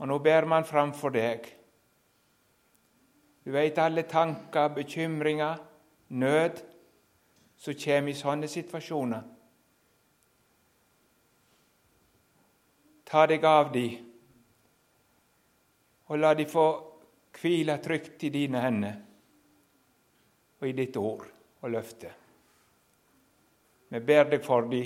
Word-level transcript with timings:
Og 0.00 0.08
nå 0.08 0.18
ber 0.24 0.46
man 0.48 0.64
framfor 0.64 1.12
deg. 1.12 1.44
Du 3.44 3.52
veit 3.52 3.78
alle 3.78 4.06
tanker, 4.08 4.72
bekymringer, 4.72 5.58
nød 6.08 6.60
som 7.60 7.76
kommer 7.76 8.12
i 8.12 8.16
sånne 8.16 8.48
situasjoner. 8.48 9.26
Ta 13.10 13.26
deg 13.26 13.44
av 13.44 13.72
de, 13.74 13.86
og 16.08 16.18
la 16.18 16.30
de 16.38 16.46
få 16.48 16.66
hvile 17.40 17.76
trygt 17.82 18.24
i 18.24 18.30
dine 18.34 18.62
hender 18.62 18.98
og 20.60 20.68
i 20.68 20.76
ditt 20.76 20.96
ord 21.00 21.24
og 21.60 21.72
løfte. 21.72 22.10
Vi 23.90 24.00
ber 24.06 24.28
deg 24.30 24.44
for 24.44 24.68
de, 24.70 24.84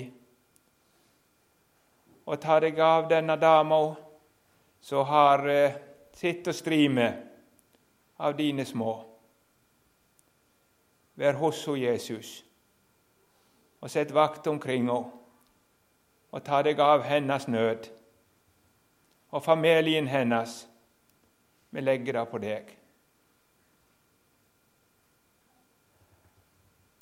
og 2.25 2.41
ta 2.41 2.57
deg 2.63 2.79
av 2.81 3.05
denne 3.11 3.35
dama 3.37 3.77
som 4.85 5.05
har 5.09 5.47
eh, 5.49 5.77
sitt 6.13 6.45
å 6.45 6.53
stri 6.53 6.83
med 6.93 7.23
av 8.21 8.35
dine 8.37 8.61
små. 8.69 8.91
Vær 11.17 11.39
hos 11.39 11.63
henne, 11.65 11.79
Jesus, 11.81 12.43
og 13.81 13.89
sett 13.89 14.13
vakt 14.13 14.45
omkring 14.51 14.85
henne, 14.85 15.09
og 16.29 16.45
ta 16.45 16.61
deg 16.61 16.77
av 16.85 17.01
hennes 17.01 17.49
nød 17.49 17.89
og 19.33 19.41
familien 19.41 20.05
hennes. 20.05 20.53
Vi 21.73 21.81
legger 21.81 22.19
det 22.19 22.27
på 22.29 22.45
deg. 22.45 22.69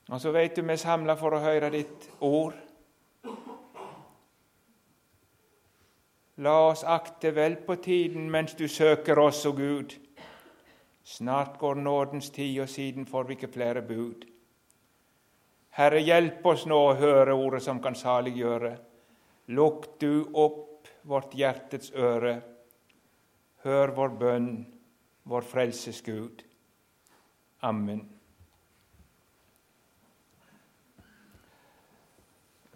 Og 0.08 0.22
så 0.24 0.32
vet 0.32 0.56
du 0.56 0.64
vi 0.64 0.72
er 0.72 0.80
samla 0.80 1.20
for 1.20 1.36
å 1.36 1.44
høre 1.44 1.74
ditt 1.76 2.08
ord. 2.24 2.56
La 6.42 6.54
oss 6.70 6.84
akte 6.84 7.32
vel 7.32 7.56
på 7.62 7.76
tiden 7.76 8.30
mens 8.32 8.56
du 8.58 8.68
søker 8.68 9.20
oss, 9.20 9.46
o 9.46 9.52
Gud. 9.54 9.94
Snart 11.04 11.60
går 11.60 11.76
nådens 11.76 12.32
tid, 12.32 12.62
og 12.62 12.70
siden 12.70 13.06
får 13.06 13.24
vi 13.24 13.36
ikke 13.38 13.52
flere 13.54 13.82
bud. 13.82 14.26
Herre, 15.78 16.02
hjelp 16.02 16.46
oss 16.46 16.66
nå 16.70 16.78
å 16.78 16.96
høre 16.98 17.34
ordet 17.34 17.62
som 17.66 17.82
kan 17.82 17.96
saliggjøre. 17.98 18.74
Lukk 19.54 19.88
du 20.02 20.26
opp 20.34 20.90
vårt 21.06 21.36
hjertets 21.38 21.92
øre. 21.94 22.40
Hør 23.64 23.94
vår 23.96 24.18
bønn, 24.20 24.50
vår 25.30 25.46
frelses 25.48 26.02
Gud. 26.02 26.44
Amen. 27.62 28.08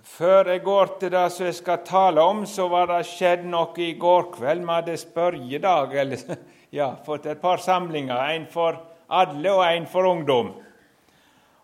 Før 0.07 0.47
jeg 0.49 0.63
går 0.63 0.93
til 1.01 1.11
det 1.13 1.25
som 1.33 1.45
jeg 1.45 1.55
skal 1.59 1.81
tale 1.85 2.23
om, 2.23 2.45
så 2.47 2.67
var 2.71 2.87
det 2.89 3.03
skjedd 3.09 3.43
noe 3.51 3.75
i 3.83 3.91
går 3.99 4.29
kveld. 4.37 4.63
Vi 4.63 4.73
hadde 4.73 4.95
spørjedag 5.01 5.95
eller, 6.03 6.37
ja, 6.79 6.93
fått 7.05 7.27
et 7.27 7.41
par 7.41 7.61
samlinger. 7.61 8.15
En 8.33 8.47
for 8.51 8.79
alle 9.07 9.51
og 9.53 9.65
en 9.67 9.87
for 9.91 10.07
ungdom. 10.09 10.53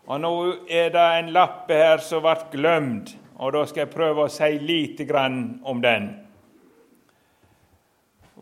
Og 0.04 0.20
Nå 0.20 0.32
er 0.68 0.92
det 0.92 1.06
en 1.18 1.32
lappe 1.32 1.78
her 1.78 2.02
som 2.04 2.22
ble 2.24 2.36
glemt, 2.52 3.14
og 3.40 3.54
da 3.56 3.64
skal 3.66 3.86
jeg 3.86 3.94
prøve 3.94 4.26
å 4.26 4.32
si 4.32 4.50
lite 4.60 5.06
grann 5.08 5.40
om 5.64 5.80
den. 5.82 6.10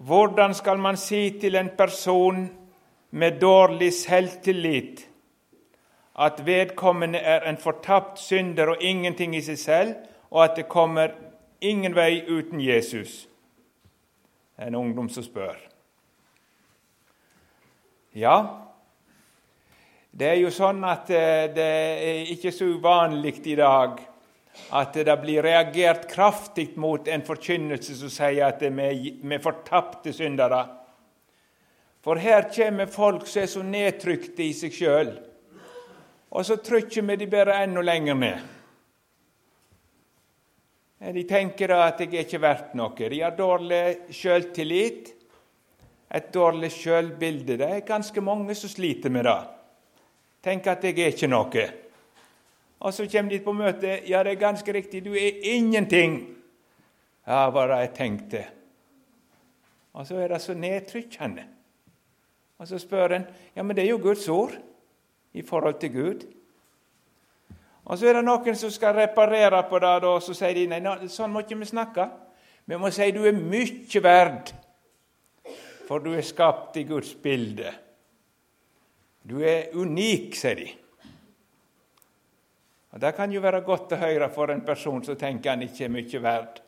Hvordan 0.02 0.56
skal 0.58 0.82
man 0.82 0.98
si 0.98 1.28
til 1.38 1.54
en 1.56 1.70
person 1.78 2.42
med 3.14 3.38
dårlig 3.38 3.92
selvtillit 3.94 5.06
at 6.14 6.46
vedkommende 6.46 7.18
er 7.18 7.46
en 7.48 7.56
fortapt 7.56 8.20
synder 8.20 8.74
og 8.74 8.82
ingenting 8.82 9.36
i 9.36 9.42
seg 9.44 9.58
selv, 9.58 9.94
og 10.30 10.44
at 10.44 10.56
det 10.56 10.68
kommer 10.68 11.14
ingen 11.60 11.94
vei 11.96 12.22
uten 12.28 12.60
Jesus? 12.60 13.26
En 14.58 14.74
ungdom 14.74 15.08
som 15.08 15.24
spør. 15.24 15.56
Ja, 18.12 18.36
det 20.12 20.28
er 20.28 20.40
jo 20.42 20.50
sånn 20.52 20.82
at 20.84 21.08
eh, 21.08 21.48
det 21.48 21.68
er 22.04 22.32
ikke 22.34 22.52
så 22.52 22.68
uvanlig 22.76 23.38
i 23.48 23.56
dag 23.56 24.02
at 24.76 24.92
det 24.92 25.14
blir 25.22 25.40
reagert 25.40 26.04
kraftig 26.10 26.74
mot 26.76 27.08
en 27.08 27.24
forkynnelse 27.24 27.96
som 27.96 28.12
sier 28.12 28.50
at 28.50 28.60
vi 28.60 29.14
er 29.32 29.40
fortapte 29.40 30.12
syndere. 30.12 30.66
For 32.04 32.20
her 32.20 32.50
kommer 32.52 32.90
folk 32.92 33.24
som 33.30 33.46
er 33.46 33.48
så 33.48 33.62
nedtrykte 33.64 34.44
i 34.44 34.52
seg 34.56 34.76
sjøl 34.76 35.14
og 36.32 36.46
så 36.46 36.56
trykker 36.64 37.04
vi 37.04 37.16
de 37.20 37.28
bare 37.28 37.58
enda 37.62 37.82
lenger 37.84 38.16
ned. 38.16 38.38
De 41.12 41.24
tenker 41.28 41.68
da 41.68 41.80
at 41.88 42.00
jeg 42.00 42.14
er 42.14 42.24
ikke 42.24 42.40
verdt 42.40 42.76
noe. 42.78 42.94
De 42.94 43.18
har 43.20 43.34
dårlig 43.36 44.14
sjøltillit, 44.14 45.10
et 46.12 46.28
dårlig 46.32 46.70
sjølbilde. 46.72 47.58
Det 47.58 47.68
er 47.68 47.84
ganske 47.88 48.22
mange 48.24 48.54
som 48.54 48.70
sliter 48.70 49.10
med 49.12 49.26
det. 49.26 49.38
Tenker 50.46 50.76
at 50.76 50.84
jeg 50.86 50.98
er 51.02 51.12
ikke 51.12 51.30
noe. 51.30 51.66
Og 52.82 52.94
så 52.94 53.06
kommer 53.10 53.34
de 53.34 53.42
på 53.42 53.54
møte. 53.54 53.98
Ja, 54.08 54.22
det 54.22 54.36
er 54.36 54.40
ganske 54.40 54.72
riktig, 54.74 55.04
du 55.04 55.12
er 55.14 55.42
ingenting. 55.52 56.20
Ja, 57.26 57.44
hva 57.50 57.68
det 57.70 57.80
jeg 57.82 57.94
tenkte. 57.98 58.44
Og 59.92 60.06
så 60.08 60.16
er 60.22 60.32
det 60.32 60.40
så 60.42 60.54
nedtrykkende. 60.56 61.44
Og 62.58 62.68
så 62.70 62.78
spør 62.78 63.18
en 63.18 63.26
ja, 63.56 63.62
men 63.62 63.76
det 63.76 63.84
er 63.84 63.92
jo 63.92 64.00
Guds 64.02 64.28
ord 64.30 64.54
i 65.32 65.42
forhold 65.42 65.80
til 65.80 65.92
Gud. 65.92 66.24
Og 67.84 67.98
Så 67.98 68.06
er 68.06 68.18
det 68.18 68.24
noen 68.24 68.56
som 68.56 68.70
skal 68.70 68.94
reparere 68.94 69.62
på 69.68 69.78
det, 69.82 70.04
og 70.04 70.22
så 70.22 70.34
sier 70.34 70.54
de 70.54 70.66
nei, 70.70 71.08
sånn 71.10 71.32
må 71.32 71.42
ikke 71.42 71.58
vi 71.58 71.66
snakke. 71.66 72.06
Vi 72.64 72.78
må 72.78 72.92
si 72.94 73.10
du 73.10 73.24
er 73.26 73.34
mye 73.34 74.02
verd, 74.04 74.52
for 75.88 75.98
du 75.98 76.12
er 76.14 76.22
skapt 76.22 76.78
i 76.78 76.84
Guds 76.86 77.14
bilde. 77.18 77.72
Du 79.22 79.40
er 79.42 79.74
unik, 79.74 80.36
sier 80.38 80.56
de. 80.58 80.68
Og 82.92 83.00
Det 83.00 83.14
kan 83.16 83.32
jo 83.32 83.40
være 83.40 83.64
godt 83.64 83.94
å 83.96 84.00
høre 84.02 84.28
for 84.30 84.52
en 84.52 84.64
person 84.64 85.02
som 85.04 85.16
tenker 85.16 85.54
han 85.54 85.62
ikke 85.64 85.86
er 85.86 85.92
mye 85.92 86.22
verd. 86.22 86.60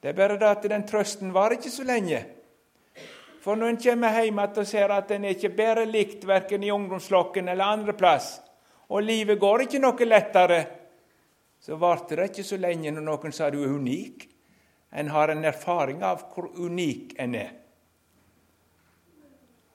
Det 0.00 0.12
er 0.12 0.16
bare 0.16 0.38
det 0.38 0.48
at 0.48 0.68
den 0.70 0.86
trøsten 0.86 1.32
varer 1.34 1.58
ikke 1.58 1.72
så 1.74 1.84
lenge. 1.84 2.20
For 3.40 3.56
når 3.56 3.68
en 3.72 3.80
kommer 3.82 4.18
hjem 4.18 4.40
og 4.42 4.66
ser 4.66 4.90
at 4.90 5.10
en 5.14 5.28
ikke 5.30 5.52
bedre 5.54 5.84
likt 5.86 6.26
verken 6.26 6.64
i 6.66 6.72
ungdomsflokken 6.74 7.48
eller 7.48 7.76
andre 7.76 7.94
plass, 7.94 8.40
og 8.88 9.04
livet 9.04 9.38
går 9.38 9.66
ikke 9.66 9.80
noe 9.82 10.08
lettere, 10.08 10.58
så 11.60 11.76
varte 11.76 12.16
det 12.16 12.30
ikke 12.30 12.46
så 12.46 12.58
lenge 12.58 12.90
når 12.94 13.04
noen 13.04 13.34
sa 13.34 13.50
du 13.50 13.60
er 13.62 13.74
unik. 13.74 14.28
En 14.98 15.10
har 15.12 15.28
en 15.28 15.44
erfaring 15.44 16.02
av 16.06 16.22
hvor 16.32 16.48
unik 16.56 17.14
en 17.20 17.34
er. 17.36 17.50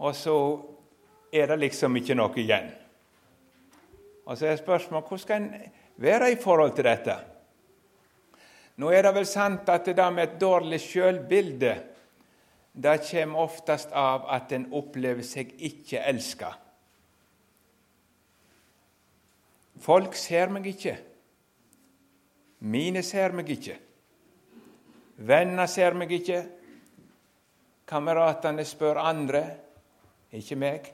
Og 0.03 0.15
så 0.17 0.37
er 1.33 1.51
det 1.51 1.59
liksom 1.61 1.99
ikke 1.99 2.17
noe 2.17 2.33
igjen. 2.41 2.71
Og 4.25 4.39
så 4.39 4.49
er 4.49 4.59
spørsmålet 4.59 5.07
hvordan 5.07 5.23
skal 5.23 5.43
en 5.43 5.71
være 6.01 6.31
i 6.33 6.39
forhold 6.41 6.73
til 6.75 6.87
dette? 6.87 7.15
Nå 8.81 8.89
er 8.89 9.05
det 9.05 9.13
vel 9.19 9.27
sant 9.29 9.69
at 9.69 9.85
det 9.85 9.97
der 9.99 10.11
med 10.11 10.23
et 10.23 10.39
dårlig 10.41 10.79
sjølbilde 10.81 11.75
det 12.73 12.97
kommer 13.05 13.39
oftest 13.39 13.91
av 13.93 14.25
at 14.33 14.51
en 14.51 14.65
opplever 14.73 15.25
seg 15.25 15.53
ikke 15.61 16.01
elska. 16.09 16.49
Folk 19.83 20.15
ser 20.17 20.49
meg 20.53 20.65
ikke. 20.71 20.95
Mine 22.65 23.03
ser 23.05 23.35
meg 23.35 23.49
ikke. 23.53 23.77
Venner 25.21 25.69
ser 25.69 25.93
meg 25.93 26.11
ikke. 26.17 26.41
Kameratene 27.85 28.65
spør 28.65 29.01
andre, 29.03 29.43
ikke 30.33 30.57
meg. 30.57 30.89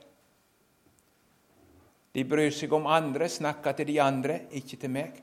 De 2.12 2.24
bryr 2.26 2.50
seg 2.52 2.72
om 2.74 2.88
andre, 2.90 3.28
snakker 3.30 3.78
til 3.78 3.88
de 3.92 4.00
andre, 4.02 4.40
ikke 4.58 4.76
til 4.82 4.92
meg. 4.92 5.22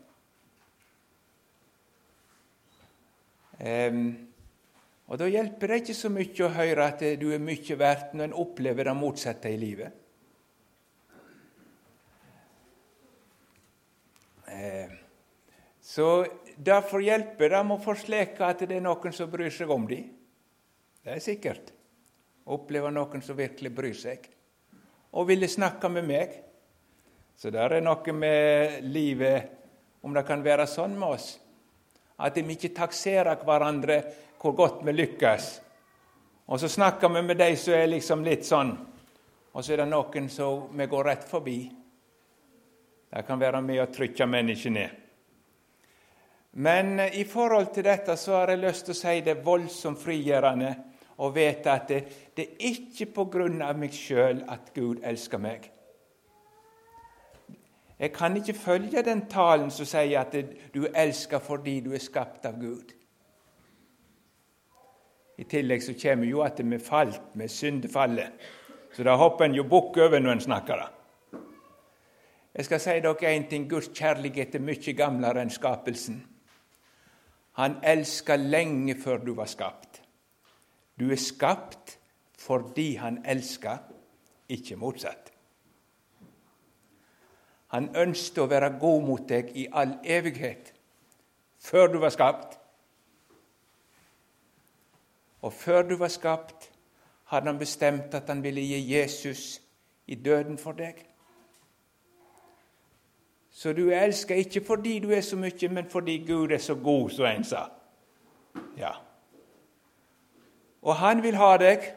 Um, 3.57 4.26
og 5.07 5.19
Da 5.21 5.27
hjelper 5.31 5.71
det 5.71 5.79
ikke 5.83 5.95
så 5.95 6.11
mye 6.11 6.43
å 6.43 6.51
høre 6.51 6.87
at 6.91 7.03
du 7.19 7.29
er 7.31 7.39
mye 7.39 7.79
verdt 7.79 8.13
når 8.13 8.27
en 8.27 8.39
opplever 8.43 8.89
det 8.89 8.95
motsatte 8.97 9.51
i 9.51 9.59
livet. 9.61 10.03
Eh, 14.51 14.91
så 15.81 16.25
Derfor 16.57 17.03
hjelper 17.05 17.51
det 17.53 17.59
å 17.61 17.75
forsleke 17.77 18.41
at 18.41 18.63
det 18.65 18.79
er 18.79 18.81
noen 18.81 19.13
som 19.13 19.29
bryr 19.29 19.53
seg 19.53 19.69
om 19.69 19.83
dem. 19.85 20.07
Det 21.05 21.13
er 21.13 21.21
sikkert. 21.21 21.69
Oppleve 22.49 22.89
noen 22.89 23.21
som 23.21 23.37
virkelig 23.37 23.69
bryr 23.75 23.97
seg, 23.97 24.23
og 25.13 25.27
ville 25.29 25.49
snakke 25.51 25.91
med 25.91 26.07
meg. 26.07 26.33
Så 27.37 27.51
det 27.53 27.61
er 27.61 27.83
noe 27.85 28.15
med 28.15 28.87
livet, 28.89 29.51
om 30.01 30.15
det 30.15 30.25
kan 30.25 30.41
være 30.41 30.65
sånn 30.71 30.95
med 30.97 31.13
oss, 31.13 31.27
at 32.17 32.39
vi 32.39 32.55
ikke 32.55 32.73
takserer 32.73 33.37
hverandre 33.45 33.99
hvor 34.41 34.55
godt 34.55 34.85
vi 34.85 34.91
lykkes. 34.91 35.49
Og 36.47 36.59
så 36.59 36.69
snakker 36.69 37.09
vi 37.09 37.21
med 37.21 37.37
de 37.37 37.55
som 37.59 37.73
er 37.73 37.89
liksom 37.91 38.23
litt 38.23 38.45
sånn, 38.47 38.71
og 39.51 39.63
så 39.63 39.73
er 39.73 39.81
det 39.81 39.89
noen 39.89 40.29
som 40.31 40.69
vi 40.77 40.87
går 40.87 41.09
rett 41.09 41.25
forbi. 41.27 41.57
Det 43.07 43.23
kan 43.27 43.39
være 43.39 43.61
med 43.63 43.81
å 43.81 43.91
trykke 43.91 44.27
mennesket 44.29 44.73
ned. 44.75 45.03
Men 46.57 46.99
i 46.99 47.23
forhold 47.27 47.71
til 47.73 47.85
dette 47.85 48.15
så 48.17 48.39
har 48.39 48.51
jeg 48.51 48.63
lyst 48.63 48.87
til 48.87 48.95
å 48.95 48.99
si 48.99 49.15
det 49.25 49.39
voldsomt 49.45 49.99
frigjørende 50.01 50.71
og 51.21 51.33
vite 51.35 51.73
at 51.73 51.89
det, 51.89 51.99
det 52.37 52.45
er 52.53 52.69
ikke 52.71 53.09
på 53.13 53.25
grunn 53.33 53.61
av 53.65 53.77
meg 53.77 53.93
sjøl 53.93 54.43
at 54.49 54.71
Gud 54.73 55.03
elsker 55.05 55.41
meg. 55.41 55.67
Jeg 57.97 58.13
kan 58.13 58.37
ikke 58.37 58.53
følge 58.53 59.01
den 59.05 59.23
talen 59.29 59.71
som 59.73 59.85
sier 59.89 60.21
at 60.21 60.35
du 60.73 60.83
elsker 60.93 61.41
fordi 61.41 61.79
du 61.85 61.91
er 61.97 62.03
skapt 62.03 62.45
av 62.45 62.59
Gud. 62.61 62.93
I 65.37 65.45
tillegg 65.45 65.83
så 65.83 65.93
kommer 66.01 66.25
jo 66.25 66.41
at 66.41 66.59
vi 66.63 66.79
falt 66.81 67.35
med 67.35 67.49
syndefallet. 67.49 68.31
Så 68.93 69.03
da 69.05 69.15
hopper 69.15 69.45
en 69.45 69.55
jo 69.55 69.67
bukk 69.69 69.97
over 70.01 70.19
når 70.19 70.31
en 70.31 70.41
snakker 70.41 70.81
det. 70.81 70.87
Jeg 72.57 72.65
skal 72.65 72.81
si 72.81 72.95
dere 73.05 73.33
en 73.35 73.45
ting. 73.49 73.69
Guds 73.69 73.91
kjærlighet 73.93 74.55
er 74.55 74.65
mye 74.65 74.93
gamlere 74.97 75.43
enn 75.45 75.53
skapelsen. 75.53 76.23
Han 77.61 77.77
elska 77.85 78.35
lenge 78.35 78.95
før 78.97 79.21
du 79.25 79.33
var 79.37 79.45
skapt. 79.45 80.01
Du 80.99 81.11
er 81.11 81.21
skapt 81.21 81.97
fordi 82.37 82.95
han 82.95 83.21
elska, 83.25 83.77
ikke 84.49 84.75
motsatt. 84.77 85.31
Han 87.73 87.89
ønsket 87.95 88.43
å 88.43 88.49
være 88.49 88.77
god 88.79 89.01
mot 89.03 89.25
deg 89.29 89.49
i 89.57 89.67
all 89.73 89.97
evighet, 90.05 90.71
før 91.59 91.91
du 91.91 91.97
var 91.99 92.13
skapt. 92.13 92.56
Og 95.41 95.53
før 95.53 95.81
du 95.81 95.95
var 95.95 96.07
skapt, 96.07 96.71
hadde 97.25 97.45
han 97.45 97.59
bestemt 97.59 98.13
at 98.13 98.23
han 98.27 98.43
ville 98.43 98.61
gi 98.61 98.97
Jesus 98.97 99.61
i 100.07 100.15
døden 100.15 100.57
for 100.57 100.71
deg. 100.71 101.05
Så 103.51 103.73
du 103.73 103.89
er 103.89 104.03
elska 104.05 104.35
ikke 104.35 104.61
fordi 104.65 104.99
du 104.99 105.11
er 105.11 105.21
så 105.21 105.35
mye, 105.35 105.69
men 105.69 105.89
fordi 105.89 106.17
Gud 106.27 106.51
er 106.51 106.57
så 106.57 106.75
god, 106.75 107.09
som 107.09 107.25
en 107.25 107.43
sa. 107.43 107.63
Ja. 108.77 108.91
Og 110.81 110.95
han 110.95 111.23
vil 111.23 111.35
ha 111.35 111.57
deg. 111.57 111.93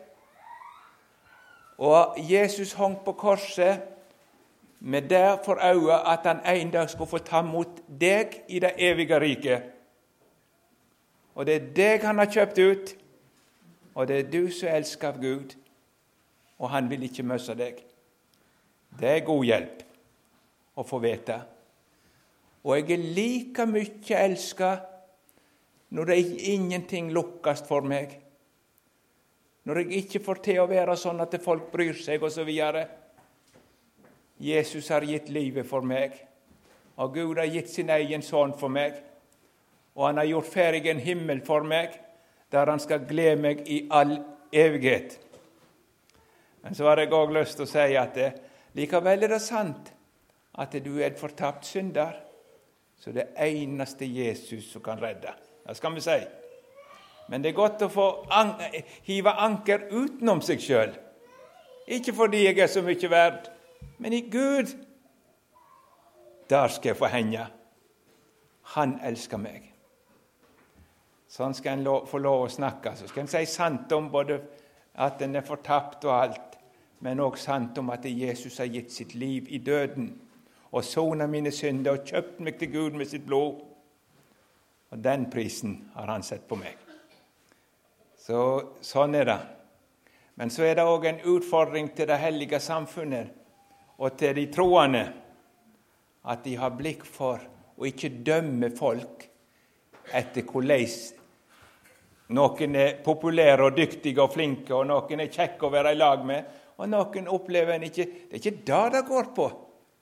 Og 1.78 2.16
Jesus 2.16 2.72
hang 2.72 2.96
på 3.04 3.12
korset 3.12 3.82
med 4.80 5.02
der 5.02 5.36
for 5.44 5.60
øye 5.60 6.12
at 6.12 6.18
han 6.24 6.56
en 6.56 6.70
dag 6.70 6.90
skulle 6.90 7.10
få 7.10 7.18
ta 7.18 7.42
mot 7.42 7.68
deg 8.00 8.42
i 8.48 8.58
det 8.58 8.72
evige 8.78 9.20
riket. 9.20 9.62
Og 11.34 11.46
det 11.46 11.54
er 11.54 11.68
deg 11.76 12.02
han 12.04 12.18
har 12.18 12.26
kjøpt 12.32 12.58
ut, 12.58 12.96
og 13.94 14.06
det 14.08 14.18
er 14.18 14.30
du 14.30 14.50
som 14.54 14.70
elsker 14.72 15.18
Gud, 15.20 15.56
og 16.60 16.70
han 16.70 16.90
vil 16.90 17.06
ikke 17.08 17.26
møsse 17.26 17.54
deg. 17.58 17.80
Det 19.00 19.08
er 19.08 19.26
god 19.26 19.44
hjelp 19.46 19.82
å 20.78 20.84
få 20.86 21.00
vite. 21.02 21.38
Og 22.64 22.76
jeg 22.76 22.92
er 22.92 23.04
like 23.16 23.66
mye 23.66 24.16
elsket 24.20 24.86
når 25.96 26.10
det 26.10 26.18
ingenting 26.52 27.10
lukkes 27.14 27.64
for 27.66 27.86
meg. 27.86 28.12
Når 29.64 29.82
jeg 29.82 30.04
ikke 30.04 30.22
får 30.24 30.42
til 30.44 30.60
å 30.62 30.68
være 30.70 30.96
sånn 30.96 31.20
at 31.24 31.36
folk 31.42 31.70
bryr 31.72 31.96
seg, 31.98 32.22
osv. 32.22 32.50
Jesus 34.40 34.88
har 34.88 35.04
gitt 35.04 35.28
livet 35.32 35.66
for 35.68 35.84
meg, 35.84 36.14
og 37.00 37.14
Gud 37.16 37.40
har 37.40 37.48
gitt 37.48 37.68
sin 37.72 37.90
egen 37.92 38.22
sønn 38.24 38.54
for 38.56 38.72
meg. 38.72 38.96
Og 39.96 40.06
han 40.06 40.20
har 40.20 40.28
gjort 40.28 40.48
ferdig 40.52 40.86
en 40.88 41.02
himmel 41.02 41.42
for 41.44 41.66
meg, 41.66 41.96
der 42.52 42.70
han 42.70 42.80
skal 42.82 43.06
glede 43.08 43.36
meg 43.40 43.62
i 43.68 43.84
all 43.90 44.18
evighet. 44.52 45.18
Men 46.62 46.74
så 46.74 46.88
har 46.88 47.00
jeg 47.00 47.12
òg 47.14 47.32
lyst 47.34 47.56
til 47.56 47.66
å 47.66 47.70
si 47.70 47.96
at 47.96 48.14
det, 48.14 48.30
likevel 48.76 49.24
er 49.24 49.34
det 49.34 49.42
sant 49.42 49.92
at 50.60 50.74
du 50.84 50.98
er 50.98 51.12
en 51.12 51.20
fortapt 51.20 51.66
synder. 51.66 52.18
Så 53.00 53.14
det 53.16 53.30
eneste 53.40 54.04
Jesus 54.04 54.72
som 54.72 54.82
kan 54.84 55.00
redde. 55.00 55.32
Det 55.66 55.76
skal 55.76 55.94
vi 55.94 56.02
si. 56.04 56.18
Men 57.30 57.42
det 57.42 57.52
er 57.52 57.56
godt 57.56 57.86
å 57.86 57.88
få 57.88 58.08
an 58.34 58.56
hive 59.06 59.32
anker 59.40 59.86
utenom 59.92 60.42
seg 60.44 60.60
sjøl. 60.60 60.92
Ikke 61.90 62.12
fordi 62.14 62.44
jeg 62.44 62.58
er 62.58 62.68
så 62.70 62.82
mye 62.84 63.10
verd, 63.10 63.48
men 63.98 64.12
i 64.12 64.20
Gud, 64.30 64.74
der 66.50 66.68
skal 66.68 66.92
jeg 66.92 66.98
få 66.98 67.08
henge. 67.10 67.46
Han 68.74 68.98
elsker 69.06 69.40
meg. 69.40 69.69
Sånn 71.30 71.54
skal 71.54 71.78
en 71.78 72.06
få 72.10 72.18
lov 72.18 72.48
å 72.48 72.50
snakke. 72.50 72.96
Så 72.98 73.06
skal 73.06 73.24
en 73.24 73.30
si 73.30 73.44
sant 73.46 73.92
om 73.94 74.08
både 74.10 74.40
at 74.98 75.22
en 75.22 75.38
er 75.38 75.46
fortapt 75.46 76.04
og 76.08 76.16
alt, 76.16 76.56
men 77.06 77.22
òg 77.22 77.38
sant 77.38 77.78
om 77.78 77.92
at 77.94 78.04
Jesus 78.04 78.58
har 78.58 78.68
gitt 78.68 78.90
sitt 78.92 79.14
liv 79.14 79.46
i 79.48 79.60
døden 79.62 80.10
og 80.70 80.84
sona 80.84 81.26
mine 81.30 81.52
synder 81.54 81.96
og 81.96 82.10
kjøpt 82.10 82.42
meg 82.44 82.58
til 82.58 82.72
Gud 82.74 82.98
med 82.98 83.08
sitt 83.10 83.24
blod. 83.26 83.62
Og 84.90 84.98
den 84.98 85.28
prisen 85.30 85.78
har 85.94 86.10
han 86.10 86.26
sett 86.26 86.48
på 86.50 86.58
meg. 86.58 86.74
Så 88.18 88.40
sånn 88.84 89.14
er 89.14 89.30
det. 89.30 89.38
Men 90.34 90.50
så 90.50 90.66
er 90.66 90.76
det 90.78 90.86
òg 90.86 91.06
en 91.06 91.22
utfordring 91.30 91.92
til 91.94 92.10
det 92.10 92.18
hellige 92.20 92.60
samfunnet 92.62 93.30
og 94.00 94.18
til 94.18 94.34
de 94.34 94.46
troende 94.52 95.06
at 96.30 96.42
de 96.44 96.56
har 96.58 96.74
blikk 96.76 97.06
for 97.06 97.40
å 97.78 97.86
ikke 97.88 98.12
dømme 98.26 98.70
folk 98.76 99.26
etter 100.16 100.42
hvordan 100.42 101.19
noen 102.30 102.76
er 102.78 103.00
populære 103.04 103.66
og 103.66 103.76
dyktige 103.76 104.22
og 104.22 104.32
flinke, 104.34 104.74
og 104.74 104.86
noen 104.86 105.24
er 105.24 105.32
kjekke 105.32 105.66
å 105.66 105.72
være 105.72 105.94
i 105.94 105.98
lag 105.98 106.22
med, 106.26 106.46
og 106.78 106.88
noen 106.88 107.28
opplever 107.28 107.74
en 107.74 107.88
ikke 107.88 108.06
Det 108.06 108.38
er 108.38 108.40
ikke 108.40 108.62
det 108.66 108.84
det 108.94 109.02
går 109.08 109.34
på. 109.36 109.50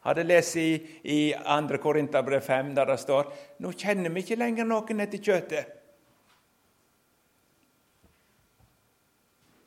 Hadde 0.06 0.22
lest 0.22 0.56
i, 0.56 0.68
i 1.04 1.18
2. 1.34 1.80
Korinterbrev 1.82 2.40
5, 2.40 2.74
der 2.76 2.86
det 2.86 3.00
står 3.00 3.32
nå 3.58 3.72
kjenner 3.72 4.14
vi 4.14 4.22
ikke 4.22 4.38
lenger 4.38 4.68
noen 4.68 5.02
etter 5.02 5.18
kjøttet. 5.18 5.74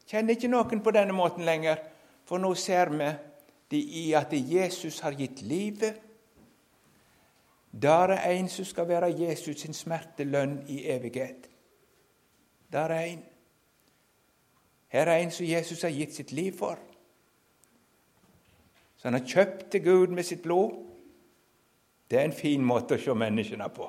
Kjenner 0.08 0.36
ikke 0.36 0.52
noen 0.52 0.82
på 0.84 0.96
denne 0.96 1.16
måten 1.16 1.46
lenger, 1.48 1.84
for 2.28 2.40
nå 2.40 2.54
ser 2.56 2.92
vi 2.96 3.12
det 3.72 3.84
i 4.02 4.08
at 4.16 4.34
Jesus 4.34 5.00
har 5.04 5.16
gitt 5.20 5.44
livet. 5.48 6.00
Der 7.72 8.16
er 8.18 8.34
en 8.34 8.50
som 8.52 8.68
skal 8.68 8.88
være 8.88 9.14
Jesus 9.16 9.62
sin 9.62 9.76
smertelønn 9.76 10.60
i 10.68 10.84
evighet. 10.92 11.51
Der 12.72 12.80
er 12.80 13.06
en. 13.06 13.24
Her 14.88 15.06
er 15.06 15.18
en 15.18 15.32
som 15.32 15.46
Jesus 15.46 15.82
har 15.82 15.90
gitt 15.90 16.16
sitt 16.16 16.32
liv 16.32 16.58
for. 16.58 16.80
Så 18.98 19.08
han 19.08 19.14
har 19.14 19.28
kjøpt 19.28 19.72
til 19.72 19.84
Gud 19.84 20.08
med 20.08 20.24
sitt 20.24 20.42
blod. 20.42 20.72
Det 22.12 22.20
er 22.20 22.24
en 22.24 22.36
fin 22.36 22.64
måte 22.64 22.96
å 22.96 23.02
se 23.02 23.14
menneskene 23.16 23.70
på. 23.72 23.88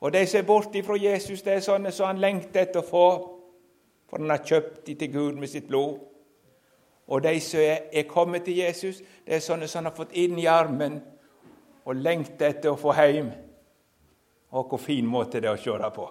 Og 0.00 0.12
de 0.12 0.26
som 0.26 0.38
er 0.38 0.46
borte 0.46 0.82
fra 0.82 0.96
Jesus, 1.00 1.42
det 1.42 1.52
er 1.52 1.64
sånne 1.64 1.92
som 1.92 2.06
han 2.06 2.22
lengter 2.22 2.62
etter 2.62 2.80
å 2.80 2.86
få, 2.86 3.06
for 4.08 4.22
han 4.22 4.30
har 4.30 4.44
kjøpt 4.46 4.86
dem 4.86 4.98
til 5.00 5.12
Gud 5.12 5.40
med 5.40 5.50
sitt 5.50 5.68
blod. 5.68 5.98
Og 7.06 7.22
de 7.22 7.40
som 7.40 7.60
er 7.60 8.08
kommet 8.08 8.44
til 8.44 8.56
Jesus, 8.56 9.02
det 9.26 9.36
er 9.36 9.44
sånne 9.44 9.68
som 9.68 9.82
han 9.82 9.90
har 9.90 9.96
fått 9.96 10.14
inn 10.16 10.38
i 10.38 10.46
armen 10.48 11.00
og 11.84 11.96
lengter 12.00 12.54
etter 12.54 12.72
å 12.72 12.80
få 12.80 12.94
hjem. 12.96 13.32
Og 14.54 14.68
hvor 14.68 14.80
fin 14.80 15.06
måte 15.06 15.40
det 15.40 15.50
er 15.50 15.58
å 15.58 15.64
kjøre 15.64 15.90
på. 15.92 16.06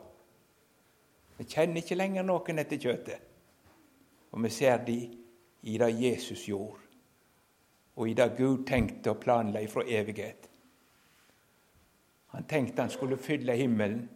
Vi 1.38 1.46
kjenner 1.50 1.82
ikke 1.82 1.98
lenger 1.98 2.26
noen 2.28 2.62
etter 2.62 2.80
kjøttet. 2.82 3.30
Og 4.34 4.44
vi 4.44 4.50
ser 4.50 4.82
de 4.86 4.98
i 5.64 5.78
det 5.78 5.92
Jesus 6.02 6.46
gjorde, 6.48 6.80
og 7.96 8.10
i 8.10 8.16
det 8.18 8.34
Gud 8.38 8.66
tenkte 8.68 9.14
og 9.14 9.22
planla 9.22 9.62
fra 9.70 9.86
evighet. 9.86 10.50
Han 12.34 12.48
tenkte 12.50 12.82
han 12.82 12.90
skulle 12.90 13.18
fylle 13.18 13.56
himmelen. 13.56 14.10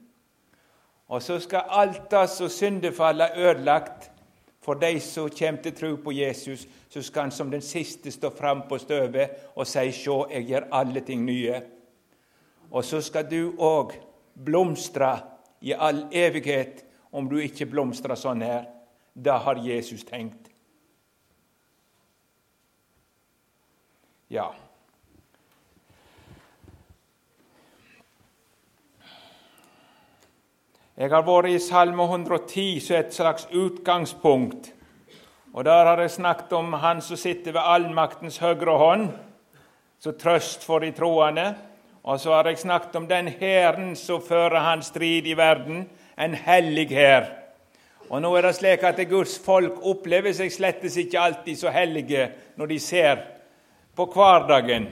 Og 1.08 1.22
så 1.24 1.40
skal 1.40 1.70
alt 1.70 2.10
det 2.12 2.26
som 2.30 2.50
syndefallet 2.50 3.38
ødelagt, 3.38 4.12
for 4.62 4.74
de 4.74 5.00
som 5.00 5.30
kommer 5.30 5.62
til 5.62 5.76
tro 5.76 5.96
på 5.96 6.12
Jesus, 6.12 6.68
så 6.90 7.02
skal 7.02 7.22
han 7.22 7.32
som 7.32 7.52
den 7.52 7.62
siste 7.62 8.12
stå 8.12 8.30
fram 8.36 8.66
på 8.70 8.78
støvet 8.78 9.30
og 9.56 9.68
si 9.68 9.92
'Sjå, 9.92 10.28
jeg 10.32 10.44
gjør 10.44 10.68
alle 10.72 11.02
ting 11.02 11.30
nye'. 11.30 11.62
Og 12.72 12.84
så 12.84 13.02
skal 13.02 13.32
du 13.32 13.54
òg 13.60 13.94
blomstre 14.46 15.20
i 15.62 15.72
all 15.72 16.08
evighet 16.12 16.87
om 17.12 17.30
du 17.30 17.38
ikke 17.42 17.70
blomstrer 17.70 18.20
sånn 18.20 18.44
her. 18.46 18.68
Det 19.14 19.34
har 19.44 19.64
Jesus 19.64 20.04
tenkt. 20.06 20.52
Ja. 24.30 24.52
Jeg 30.98 31.12
har 31.14 31.22
vært 31.22 31.54
i 31.54 31.60
Salme 31.62 32.08
110 32.10 32.80
som 32.82 32.98
et 32.98 33.14
slags 33.14 33.48
utgangspunkt. 33.54 34.74
Og 35.54 35.66
Der 35.66 35.86
har 35.86 36.00
jeg 36.02 36.12
snakket 36.12 36.54
om 36.54 36.74
Han 36.74 37.02
som 37.02 37.18
sitter 37.18 37.52
ved 37.52 37.62
allmaktens 37.64 38.38
høyre 38.38 38.78
hånd, 38.78 39.08
som 40.00 40.14
trøst 40.14 40.64
for 40.66 40.80
de 40.80 40.92
troende. 40.92 41.56
Og 42.04 42.20
så 42.20 42.34
har 42.34 42.48
jeg 42.48 42.58
snakket 42.58 42.96
om 42.96 43.08
den 43.08 43.28
hæren 43.28 43.96
som 43.96 44.22
fører 44.22 44.60
hans 44.60 44.86
strid 44.86 45.26
i 45.28 45.38
verden, 45.38 45.90
en 46.18 46.34
hellig 46.34 46.90
hær. 46.96 47.30
Og 48.10 48.22
nå 48.24 48.32
er 48.38 48.48
det 48.48 48.56
slik 48.56 48.84
at 48.88 49.02
Guds 49.10 49.36
folk 49.44 49.82
opplever 49.86 50.34
seg 50.36 50.52
slettes 50.54 50.96
ikke 50.98 51.20
alltid 51.20 51.60
så 51.60 51.74
hellige 51.76 52.30
når 52.58 52.72
de 52.72 52.80
ser 52.80 53.24
på 53.98 54.06
hverdagen. 54.14 54.88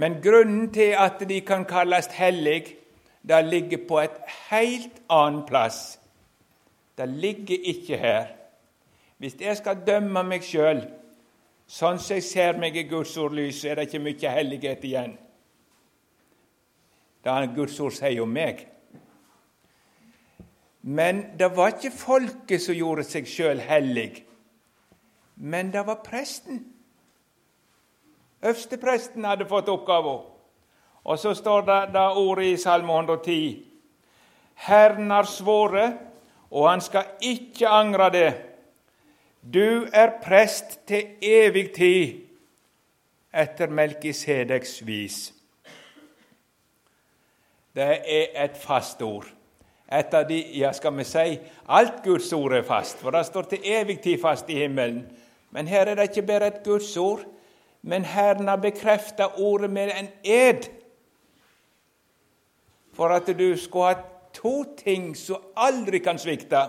Men 0.00 0.20
grunnen 0.22 0.70
til 0.72 0.94
at 0.96 1.20
de 1.28 1.40
kan 1.40 1.64
kalles 1.68 2.06
hellige, 2.14 2.76
det 3.22 3.44
ligger 3.44 3.82
på 3.88 3.98
et 4.00 4.20
helt 4.50 5.02
annen 5.10 5.42
plass. 5.46 5.98
Det 6.96 7.08
ligger 7.08 7.58
ikke 7.64 7.96
her. 7.96 8.26
Hvis 9.18 9.36
jeg 9.40 9.56
skal 9.56 9.82
dømme 9.86 10.22
meg 10.24 10.44
sjøl 10.46 10.86
sånn 11.70 12.00
som 12.00 12.16
jeg 12.16 12.24
ser 12.24 12.56
meg 12.58 12.76
i 12.76 12.86
Guds 12.88 13.12
ord 13.20 13.34
lys, 13.36 13.64
er 13.64 13.76
det 13.76 13.88
ikke 13.88 14.02
mye 14.02 14.32
hellighet 14.32 14.84
igjen. 14.84 15.12
Det 17.20 17.50
Guds 17.54 17.76
ord 17.80 17.92
sier 17.92 18.22
om 18.24 18.32
meg. 18.32 18.64
Men 20.82 21.24
det 21.38 21.56
var 21.56 21.74
ikke 21.74 21.92
folket 21.92 22.62
som 22.62 22.76
gjorde 22.76 23.04
seg 23.04 23.28
sjøl 23.28 23.60
hellig, 23.60 24.24
men 25.36 25.72
det 25.72 25.82
var 25.86 26.00
presten. 26.04 26.62
Øverstepresten 28.40 29.24
hadde 29.24 29.48
fått 29.48 29.68
oppgaven. 29.68 30.22
Og 31.04 31.18
så 31.18 31.34
står 31.34 31.60
det, 31.68 31.80
det 31.92 32.06
ordet 32.16 32.44
i 32.44 32.56
Salme 32.60 32.92
110. 32.92 33.66
Herren 34.54 35.10
har 35.10 35.28
svoret, 35.28 35.98
og 36.50 36.68
han 36.70 36.80
skal 36.80 37.04
ikke 37.20 37.68
angre 37.68 38.10
det. 38.12 38.30
Du 39.40 39.88
er 39.92 40.18
prest 40.22 40.80
til 40.88 41.16
evig 41.22 41.70
tid 41.76 42.20
etter 43.32 43.70
Melkisedeks 43.72 44.80
vis. 44.86 45.18
Det 47.74 47.86
er 47.86 48.44
et 48.44 48.56
fast 48.58 49.02
ord. 49.02 49.28
Et 49.90 50.14
av 50.14 50.28
de, 50.28 50.38
ja, 50.54 50.70
skal 50.72 50.94
vi 50.94 51.04
si, 51.04 51.38
Alt 51.66 52.02
Guds 52.04 52.32
ord 52.32 52.52
er 52.54 52.62
fast, 52.62 53.00
for 53.02 53.10
det 53.10 53.24
står 53.26 53.48
til 53.50 53.64
evig 53.66 53.98
tid 54.00 54.20
fast 54.22 54.50
i 54.50 54.60
himmelen. 54.62 55.02
Men 55.50 55.66
her 55.66 55.88
er 55.90 55.98
det 55.98 56.10
ikke 56.10 56.26
bare 56.28 56.46
et 56.46 56.60
Guds 56.64 56.96
ord, 56.96 57.24
men 57.82 58.04
Herren 58.04 58.48
har 58.48 58.60
bekrefta 58.60 59.26
ordet 59.40 59.70
med 59.70 59.90
en 59.96 60.08
ed. 60.24 60.68
For 62.94 63.08
at 63.08 63.26
du 63.38 63.56
skulle 63.56 63.94
ha 63.94 64.02
to 64.34 64.64
ting 64.78 65.16
som 65.16 65.42
aldri 65.56 65.98
kan 65.98 66.18
svikte. 66.18 66.60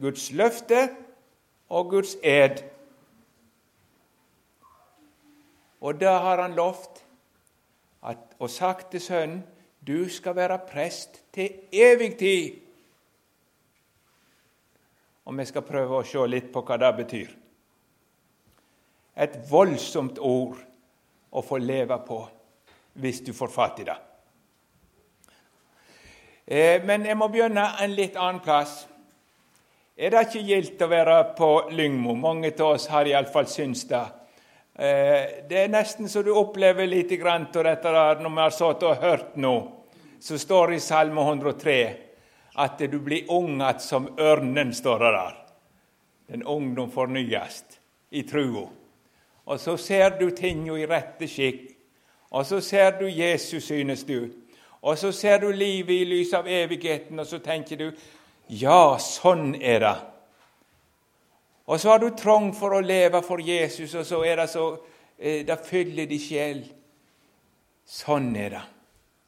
Guds 0.00 0.30
løfte 0.32 0.88
og 1.68 1.90
Guds 1.90 2.16
ed. 2.22 2.60
Og 5.80 6.00
da 6.00 6.18
har 6.18 6.42
han 6.42 6.52
lovt 6.52 7.04
og 8.38 8.50
sagt 8.50 8.90
til 8.90 9.00
sønnen 9.00 9.42
du 9.90 10.08
skal 10.08 10.36
være 10.36 10.58
prest 10.70 11.22
til 11.34 11.72
evig 11.72 12.16
tid. 12.18 12.58
Og 15.24 15.38
vi 15.38 15.46
skal 15.48 15.66
prøve 15.66 16.00
å 16.00 16.06
se 16.06 16.26
litt 16.30 16.50
på 16.52 16.62
hva 16.66 16.78
det 16.80 16.90
betyr. 17.00 17.32
Et 19.20 19.34
voldsomt 19.50 20.18
ord 20.22 20.60
å 21.30 21.42
få 21.42 21.58
leve 21.62 21.98
på 22.06 22.20
hvis 23.02 23.20
du 23.26 23.32
får 23.36 23.52
fatt 23.54 23.82
i 23.82 23.88
det. 23.88 23.96
Eh, 26.46 26.82
men 26.86 27.04
jeg 27.06 27.18
må 27.18 27.28
begynne 27.30 27.66
en 27.82 27.92
litt 27.94 28.16
annen 28.18 28.40
plass. 28.42 28.84
Er 29.94 30.14
det 30.14 30.24
ikke 30.26 30.46
gildt 30.48 30.82
å 30.82 30.90
være 30.90 31.18
på 31.38 31.50
Lyngmo? 31.76 32.16
Mange 32.18 32.50
av 32.56 32.72
oss 32.72 32.88
har 32.90 33.06
iallfall 33.06 33.46
syntes 33.50 33.84
det. 33.90 34.06
Eh, 34.74 35.44
det 35.50 35.58
er 35.64 35.74
nesten 35.74 36.08
så 36.08 36.24
du 36.26 36.32
opplever 36.34 36.88
litt 36.88 37.12
av 37.20 37.44
dette 37.52 37.92
når 37.92 38.30
vi 38.30 38.42
har 38.42 38.56
sittet 38.56 38.88
og 38.88 39.04
hørt 39.04 39.36
nå. 39.36 39.79
Så 40.20 40.38
står 40.38 40.68
det 40.68 40.74
i 40.74 40.80
Salme 40.80 41.20
103 41.20 41.96
at 42.54 42.78
du 42.78 42.98
blir 42.98 43.30
ung 43.30 43.60
att 43.60 43.82
som 43.82 44.08
ørnen, 44.18 44.74
står 44.74 44.98
det 44.98 45.12
der. 45.12 45.36
Den 46.26 46.42
ungdom 46.42 46.90
fornyes 46.90 47.64
i 48.10 48.22
trua. 48.22 48.68
Og 49.44 49.60
så 49.60 49.76
ser 49.76 50.18
du 50.18 50.30
tinga 50.30 50.76
i 50.78 50.86
rette 50.86 51.28
skikk. 51.28 51.70
Og 52.30 52.46
så 52.46 52.60
ser 52.60 52.98
du 53.00 53.08
Jesus, 53.08 53.64
synes 53.64 54.04
du. 54.04 54.28
Og 54.82 54.98
så 54.98 55.12
ser 55.12 55.38
du 55.38 55.52
livet 55.52 55.94
i 55.94 56.04
lys 56.04 56.32
av 56.34 56.48
evigheten, 56.48 57.18
og 57.18 57.26
så 57.26 57.38
tenker 57.38 57.76
du 57.76 57.90
ja, 58.50 58.98
sånn 58.98 59.54
er 59.62 59.80
det. 59.80 59.96
Og 61.70 61.80
så 61.80 61.92
har 61.92 62.00
du 62.02 62.10
trang 62.18 62.50
for 62.54 62.74
å 62.74 62.82
leve 62.82 63.22
for 63.22 63.42
Jesus, 63.42 63.94
og 63.94 64.06
så 64.06 64.22
er 64.26 64.40
det 64.42 64.48
så 64.50 64.64
eh, 65.18 65.46
Det 65.46 65.58
fyller 65.66 66.06
din 66.10 66.22
sjel. 66.22 66.64
Sånn 67.86 68.34
er 68.36 68.50
det. 68.56 68.62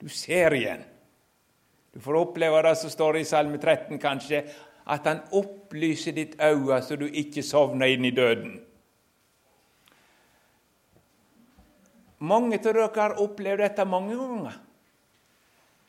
Du 0.02 0.08
ser 0.08 0.54
igjen. 0.54 0.82
Du 1.94 2.00
får 2.00 2.16
oppleve 2.18 2.62
det 2.66 2.74
som 2.80 2.90
står 2.90 3.20
i 3.20 3.24
Salme 3.28 3.58
13, 3.60 4.00
kanskje, 4.02 4.40
at 4.90 5.06
han 5.06 5.20
opplyser 5.38 6.16
ditt 6.16 6.34
øye 6.42 6.80
så 6.82 6.98
du 6.98 7.04
ikke 7.06 7.44
sovner 7.46 7.92
inn 7.92 8.08
i 8.08 8.10
døden. 8.10 8.56
Mange 12.26 12.58
av 12.58 12.66
dere 12.66 12.90
har 12.96 13.16
opplevd 13.22 13.62
dette 13.62 13.86
mange 13.86 14.18
ganger. 14.18 14.58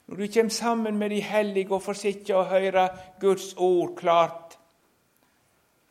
Når 0.05 0.21
du 0.21 0.27
kommer 0.35 0.57
sammen 0.61 0.97
med 1.01 1.09
de 1.09 1.21
hellige 1.25 1.73
og 1.73 1.81
får 1.81 1.97
sitte 1.97 2.37
og 2.37 2.51
høre 2.53 2.89
Guds 3.21 3.53
ord 3.57 3.95
klart, 3.97 4.59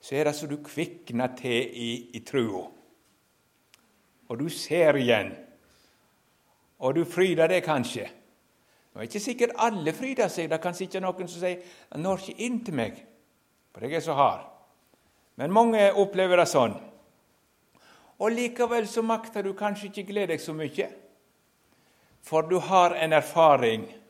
så 0.02 0.14
er 0.18 0.30
det 0.30 0.38
så 0.38 0.46
du 0.46 0.60
kvikner 0.62 1.34
til 1.38 1.74
i, 1.74 1.92
i 2.14 2.22
trua. 2.26 2.68
Og 4.28 4.38
du 4.38 4.46
ser 4.50 4.98
igjen. 5.00 5.32
Og 6.82 6.96
du 6.96 7.04
fryder 7.06 7.50
deg 7.50 7.64
kanskje. 7.64 8.08
Det 8.92 9.00
er 9.00 9.08
ikke 9.08 9.22
sikkert 9.24 9.56
alle 9.62 9.94
fryder 9.96 10.28
seg. 10.28 10.50
Det 10.50 10.60
kan 10.60 10.74
sitte 10.76 11.00
noen 11.00 11.28
som 11.28 11.40
sier 11.40 11.62
'Han 11.92 12.02
når 12.02 12.18
ikke 12.18 12.40
inn 12.40 12.64
til 12.64 12.74
meg', 12.74 13.04
for 13.72 13.80
jeg 13.80 13.94
er 13.94 14.00
så 14.00 14.14
hard. 14.14 14.46
Men 15.36 15.52
mange 15.52 15.92
opplever 15.94 16.36
det 16.36 16.48
sånn. 16.48 16.74
Og 18.18 18.30
likevel 18.30 18.86
så 18.86 19.02
makter 19.02 19.42
du 19.42 19.54
kanskje 19.54 19.86
ikke 19.86 20.06
glede 20.12 20.26
deg 20.26 20.40
så 20.40 20.52
mye, 20.52 20.90
for 22.22 22.42
du 22.42 22.58
har 22.58 22.94
en 22.94 23.12
erfaring 23.12 24.02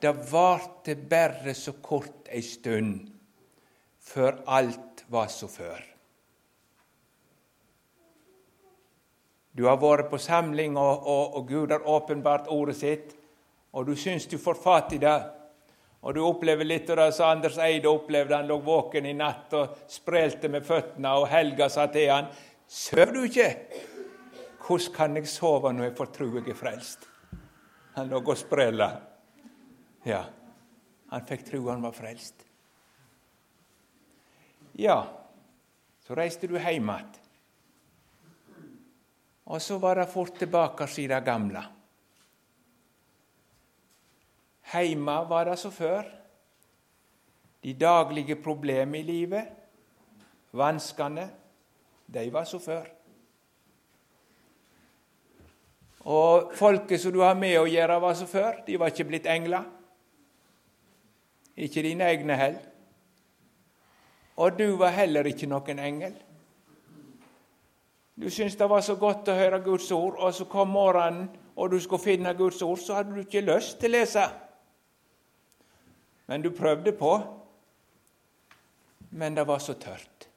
det 0.00 0.12
varte 0.30 0.96
bare 0.96 1.54
så 1.54 1.72
kort 1.72 2.28
ei 2.32 2.42
stund 2.42 3.10
før 4.00 4.40
alt 4.46 5.04
var 5.12 5.28
så 5.28 5.48
før. 5.48 5.91
Du 9.52 9.66
har 9.68 9.76
vært 9.80 10.08
på 10.10 10.18
samling, 10.20 10.76
og, 10.80 11.04
og, 11.04 11.36
og 11.36 11.48
Gud 11.48 11.72
har 11.74 11.84
åpenbart 11.88 12.48
ordet 12.52 12.76
sitt, 12.78 13.12
og 13.72 13.86
du 13.88 13.94
syns 13.96 14.26
du 14.28 14.38
får 14.40 14.60
fatt 14.60 14.94
i 14.96 15.00
det. 15.02 15.18
Og 16.02 16.16
du 16.16 16.22
opplever 16.24 16.66
litt 16.66 16.88
av 16.90 16.98
det 16.98 17.10
som 17.14 17.30
Anders 17.30 17.58
Eide 17.62 17.90
opplevde. 17.90 18.34
Han 18.34 18.48
lå 18.50 18.58
våken 18.64 19.06
i 19.06 19.14
natt 19.14 19.52
og 19.54 19.84
sprelte 19.92 20.50
med 20.50 20.66
føttene, 20.66 21.12
og 21.14 21.28
Helga 21.30 21.68
sa 21.70 21.86
til 21.86 22.10
han, 22.10 22.32
'Sover 22.66 23.12
du 23.12 23.22
ikke?' 23.22 23.56
'Hvordan 24.62 24.94
kan 24.94 25.16
jeg 25.16 25.28
sove 25.28 25.72
når 25.72 25.84
jeg 25.84 25.96
får 25.96 26.06
tro 26.06 26.26
jeg 26.34 26.48
er 26.48 26.54
frelst?' 26.54 27.08
Han 27.94 28.08
lå 28.08 28.22
og 28.24 28.36
sprella. 28.36 28.90
Ja, 30.04 30.24
han 31.10 31.26
fikk 31.26 31.44
tro 31.44 31.68
han 31.68 31.82
var 31.82 31.92
frelst. 31.92 32.46
Ja, 34.78 35.02
så 36.00 36.14
reiste 36.16 36.48
du 36.48 36.56
hjem 36.56 36.88
igjen. 36.88 37.21
Og 39.52 39.60
så 39.60 39.76
var 39.78 40.00
det 40.00 40.08
fort 40.08 40.38
tilbake 40.40 40.86
til 40.88 41.10
det 41.12 41.20
gamle. 41.24 41.62
Heima 44.72 45.18
var 45.28 45.50
det 45.50 45.58
som 45.60 45.72
før. 45.72 46.08
De 47.62 47.74
daglige 47.78 48.36
problemene 48.42 48.98
i 48.98 49.06
livet, 49.06 49.44
vanskene, 50.52 51.28
de 52.06 52.24
var 52.32 52.48
som 52.48 52.60
før. 52.60 52.88
Og 56.02 56.50
folket 56.58 57.00
som 57.00 57.12
du 57.14 57.20
har 57.22 57.36
med 57.38 57.60
å 57.60 57.68
gjøre, 57.68 58.00
var 58.02 58.16
som 58.18 58.26
før. 58.26 58.64
De 58.66 58.80
var 58.80 58.90
ikke 58.90 59.06
blitt 59.12 59.28
engler 59.30 59.68
ikke 61.56 61.82
dine 61.82 62.04
egne 62.08 62.36
heller. 62.36 62.68
Og 64.36 64.58
du 64.58 64.76
var 64.76 64.94
heller 64.96 65.28
ikke 65.28 65.46
noen 65.46 65.78
engel. 65.78 66.14
Du 68.14 68.30
syntes 68.30 68.56
det 68.56 68.68
var 68.68 68.82
så 68.84 68.96
godt 69.00 69.30
å 69.32 69.36
høre 69.36 69.60
Guds 69.64 69.88
ord, 69.92 70.18
og 70.20 70.34
så 70.36 70.44
kom 70.44 70.74
morgenen, 70.74 71.30
og 71.56 71.70
du 71.72 71.78
skulle 71.80 72.02
finne 72.02 72.34
Guds 72.36 72.62
ord, 72.62 72.80
så 72.80 72.98
hadde 72.98 73.14
du 73.14 73.22
ikke 73.24 73.44
lyst 73.44 73.78
til 73.80 73.92
å 73.92 73.98
lese. 73.98 74.26
Men 76.28 76.44
du 76.44 76.50
prøvde 76.54 76.92
på. 76.96 77.12
Men 79.12 79.34
det 79.36 79.44
var 79.44 79.58
så 79.60 79.74
tørt. 79.76 80.28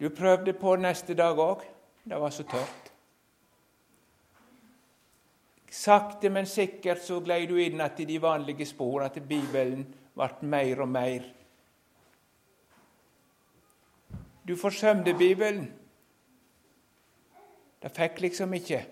Du 0.00 0.08
prøvde 0.08 0.54
på 0.56 0.76
neste 0.80 1.14
dag 1.14 1.38
òg. 1.38 1.66
Det 2.04 2.20
var 2.20 2.32
så 2.32 2.46
tørt. 2.48 2.88
Sakte, 5.72 6.30
men 6.30 6.48
sikkert 6.48 7.04
så 7.04 7.20
glei 7.24 7.44
du 7.48 7.54
inn 7.60 7.80
at 7.80 8.00
i 8.00 8.08
de 8.08 8.18
vanlige 8.20 8.66
spor, 8.68 9.04
at 9.04 9.20
Bibelen 9.28 9.84
ble 10.16 10.48
mer 10.48 10.82
og 10.84 10.88
mer. 10.88 11.28
Du 14.46 14.56
forsømte 14.56 15.14
Bibelen. 15.14 15.68
Det 17.82 17.90
fikk 17.94 18.20
liksom 18.20 18.54
ikke. 18.54 18.84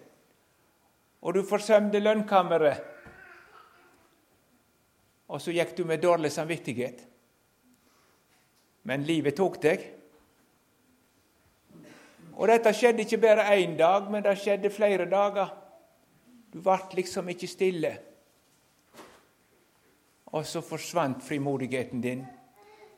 Og 1.23 1.35
du 1.35 1.43
forsømte 1.47 2.01
lønnkammeret. 2.01 2.83
Og 5.31 5.41
så 5.43 5.55
gikk 5.55 5.77
du 5.79 5.85
med 5.87 6.03
dårlig 6.03 6.33
samvittighet. 6.33 7.07
Men 8.83 9.07
livet 9.07 9.37
tok 9.39 9.61
deg. 9.63 9.83
Og 12.35 12.49
dette 12.49 12.73
skjedde 12.75 13.05
ikke 13.05 13.21
bare 13.21 13.51
én 13.59 13.77
dag, 13.79 14.07
men 14.11 14.25
det 14.25 14.39
skjedde 14.41 14.73
flere 14.73 15.07
dager. 15.11 15.51
Du 16.51 16.59
ble 16.65 16.79
liksom 16.97 17.29
ikke 17.29 17.51
stille. 17.51 17.99
og 20.31 20.47
så 20.47 20.61
forsvant 20.63 21.25
frimodigheten 21.27 22.01
din, 22.01 22.21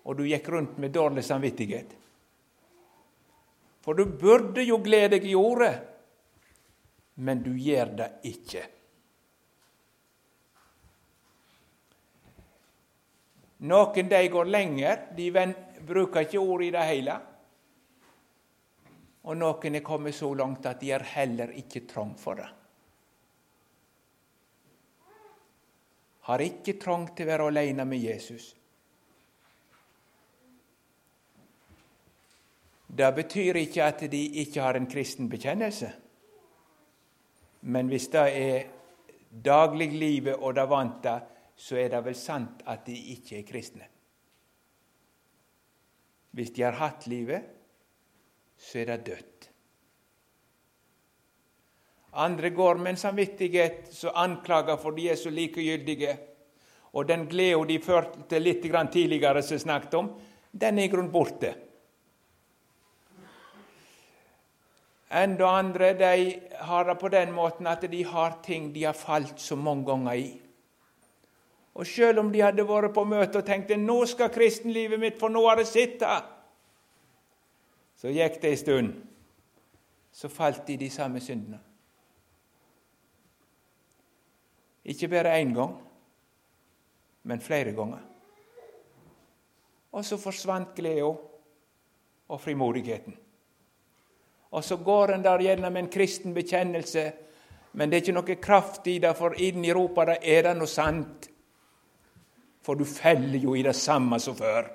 og 0.04 0.18
du 0.18 0.26
gikk 0.28 0.48
rundt 0.52 0.78
med 0.78 0.92
dårlig 0.92 1.24
samvittighet. 1.24 1.94
For 3.82 3.98
du 3.98 4.06
burde 4.06 4.62
jo 4.62 4.78
glede 4.82 5.16
deg 5.16 5.26
i 5.26 5.34
ordet, 5.38 5.74
men 7.22 7.42
du 7.42 7.50
gjør 7.58 7.90
det 7.98 8.08
ikke. 8.30 8.62
Noen 13.62 14.08
de 14.10 14.22
går 14.30 14.48
lenger, 14.50 15.04
de 15.14 15.28
bruker 15.86 16.24
ikke 16.24 16.40
ordet 16.40 16.70
i 16.70 16.72
det 16.74 16.86
hele. 16.88 17.18
Og 19.22 19.38
noen 19.38 19.78
er 19.78 19.86
kommet 19.86 20.16
så 20.18 20.32
langt 20.34 20.66
at 20.66 20.80
de 20.82 20.90
er 20.94 21.04
heller 21.12 21.52
ikke 21.58 21.84
trang 21.90 22.16
for 22.18 22.40
det. 22.40 22.48
Har 26.26 26.42
ikke 26.42 26.78
trang 26.78 27.08
til 27.14 27.26
å 27.26 27.32
være 27.32 27.46
alene 27.50 27.86
med 27.86 28.02
Jesus. 28.02 28.52
Det 32.92 33.08
betyr 33.16 33.56
ikke 33.56 33.84
at 33.84 34.02
de 34.12 34.20
ikke 34.42 34.60
har 34.60 34.76
en 34.76 34.86
kristen 34.86 35.28
bekjennelse. 35.32 35.88
Men 37.62 37.88
hvis 37.88 38.10
det 38.12 38.24
er 38.36 38.66
dagliglivet 39.32 40.36
og 40.36 40.54
det 40.58 40.66
vante, 40.68 41.14
så 41.56 41.78
er 41.80 41.88
det 41.94 42.02
vel 42.04 42.18
sant 42.18 42.60
at 42.68 42.84
de 42.86 42.96
ikke 43.14 43.38
er 43.38 43.48
kristne. 43.48 43.86
Hvis 46.32 46.52
de 46.52 46.64
har 46.64 46.76
hatt 46.80 47.06
livet, 47.08 47.48
så 48.58 48.82
er 48.82 48.92
det 48.92 49.06
dødt. 49.06 49.48
Andre 52.12 52.50
går 52.50 52.76
med 52.76 52.92
en 52.92 53.00
samvittighet 53.00 53.88
som 53.92 54.16
anklager 54.20 54.76
for 54.76 54.92
de 54.96 55.08
er 55.08 55.16
så 55.16 55.30
likegyldige. 55.32 56.16
Og 56.92 57.08
den 57.08 57.24
gleden 57.28 57.68
de 57.68 57.78
førte 57.80 58.38
litt 58.38 58.62
tidligere, 58.92 59.42
som 59.42 59.58
snakket 59.58 59.94
om, 59.94 60.10
den 60.52 60.78
er 60.78 60.84
i 60.84 60.88
grunnen 60.92 61.12
borte. 61.12 61.54
Enda 65.12 65.48
andre 65.58 65.92
de 65.92 66.40
har 66.64 66.84
det 66.88 66.94
på 67.00 67.08
den 67.12 67.34
måten 67.36 67.66
at 67.68 67.84
de 67.90 68.02
har 68.08 68.38
ting 68.44 68.70
de 68.72 68.84
har 68.84 68.96
falt 68.96 69.40
så 69.40 69.56
mange 69.56 69.84
ganger 69.86 70.12
i. 70.16 70.30
Og 71.74 71.88
sjøl 71.88 72.20
om 72.20 72.30
de 72.32 72.40
hadde 72.40 72.64
vært 72.68 72.94
på 72.96 73.04
møte 73.08 73.40
og 73.40 73.48
tenkte 73.48 73.76
nå 73.80 73.98
skal 74.08 74.32
kristenlivet 74.32 75.00
mitt, 75.00 75.18
for 75.20 75.32
nå 75.32 75.44
har 75.46 75.60
det 75.60 75.68
sittet, 75.68 76.30
så 77.96 78.12
gikk 78.12 78.40
det 78.42 78.50
ei 78.50 78.60
stund, 78.60 78.94
så 80.12 80.28
falt 80.32 80.64
de 80.66 80.76
de 80.80 80.88
samme 80.92 81.20
syndene. 81.20 81.60
Ikke 84.84 85.08
bare 85.08 85.36
én 85.38 85.52
gang, 85.54 85.76
men 87.22 87.40
flere 87.40 87.72
ganger. 87.72 88.00
Og 89.92 90.04
så 90.04 90.16
forsvant 90.18 90.74
gleda 90.74 91.12
og 92.28 92.40
frimodigheten. 92.40 93.21
Og 94.52 94.64
så 94.64 94.76
går 94.76 95.14
en 95.14 95.24
der 95.24 95.40
gjennom 95.40 95.76
en 95.76 95.88
kristen 95.88 96.34
bekjennelse, 96.34 97.12
men 97.72 97.88
det 97.88 97.96
er 97.96 98.04
ikke 98.04 98.18
noe 98.18 98.36
kraft 98.36 98.86
i 98.92 98.98
det, 99.00 99.14
for 99.16 99.38
inni 99.40 99.72
ropa 99.72 100.04
det 100.10 100.18
er 100.22 100.42
det 100.48 100.56
noe 100.58 100.68
sant. 100.68 101.28
For 102.62 102.76
du 102.76 102.84
feller 102.84 103.40
jo 103.40 103.56
i 103.56 103.64
det 103.64 103.74
samme 103.76 104.20
som 104.20 104.36
før. 104.36 104.68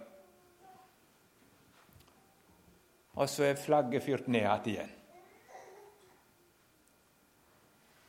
og 3.17 3.29
så 3.29 3.49
er 3.49 3.57
flagget 3.57 4.03
fyrt 4.05 4.27
ned 4.29 4.69
igjen. 4.69 4.93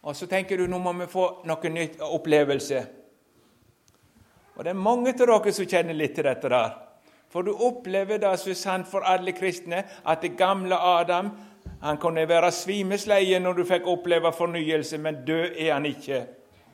Og 0.02 0.16
så 0.16 0.28
tenker 0.30 0.56
du 0.56 0.68
nå 0.68 0.78
må 0.80 0.92
vi 1.00 1.08
få 1.10 1.24
noe 1.48 1.70
nytt 1.72 2.00
opplevelse. 2.04 2.82
Og 4.56 4.64
Det 4.64 4.70
er 4.70 4.84
mange 4.84 5.12
av 5.12 5.18
dere 5.18 5.52
som 5.52 5.66
kjenner 5.66 5.94
litt 5.94 6.14
til 6.14 6.24
dette. 6.24 6.48
der. 6.48 6.76
For 7.28 7.42
du 7.42 7.52
opplever 7.52 8.18
det 8.18 8.38
som 8.38 8.50
er 8.50 8.54
sant 8.54 8.88
for 8.88 9.00
alle 9.00 9.32
kristne, 9.32 9.84
at 10.04 10.22
det 10.22 10.36
gamle 10.36 10.76
Adam 10.76 11.30
han 11.80 11.98
kunne 12.02 12.26
være 12.28 12.50
svimesleie 12.52 13.38
når 13.40 13.60
du 13.60 13.64
fikk 13.68 13.86
oppleve 13.86 14.32
fornyelse, 14.34 14.98
men 14.98 15.22
død 15.26 15.54
er 15.54 15.72
han 15.72 15.86
ikke, 15.86 16.24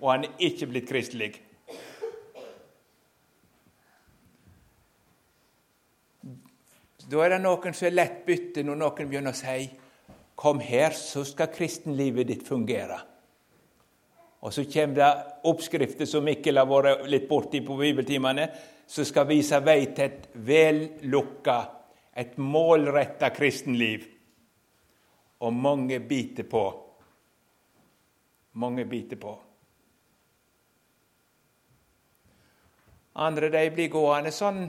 og 0.00 0.12
han 0.12 0.24
er 0.24 0.46
ikke 0.48 0.68
blitt 0.70 0.88
kristelig. 0.88 1.34
Da 7.04 7.20
er 7.20 7.34
det 7.34 7.42
noen 7.44 7.76
som 7.76 7.88
er 7.90 7.98
lett 7.98 8.22
bytte 8.24 8.64
når 8.64 8.78
noen 8.80 9.10
begynner 9.10 9.34
å 9.34 9.36
si 9.36 9.70
'Kom 10.34 10.58
her, 10.58 10.90
så 10.90 11.24
skal 11.24 11.46
kristenlivet 11.46 12.26
ditt 12.26 12.42
fungere'. 12.48 13.00
Og 14.42 14.52
så 14.52 14.64
kommer 14.64 14.94
det 14.94 15.24
oppskrifter 15.44 16.04
som 16.06 16.24
Mikkel 16.24 16.56
har 16.56 16.66
vært 16.66 17.06
litt 17.08 17.28
borti 17.28 17.60
på 17.60 17.76
bibeltimene, 17.76 18.48
som 18.86 19.04
skal 19.04 19.26
vise 19.26 19.60
vei 19.60 19.86
til 19.86 20.04
et 20.04 20.28
vellukka, 20.34 21.68
et 22.16 22.36
målretta 22.36 23.30
kristenliv. 23.30 24.13
Og 25.44 25.52
mange 25.52 25.98
biter 26.00 26.46
på. 26.48 26.64
Mange 28.61 28.85
biter 28.88 29.20
på. 29.20 29.35
Andre 33.14 33.50
de 33.52 33.68
blir 33.74 33.92
gående 33.92 34.33
sånn 34.35 34.64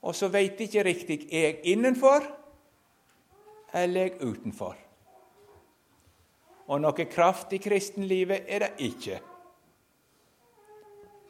og 0.00 0.16
så 0.16 0.30
veit 0.32 0.60
ikke 0.60 0.84
riktig 0.86 1.18
er 1.28 1.46
jeg 1.46 1.74
innenfor 1.74 2.24
eller 3.76 4.00
er 4.00 4.08
jeg 4.08 4.30
utenfor. 4.32 4.78
Og 6.70 6.80
noe 6.80 7.06
kraft 7.10 7.52
i 7.52 7.60
kristenlivet 7.62 8.48
er 8.48 8.64
det 8.64 8.70
ikke. 8.86 9.18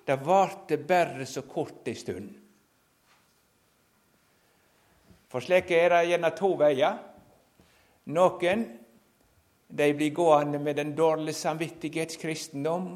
Det 0.07 0.17
varte 0.27 0.79
bare 0.79 1.27
så 1.27 1.43
kort 1.49 1.89
ei 1.89 1.97
stund. 1.99 2.31
For 5.31 5.43
slik 5.45 5.71
er 5.75 5.93
det 5.95 6.07
gjerne 6.11 6.31
to 6.37 6.51
veier. 6.59 6.99
Noen 8.11 8.67
de 9.71 9.89
blir 9.95 10.15
gående 10.15 10.59
med 10.59 10.81
den 10.81 10.97
dårlige 10.99 11.39
samvittighetskristendom 11.39 12.93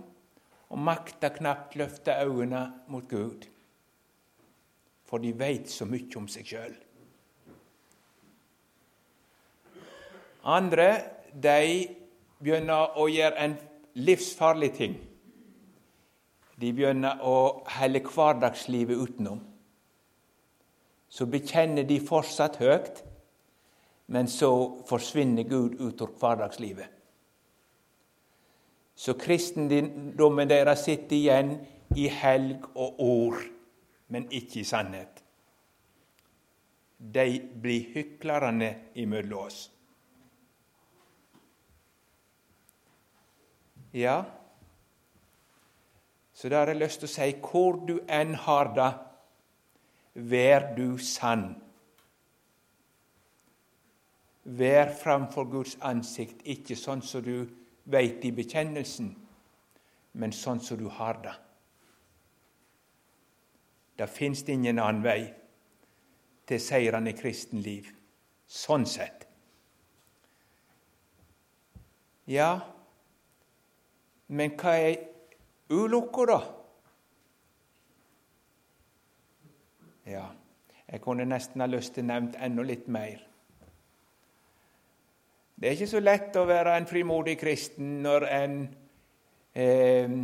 og 0.69 0.79
makter 0.79 1.37
knapt 1.37 1.77
løfte 1.79 2.17
øynene 2.25 2.67
mot 2.91 3.07
Gud 3.09 3.47
for 5.15 5.23
de 5.23 5.31
veit 5.39 5.69
så 5.71 5.87
mye 5.87 6.17
om 6.19 6.25
seg 6.27 6.49
sjøl. 6.49 6.73
Andre 10.43 10.89
de 11.31 11.85
begynner 12.43 12.97
å 12.99 13.07
gjøre 13.07 13.45
en 13.45 13.55
livsfarlig 13.95 14.73
ting. 14.75 14.97
De 16.59 16.73
begynner 16.75 17.23
å 17.23 17.63
helle 17.77 18.03
hverdagslivet 18.03 18.99
utenom. 19.07 19.39
Så 21.07 21.29
bekjenner 21.31 21.87
de 21.87 22.01
fortsatt 22.03 22.59
høyt, 22.59 23.05
men 24.07 24.29
så 24.29 24.51
forsvinner 24.89 25.49
Gud 25.49 25.81
ut 25.81 26.03
av 26.05 26.13
hverdagslivet. 26.21 26.91
Så 28.95 29.17
kristendommen 29.19 30.49
deres 30.49 30.85
sitter 30.87 31.17
igjen 31.17 31.57
i 31.99 32.07
helg 32.13 32.69
og 32.75 33.01
ord 33.03 33.43
men 34.15 34.27
ikke 34.31 34.61
i 34.61 34.69
sannhet. 34.69 35.23
De 36.99 37.27
blir 37.63 37.89
hyklerne 37.95 38.71
imellom 38.95 39.47
oss. 39.49 39.59
Ja, 43.95 44.25
så 46.35 46.51
da 46.51 46.63
har 46.63 46.73
jeg 46.73 46.81
lyst 46.81 47.03
til 47.03 47.09
å 47.09 47.13
si 47.13 47.29
hvor 47.45 47.77
du 47.87 47.97
enn 48.11 48.35
har 48.47 48.73
det, 48.75 48.89
vær 50.15 50.73
du 50.75 50.97
sann. 50.99 51.53
Vær 54.45 54.93
framfor 54.93 55.49
Guds 55.49 55.79
ansikt, 55.81 56.43
ikke 56.45 56.77
sånn 56.77 57.03
som 57.03 57.25
du 57.25 57.47
veit 57.89 58.25
i 58.25 58.33
bekjennelsen, 58.33 59.15
men 60.21 60.33
sånn 60.33 60.61
som 60.61 60.79
du 60.79 60.89
har 60.93 61.21
det. 61.25 61.35
Det 63.97 64.09
fins 64.11 64.43
ingen 64.49 64.79
annen 64.83 65.05
vei 65.05 65.21
til 66.49 66.61
seirende 66.61 67.15
kristenliv 67.17 67.89
sånn 68.51 68.85
sett. 68.87 69.25
Ja, 72.29 72.51
men 74.29 74.55
hva 74.61 74.73
er 74.81 74.97
ulukka, 75.73 76.25
da? 76.29 76.39
Ja, 80.09 80.25
jeg 80.89 81.01
kunne 81.05 81.25
nesten 81.29 81.65
ha 81.65 81.69
lyst 81.69 81.95
til 81.97 82.05
å 82.05 82.13
nevne 82.13 82.41
enda 82.45 82.65
litt 82.65 82.89
mer. 82.93 83.23
Det 85.65 85.71
er 85.71 85.79
ikke 85.79 85.95
så 85.95 86.01
lett 86.05 86.35
å 86.37 86.43
være 86.45 86.75
en 86.77 86.85
frimodig 86.85 87.39
kristen 87.41 88.03
når 88.05 88.25
en 88.29 88.57
eh, 89.57 90.17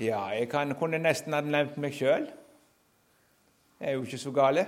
ja, 0.00 0.20
jeg 0.32 0.46
kan, 0.48 0.72
kunne 0.80 0.96
nesten 0.96 1.36
ha 1.36 1.42
nevnt 1.44 1.76
meg 1.76 1.92
sjøl. 1.92 2.24
Det 3.76 3.90
er 3.90 3.98
jo 3.98 4.06
ikke 4.06 4.22
så 4.22 4.32
gale. 4.32 4.64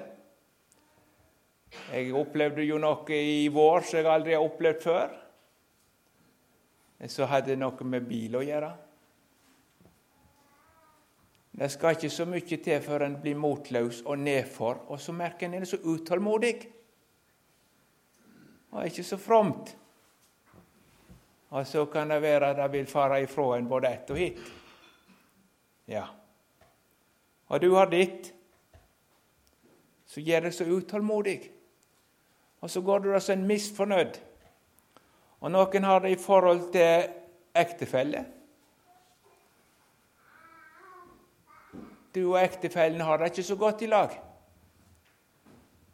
Jeg 1.88 2.12
opplevde 2.20 2.68
jo 2.68 2.76
noe 2.84 3.16
i 3.16 3.48
vår 3.48 3.88
som 3.88 4.02
jeg 4.02 4.12
aldri 4.12 4.36
har 4.36 4.44
opplevd 4.44 4.84
før. 4.90 5.16
Så 7.08 7.24
hadde 7.32 7.54
det 7.54 7.58
noe 7.64 7.90
med 7.96 8.04
bil 8.12 8.36
å 8.36 8.44
gjøre. 8.44 8.72
Det 11.64 11.72
skal 11.72 11.96
ikke 11.96 12.12
så 12.12 12.28
mye 12.28 12.62
til 12.68 12.84
før 12.84 13.08
en 13.08 13.20
blir 13.24 13.40
motløs 13.40 14.04
og 14.04 14.20
nedfor, 14.20 14.84
og 14.92 15.00
så 15.00 15.16
merker 15.16 15.48
en 15.48 15.62
en 15.62 15.64
er 15.64 15.72
så 15.72 15.80
utålmodig. 15.80 16.58
Og 18.74 18.86
ikke 18.88 19.04
så 19.06 19.16
fromt. 19.16 19.76
Og 21.54 21.66
så 21.66 21.84
kan 21.86 22.10
det 22.10 22.22
være 22.22 22.50
at 22.50 22.58
det 22.58 22.72
vil 22.72 22.86
fare 22.90 23.22
ifra 23.22 23.56
en 23.56 23.68
både 23.70 23.92
ett 23.94 24.10
og 24.10 24.18
hit. 24.18 24.40
Ja. 25.86 26.04
Og 27.46 27.60
du 27.62 27.74
har 27.74 27.86
ditt, 27.86 28.32
så 30.06 30.20
gjør 30.20 30.48
det 30.48 30.54
så 30.54 30.64
utålmodig. 30.64 31.38
Og 32.60 32.70
så 32.70 32.80
går 32.80 32.98
du 32.98 33.12
da 33.12 33.20
som 33.20 33.38
en 33.38 33.46
misfornøyd. 33.46 34.18
Og 35.44 35.52
noen 35.52 35.84
har 35.84 36.00
det 36.00 36.14
i 36.14 36.20
forhold 36.20 36.70
til 36.72 37.10
ektefelle. 37.54 38.24
Du 42.14 42.22
og 42.32 42.38
ektefellen 42.42 43.00
har 43.00 43.18
det 43.18 43.30
ikke 43.30 43.42
så 43.42 43.56
godt 43.56 43.82
i 43.82 43.90
lag. 43.90 44.14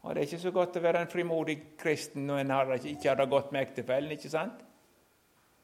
Og 0.03 0.15
det 0.15 0.23
er 0.23 0.29
ikke 0.29 0.43
så 0.43 0.53
godt 0.55 0.79
å 0.79 0.83
være 0.85 1.03
en 1.05 1.13
frimodig 1.13 1.59
kristen 1.79 2.25
når 2.29 2.43
en 2.43 2.55
har 2.55 2.73
ikke 2.79 3.09
har 3.09 3.19
det 3.21 3.29
godt 3.31 3.53
med 3.53 3.67
ektefellen. 3.67 4.11
ikke 4.11 4.31
sant? 4.33 4.63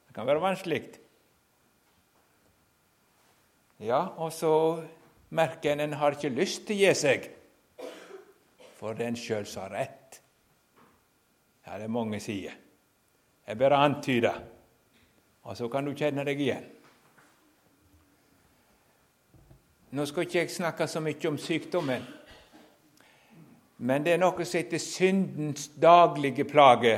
Det 0.06 0.14
kan 0.14 0.26
være 0.26 0.40
vanskelig. 0.40 0.82
Ja, 3.80 4.06
og 4.16 4.32
så 4.32 4.82
merker 5.28 5.72
en 5.72 5.80
en 5.80 5.92
har 5.92 6.16
ikke 6.16 6.28
lyst 6.28 6.66
til 6.66 6.76
å 6.76 6.80
gi 6.80 6.94
seg, 6.94 7.30
for 8.76 8.94
det 8.94 9.04
er 9.04 9.08
en 9.12 9.18
sjøl 9.20 9.46
som 9.46 9.66
har 9.66 9.74
rett. 9.74 10.20
Ja, 11.66 11.76
det 11.76 11.84
er 11.84 11.92
mange 11.92 12.20
sider. 12.20 12.54
Jeg 13.46 13.58
bare 13.58 13.76
antyder, 13.76 14.40
og 15.42 15.56
så 15.56 15.68
kan 15.68 15.84
du 15.84 15.94
kjenne 15.94 16.24
deg 16.24 16.40
igjen. 16.40 16.64
Nå 19.90 20.04
skal 20.06 20.26
ikke 20.26 20.38
jeg 20.38 20.50
snakke 20.50 20.86
så 20.86 21.00
mye 21.00 21.28
om 21.28 21.38
sykdommen, 21.38 22.02
men 23.76 24.04
det 24.04 24.14
er 24.14 24.20
noe 24.20 24.44
som 24.44 24.58
heter 24.58 24.80
syndens 24.80 25.68
daglige 25.76 26.46
plage. 26.48 26.96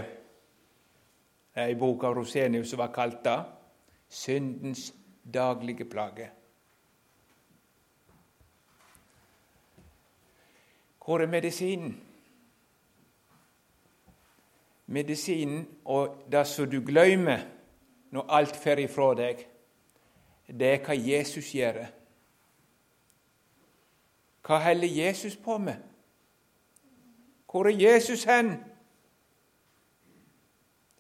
Ei 1.59 1.75
bok 1.75 2.05
av 2.07 2.15
Rosenius 2.15 2.71
som 2.71 2.79
var 2.79 2.93
kalt 2.95 3.23
det. 3.25 3.39
Syndens 4.09 4.93
daglige 5.23 5.85
plage. 5.91 6.31
Hvor 11.03 11.23
er 11.25 11.27
medisinen? 11.27 11.97
Medisinen 14.87 15.67
og 15.85 16.23
det 16.33 16.47
som 16.47 16.71
du 16.71 16.81
glemmer 16.85 17.43
når 18.11 18.31
alt 18.33 18.57
fer 18.57 18.81
ifra 18.81 19.11
deg, 19.19 19.43
det 20.49 20.69
er 20.69 20.81
hva 20.85 20.95
Jesus 20.97 21.51
gjør. 21.53 21.83
Hva 24.47 24.63
holder 24.65 24.89
Jesus 24.89 25.37
på 25.37 25.59
med? 25.59 25.77
Hvor 27.59 27.67
er 27.67 27.71
Jesus 27.71 28.25
hen? 28.25 28.47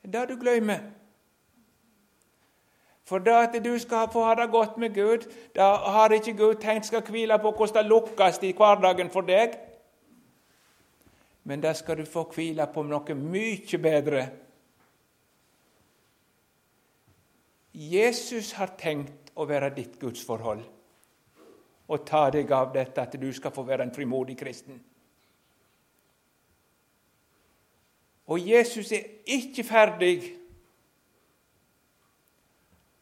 Det 0.02 0.14
er 0.14 0.24
det 0.26 0.28
du 0.28 0.40
glemmer. 0.40 0.78
For 3.04 3.18
det 3.18 3.30
at 3.30 3.64
du 3.64 3.78
skal 3.78 4.08
få 4.12 4.24
ha 4.24 4.34
det 4.34 4.50
godt 4.50 4.78
med 4.78 4.94
Gud, 4.94 5.30
da 5.54 5.68
har 5.74 6.10
ikke 6.10 6.34
Gud 6.36 6.54
tenkt 6.54 6.86
skal 6.86 7.02
hvile 7.06 7.38
på 7.38 7.52
hvordan 7.52 7.84
det 7.84 7.86
lukkes 7.86 8.42
i 8.42 8.52
hverdagen 8.52 9.10
for 9.10 9.20
deg. 9.20 9.54
Men 11.44 11.60
da 11.60 11.72
skal 11.72 11.96
du 11.96 12.04
få 12.04 12.26
hvile 12.34 12.66
på 12.74 12.82
noe 12.82 13.14
mye 13.14 13.82
bedre. 13.82 14.26
Jesus 17.72 18.52
har 18.58 18.74
tenkt 18.78 19.30
å 19.36 19.46
være 19.46 19.70
ditt 19.78 20.00
gudsforhold 20.00 20.66
og 21.88 22.06
ta 22.06 22.28
deg 22.34 22.50
av 22.52 22.74
dette 22.74 23.00
at 23.00 23.20
du 23.20 23.32
skal 23.32 23.54
få 23.54 23.62
være 23.62 23.86
en 23.86 23.94
frimodig 23.94 24.36
kristen. 24.42 24.87
Og 28.28 28.48
Jesus 28.48 28.92
er 28.92 29.06
ikke 29.26 29.64
ferdig. 29.64 30.34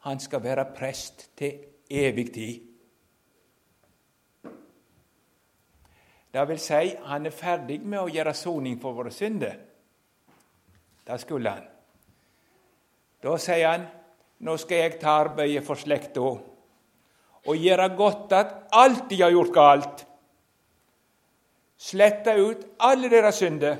Han 0.07 0.19
skal 0.23 0.43
være 0.43 0.65
prest 0.75 1.29
til 1.37 1.59
evig 1.89 2.33
tid. 2.33 2.63
Det 6.33 6.47
vil 6.47 6.59
si, 6.59 6.91
han 7.03 7.25
er 7.25 7.33
ferdig 7.33 7.79
med 7.81 7.99
å 8.03 8.11
gjøre 8.11 8.33
soning 8.35 8.77
for 8.81 8.95
våre 8.95 9.11
synder. 9.11 9.55
Det 11.07 11.19
skulle 11.23 11.49
han. 11.49 11.65
Da 13.23 13.37
sier 13.41 13.71
han, 13.71 13.87
nå 14.45 14.53
skal 14.61 14.83
jeg 14.83 14.99
ta 15.01 15.15
arbeidet 15.23 15.63
for 15.65 15.79
slekta 15.79 16.21
og 17.47 17.63
gjøre 17.63 17.87
godt 17.97 18.35
at 18.35 18.55
alt 18.75 19.07
de 19.09 19.21
har 19.21 19.31
gjort 19.33 19.53
galt. 19.55 20.03
Slette 21.77 22.35
ut 22.37 22.65
alle 22.83 23.09
deres 23.09 23.39
synder. 23.39 23.77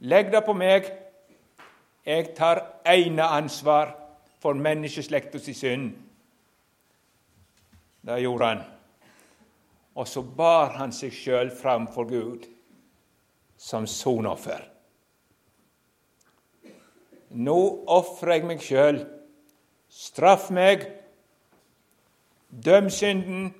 Legg 0.00 0.32
det 0.32 0.44
på 0.46 0.54
meg. 0.54 0.86
Jeg 2.06 2.32
tar 2.36 2.62
ene 2.86 3.24
ansvar 3.26 3.94
for 4.38 4.54
menneskeslekta 4.54 5.40
si 5.42 5.54
synd. 5.56 5.90
Det 8.06 8.20
gjorde 8.22 8.46
han. 8.46 8.62
Og 9.98 10.08
så 10.08 10.22
bar 10.22 10.76
han 10.78 10.94
seg 10.94 11.12
sjøl 11.12 11.50
fram 11.50 11.88
for 11.92 12.06
Gud 12.08 12.46
som 13.58 13.86
sonoffer. 13.90 14.62
Nå 17.34 17.58
ofrer 17.90 18.38
jeg 18.38 18.48
meg 18.48 18.62
sjøl. 18.64 19.02
Straff 19.88 20.48
meg 20.54 20.86
Døm 22.48 22.90
synden. 22.90 23.54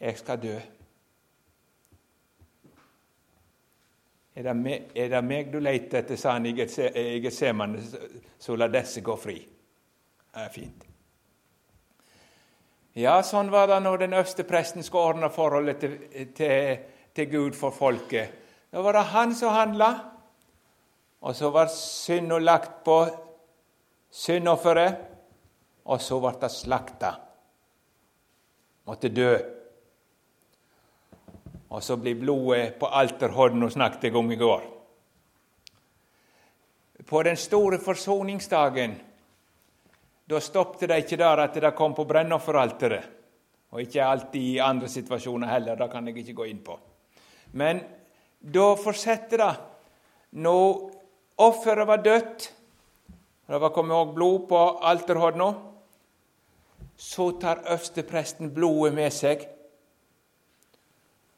Jeg 0.00 0.18
skal 0.18 0.42
dø. 0.42 0.54
Er 4.34 4.46
det, 4.46 4.54
meg, 4.56 4.92
er 4.94 5.08
det 5.10 5.20
meg 5.26 5.50
du 5.50 5.58
leter 5.58 6.04
etter, 6.04 6.16
sa 6.16 6.36
han 6.36 6.46
i 6.46 6.54
Getsemane, 6.54 7.80
så 8.38 8.56
la 8.56 8.68
disse 8.70 9.02
gå 9.04 9.16
fri. 9.18 9.36
Det 10.30 10.44
er 10.44 10.54
fint. 10.54 10.86
Ja, 12.98 13.16
sånn 13.26 13.50
var 13.50 13.68
det 13.70 13.80
når 13.82 14.04
den 14.04 14.14
øverste 14.14 14.46
presten 14.46 14.86
skulle 14.86 15.14
ordne 15.14 15.30
forholdet 15.34 15.82
til, 15.82 15.98
til, 16.36 16.86
til, 17.14 17.28
Gud 17.30 17.58
for 17.58 17.74
folket. 17.74 18.38
Da 18.70 18.82
var 18.82 18.94
det 18.98 19.10
han 19.10 19.34
som 19.34 19.54
handla, 19.54 19.90
og 21.20 21.36
så 21.36 21.50
var 21.54 21.70
synda 21.74 22.38
lagt 22.38 22.80
på 22.86 23.02
syndofferet 24.10 25.10
og 25.90 26.02
så 26.02 26.18
ble 26.22 26.32
det 26.42 26.50
slakta. 26.54 27.14
Måtte 28.86 29.10
dø. 29.12 29.32
Og 31.70 31.82
så 31.82 31.96
blir 31.96 32.18
blodet 32.18 32.78
på 32.78 32.86
alterhånden 32.86 33.62
og 33.62 33.72
snakket 33.72 34.14
om 34.14 34.32
i 34.32 34.38
går. 34.38 34.64
På 37.06 37.22
den 37.22 37.36
store 37.36 37.78
forsoningsdagen 37.78 38.98
da 40.30 40.38
stoppet 40.38 40.86
det 40.90 41.00
ikke 41.02 41.18
der 41.18 41.42
at 41.42 41.56
det 41.58 41.72
kom 41.74 41.94
på 41.94 42.06
brennofferalteret. 42.06 43.16
Og 43.70 43.82
ikke 43.82 44.04
alltid 44.04 44.46
i 44.54 44.62
andre 44.62 44.88
situasjoner 44.90 45.50
heller. 45.50 45.78
Det 45.78 45.90
kan 45.90 46.06
jeg 46.06 46.22
ikke 46.22 46.36
gå 46.38 46.46
inn 46.50 46.62
på. 46.62 46.76
Men 47.58 47.82
da 48.40 48.74
fortsetter 48.78 49.42
det. 49.42 49.52
Når 50.30 50.90
offeret 51.42 51.86
var 51.86 52.02
dødt, 52.02 52.46
det 53.50 53.58
var 53.58 53.74
kommet 53.74 53.98
òg 53.98 54.12
blod 54.14 54.46
på 54.50 54.58
alterhånda, 54.86 55.48
så 56.94 57.30
tar 57.42 57.64
øverstepresten 57.64 58.52
blodet 58.54 58.94
med 58.94 59.10
seg, 59.14 59.42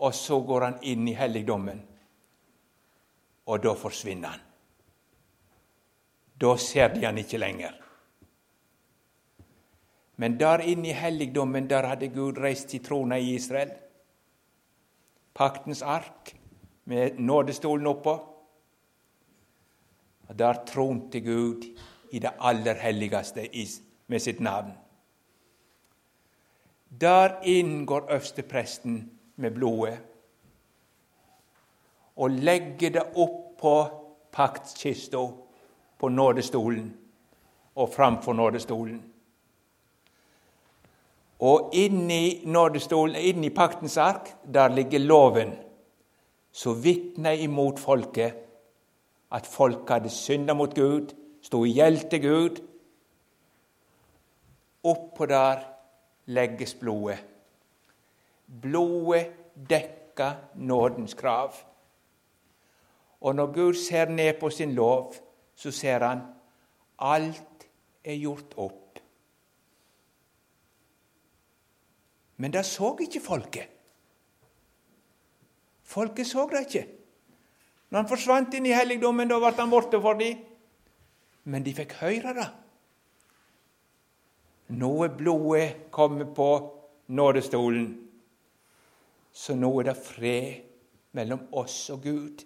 og 0.02 0.14
så 0.14 0.40
går 0.42 0.66
han 0.66 0.80
inn 0.82 1.06
i 1.08 1.14
helligdommen. 1.14 1.82
Og 3.46 3.62
da 3.62 3.74
forsvinner 3.78 4.34
han. 4.34 4.42
Da 6.42 6.56
ser 6.58 6.90
de 6.94 7.04
han 7.06 7.20
ikke 7.22 7.38
lenger. 7.38 7.76
Men 10.18 10.38
der 10.38 10.64
inne 10.66 10.90
i 10.90 10.96
helligdommen 10.96 11.68
der 11.70 11.86
hadde 11.86 12.10
Gud 12.14 12.38
reist 12.42 12.68
til 12.70 12.82
trona 12.84 13.18
i 13.18 13.34
Israel. 13.36 13.70
Paktens 15.34 15.82
ark 15.82 16.34
med 16.84 17.18
nådestolen 17.18 17.86
oppå. 17.86 18.18
Og 20.28 20.38
Der 20.38 20.64
tronte 20.66 21.20
Gud 21.20 21.64
i 22.10 22.18
det 22.18 22.30
aller 22.40 22.74
helligste 22.74 23.48
med 24.06 24.20
sitt 24.20 24.40
navn. 24.40 24.72
Der 27.00 27.40
inngår 27.42 28.10
øverstepresten 28.10 29.10
med 29.36 29.54
blodet 29.54 29.98
og 32.16 32.30
legger 32.30 32.92
det 32.98 33.04
opp 33.16 33.38
på 33.62 33.74
paktkista 34.32 35.22
på 35.98 36.08
nådestolen 36.08 36.90
og 37.74 37.88
framfor 37.88 38.36
nådestolen. 38.36 39.00
Og 41.42 41.70
inni 41.74 42.42
nådestolen, 42.46 43.16
inni 43.16 43.50
paktens 43.50 43.96
ark, 43.98 44.28
der 44.54 44.68
ligger 44.68 44.98
loven, 44.98 45.54
som 46.52 46.84
vitner 46.84 47.32
imot 47.32 47.80
folket 47.80 48.42
at 49.32 49.46
folket 49.48 49.90
hadde 49.90 50.12
synda 50.12 50.54
mot 50.54 50.74
Gud, 50.76 51.14
sto 51.42 51.64
i 51.64 51.72
gjeld 51.72 52.10
til 52.10 52.22
Gud. 52.22 52.60
Oppå 54.84 55.26
der 55.26 55.64
legges 56.26 56.74
blodet. 56.74 57.31
Blodet 58.60 59.32
dekker 59.68 60.34
nådens 60.54 61.14
krav. 61.14 61.56
Og 63.20 63.34
når 63.34 63.52
Gud 63.54 63.74
ser 63.74 64.10
ned 64.10 64.34
på 64.40 64.50
sin 64.50 64.74
lov, 64.74 65.14
så 65.54 65.70
ser 65.70 66.04
han 66.04 66.24
alt 66.98 67.66
er 68.04 68.18
gjort 68.18 68.54
opp. 68.56 68.98
Men 72.36 72.52
det 72.52 72.64
så 72.66 72.96
ikke 73.00 73.20
folket. 73.22 73.68
Folket 75.82 76.26
så 76.26 76.48
det 76.50 76.66
ikke. 76.66 76.86
Når 77.90 78.00
han 78.00 78.08
forsvant 78.08 78.54
inn 78.56 78.66
i 78.66 78.74
helligdommen, 78.74 79.28
da 79.28 79.38
ble 79.38 79.52
han 79.58 79.70
borte 79.70 80.00
for 80.00 80.18
dem. 80.18 80.40
Men 81.44 81.62
de 81.62 81.74
fikk 81.76 81.98
høre 82.00 82.32
det. 82.38 82.48
Nå 84.72 84.90
er 85.04 85.16
blodet 85.18 85.90
kommet 85.92 86.32
på 86.34 86.48
nådestolen, 87.12 87.90
så 89.32 89.56
nå 89.56 89.70
er 89.80 89.90
det 89.90 89.96
fred 89.96 90.48
mellom 91.16 91.46
oss 91.56 91.90
og 91.92 92.02
Gud. 92.04 92.42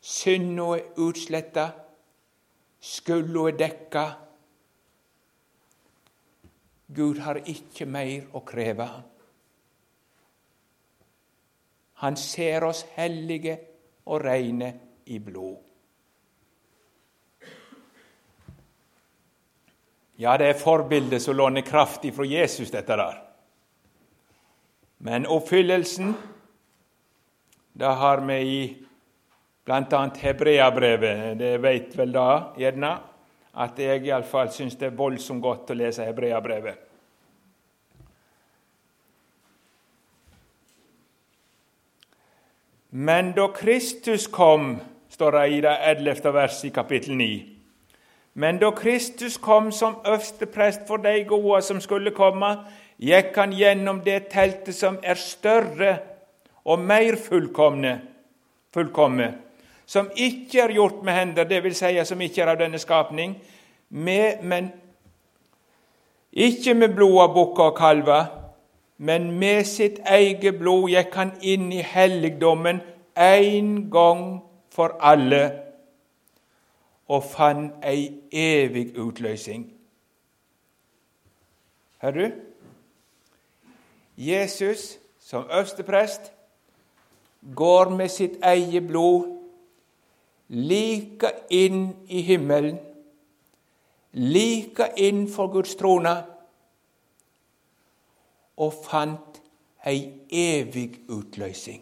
Synda 0.00 0.66
er 0.76 1.00
utsletta, 1.00 1.66
skylda 2.80 3.46
er 3.48 3.56
dekka. 3.60 4.04
Gud 6.90 7.20
har 7.24 7.42
ikke 7.48 7.86
mer 7.86 8.28
å 8.34 8.42
kreve. 8.44 8.88
Han 12.00 12.16
ser 12.16 12.64
oss 12.64 12.84
hellige 12.96 13.58
og 14.08 14.24
reine 14.24 14.72
i 15.12 15.18
blod. 15.20 15.58
Ja, 20.20 20.36
det 20.36 20.50
er 20.50 20.60
forbildet 20.60 21.22
som 21.22 21.36
låner 21.36 21.64
kraft 21.64 22.04
ifra 22.04 22.26
Jesus, 22.28 22.72
dette 22.72 22.96
der. 22.96 23.29
Men 25.02 25.26
oppfyllelsen, 25.26 26.14
det 27.72 27.86
har 27.86 28.20
vi 28.20 28.34
i 28.34 28.76
bl.a. 29.64 30.10
Hebreabrevet. 30.16 31.38
Det 31.38 31.54
vet 31.62 31.96
vel 31.96 32.12
da, 32.12 32.26
gjerne, 32.60 32.90
at 33.64 33.80
jeg 33.80 34.04
iallfall 34.04 34.50
syns 34.52 34.76
det 34.76 34.90
er 34.90 34.98
voldsomt 34.98 35.40
godt 35.40 35.72
å 35.72 35.76
lese 35.80 36.04
Hebreabrevet. 36.04 36.86
Men 42.90 43.32
da 43.32 43.48
Kristus 43.54 44.26
kom, 44.26 44.74
står 45.08 45.38
det 45.38 45.46
i 45.48 45.60
det 45.64 45.76
11. 45.94 46.32
verset 46.34 46.68
i 46.68 46.74
kapittel 46.74 47.16
9. 47.16 47.30
Men 48.34 48.60
da 48.60 48.68
Kristus 48.76 49.38
kom 49.40 49.72
som 49.72 49.96
øverste 50.04 50.46
prest 50.46 50.84
for 50.86 51.00
de 51.00 51.24
gode 51.24 51.62
som 51.62 51.80
skulle 51.80 52.12
komme, 52.12 52.52
gikk 53.00 53.36
han 53.36 53.52
gjennom 53.56 54.02
det 54.04 54.28
teltet 54.32 54.76
som 54.76 54.98
er 55.02 55.18
større 55.18 55.94
og 56.68 56.82
mer 56.84 57.16
fullkomne, 57.16 57.94
fullkomne 58.74 59.30
som 59.90 60.10
ikke 60.14 60.60
er 60.62 60.76
gjort 60.76 61.00
med 61.02 61.16
hender, 61.16 61.48
dvs. 61.50 61.80
Si, 61.80 62.04
som 62.06 62.20
ikke 62.22 62.44
er 62.44 62.52
av 62.52 62.60
denne 62.60 62.78
skapning, 62.78 63.32
med, 63.90 64.44
men 64.46 64.68
ikke 66.30 66.76
med 66.78 66.94
blod 66.94 67.16
av 67.24 67.32
bukker 67.34 67.72
og 67.72 67.78
kalver, 67.78 68.28
men 69.02 69.32
med 69.40 69.64
sitt 69.66 69.98
eget 70.06 70.60
blod 70.60 70.92
gikk 70.92 71.16
han 71.18 71.32
inn 71.42 71.72
i 71.74 71.80
helligdommen 71.82 72.78
en 73.18 73.72
gang 73.90 74.22
for 74.70 74.94
alle 75.02 75.40
og 77.10 77.24
fant 77.26 77.82
ei 77.82 78.04
evig 78.30 78.92
utløsning. 78.94 79.64
Hører 82.04 82.20
du? 82.20 82.49
Jesus 84.20 84.98
som 85.18 85.46
øverste 85.50 85.84
går 87.56 87.88
med 87.88 88.08
sitt 88.08 88.36
eget 88.42 88.86
blod 88.86 89.36
like 90.48 91.30
inn 91.50 91.96
i 92.08 92.20
himmelen, 92.26 92.78
like 94.12 94.90
inn 94.96 95.28
for 95.30 95.46
Guds 95.46 95.74
trone, 95.78 96.16
og 98.56 98.74
fant 98.84 99.40
ei 99.86 100.02
evig 100.30 101.00
utløsning. 101.08 101.80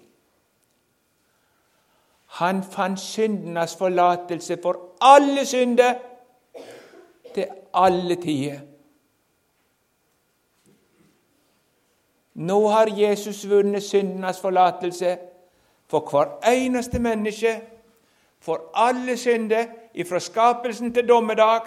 Han 2.39 2.63
fant 2.63 3.01
syndenes 3.01 3.75
forlatelse 3.77 4.59
for 4.63 4.93
alle 5.01 5.47
synder 5.47 5.95
til 7.35 7.47
alle 7.75 8.15
tider. 8.23 8.61
Nå 12.39 12.69
har 12.69 12.87
Jesus 12.95 13.43
vunnet 13.51 13.83
syndenes 13.83 14.41
forlatelse 14.41 15.17
for 15.91 16.07
hver 16.11 16.39
eneste 16.47 16.99
menneske, 16.99 17.61
for 18.41 18.71
alle 18.75 19.17
synder, 19.17 19.67
ifra 19.95 20.21
skapelsen 20.23 20.95
til 20.95 21.09
dommedag. 21.09 21.67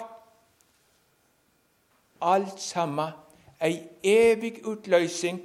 Alt 2.22 2.60
sammen 2.60 3.12
ei 3.60 3.82
evig 4.02 4.66
utløsning, 4.66 5.40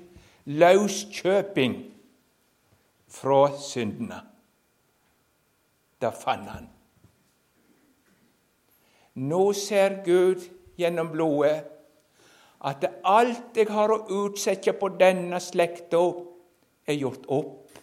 løskjøping 0.46 1.76
fra 3.08 3.58
syndene. 3.60 4.22
Det 6.02 6.14
fant 6.24 6.50
han. 6.50 6.70
Nå 9.16 9.54
ser 9.54 10.04
Gud 10.06 10.46
gjennom 10.78 11.12
blodet 11.12 11.77
at 12.66 12.86
alt 13.06 13.58
jeg 13.58 13.70
har 13.70 13.94
å 13.94 14.04
utsette 14.24 14.74
på 14.74 14.90
denne 14.98 15.40
slekta, 15.44 16.02
er 16.88 16.96
gjort 16.96 17.26
opp. 17.28 17.80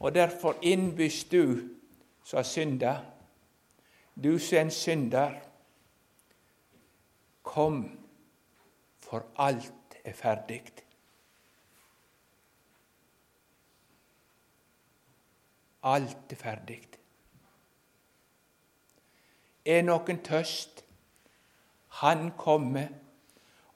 Og 0.00 0.14
derfor 0.14 0.56
innbys 0.64 1.24
du 1.28 1.68
som 2.24 2.38
har 2.40 2.48
synda, 2.48 2.94
du 4.14 4.38
som 4.38 4.56
er 4.56 4.64
en 4.66 4.72
synder, 4.72 5.36
Kom, 7.46 7.84
for 8.98 9.22
alt 9.38 9.94
er 10.04 10.12
ferdig. 10.12 10.62
Alt 15.82 16.32
er 16.34 16.40
ferdig. 16.40 16.80
Er 19.64 19.86
noen 19.86 20.18
tørst, 20.26 20.82
han 22.00 22.30
kommer 22.36 22.88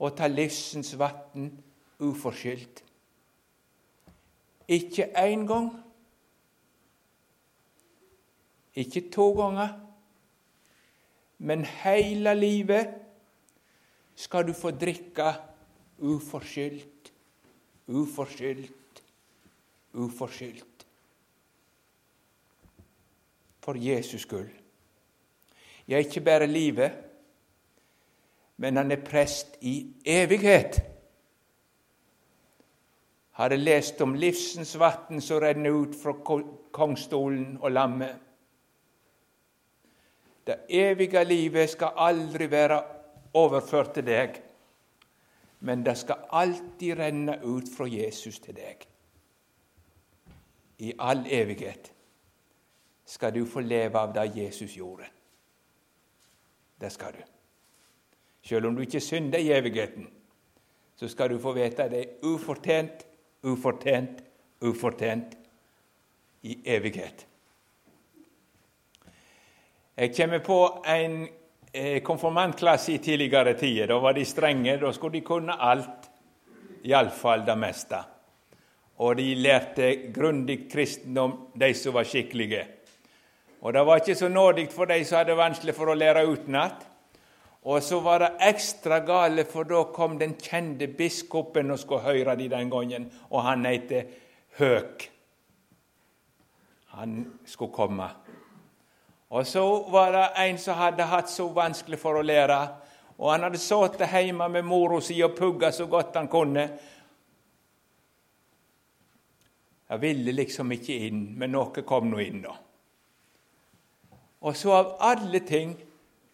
og 0.01 0.17
tar 0.17 0.33
livsens 0.33 0.93
vann 0.99 1.51
uforskyldt. 2.01 2.85
Ikke 4.71 5.09
én 5.19 5.47
gang, 5.49 5.71
ikke 8.75 9.09
to 9.13 9.33
ganger, 9.35 9.73
men 11.39 11.65
hele 11.65 12.35
livet 12.37 12.95
skal 14.15 14.47
du 14.47 14.53
få 14.53 14.71
drikke 14.71 15.33
uforskyldt, 15.99 17.13
uforskyldt, 17.89 19.03
uforskyldt. 19.93 20.87
For 23.61 23.77
Jesus 23.77 24.23
skyld. 24.25 24.51
Ja, 25.89 25.99
ikke 25.99 26.21
bare 26.21 26.47
livet, 26.47 27.10
men 28.61 28.77
han 28.77 28.92
er 28.92 29.01
prest 29.01 29.57
i 29.64 29.87
evighet. 30.05 30.83
Har 33.40 33.55
jeg 33.55 33.62
lest 33.62 34.03
om 34.05 34.12
livsens 34.20 34.75
vann 34.79 35.23
som 35.25 35.40
renner 35.40 35.73
ut 35.73 35.96
fra 35.96 36.12
kongstolen 36.77 37.57
og 37.57 37.73
lammet. 37.73 38.18
Det 40.44 40.59
evige 40.68 41.25
livet 41.25 41.73
skal 41.73 41.96
aldri 41.96 42.51
være 42.53 42.83
overført 43.40 43.94
til 43.96 44.09
deg, 44.11 44.37
men 45.64 45.87
det 45.87 45.96
skal 45.96 46.29
alltid 46.29 47.01
renne 47.01 47.40
ut 47.40 47.73
fra 47.77 47.88
Jesus 47.88 48.42
til 48.44 48.61
deg. 48.61 48.85
I 50.85 50.92
all 50.99 51.25
evighet 51.25 51.92
skal 53.09 53.33
du 53.35 53.46
få 53.46 53.64
leve 53.64 53.99
av 53.99 54.12
det 54.12 54.31
Jesus 54.37 54.77
gjorde. 54.77 55.09
Det 56.81 56.92
skal 56.92 57.16
du. 57.16 57.39
Selv 58.42 58.66
om 58.66 58.76
du 58.76 58.83
ikke 58.83 59.00
synder 59.00 59.38
i 59.38 59.53
evigheten, 59.53 60.09
så 60.96 61.09
skal 61.09 61.31
du 61.31 61.38
få 61.38 61.53
vite 61.53 61.85
at 61.85 61.90
det 61.90 62.00
er 62.00 62.29
ufortjent, 62.29 63.07
ufortjent, 63.42 64.22
ufortjent 64.61 65.37
i 66.42 66.59
evighet. 66.64 67.26
Jeg 69.96 70.16
kommer 70.16 70.38
på 70.38 70.61
en 70.88 71.29
Eh, 71.72 72.00
konfirmantklasse 72.03 72.92
i 72.92 72.98
tidligere 72.98 73.55
tider. 73.55 73.87
Da 73.87 73.98
var 73.98 74.12
de 74.12 74.24
strenge. 74.24 74.76
Da 74.76 74.92
skulle 74.92 75.20
de 75.20 75.20
kunne 75.20 75.55
alt, 75.55 76.11
iallfall 76.83 77.44
det 77.46 77.57
meste. 77.59 78.00
Og 78.98 79.16
de 79.16 79.35
lærte 79.35 80.11
grundig 80.14 80.64
kristendom, 80.72 81.37
de 81.55 81.74
som 81.74 81.94
var 81.94 82.05
skikkelige. 82.05 82.64
Og 83.61 83.72
det 83.72 83.87
var 83.87 84.03
ikke 84.03 84.14
så 84.14 84.29
nådig 84.29 84.68
for 84.72 84.85
de 84.85 85.05
som 85.05 85.18
hadde 85.18 85.37
vanskelig 85.37 85.74
for 85.74 85.92
å 85.92 85.94
lære 85.94 86.26
utenat. 86.26 86.89
Og 87.62 87.83
så 87.83 88.01
var 88.01 88.23
det 88.23 88.31
ekstra 88.49 89.03
gale, 89.05 89.44
for 89.44 89.68
da 89.68 89.83
kom 89.92 90.16
den 90.18 90.33
kjente 90.40 90.88
biskopen 90.96 91.70
og 91.75 91.81
skulle 91.81 92.07
høre 92.07 92.37
de 92.37 92.49
den 92.49 92.70
gangen, 92.73 93.11
og 93.31 93.42
han 93.44 93.66
het 93.68 93.92
Høk. 94.59 95.11
Han 96.96 97.40
skulle 97.46 97.73
komme. 97.73 98.09
Og 99.31 99.46
så 99.46 99.62
var 99.92 100.12
det 100.12 100.25
en 100.42 100.59
som 100.59 100.79
hadde 100.79 101.07
hatt 101.07 101.31
så 101.31 101.46
vanskelig 101.55 102.01
for 102.01 102.18
å 102.18 102.25
lære, 102.25 102.57
og 103.20 103.29
han 103.31 103.44
hadde 103.46 103.61
sittet 103.61 104.11
hjemme 104.11 104.49
med 104.49 104.66
mora 104.66 104.99
si 105.05 105.20
og 105.23 105.37
pugga 105.37 105.70
så 105.73 105.87
godt 105.87 106.16
han 106.16 106.29
kunne. 106.33 106.64
Jeg 109.90 110.03
ville 110.03 110.33
liksom 110.33 110.73
ikke 110.73 110.96
inn, 111.07 111.23
men 111.38 111.53
noe 111.53 111.85
kom 111.87 112.09
nå 112.11 112.18
inn, 112.25 112.42
da. 112.42 112.57
Og 114.40 114.57
så 114.57 114.73
av 114.73 114.92
alle 115.05 115.42
ting 115.44 115.77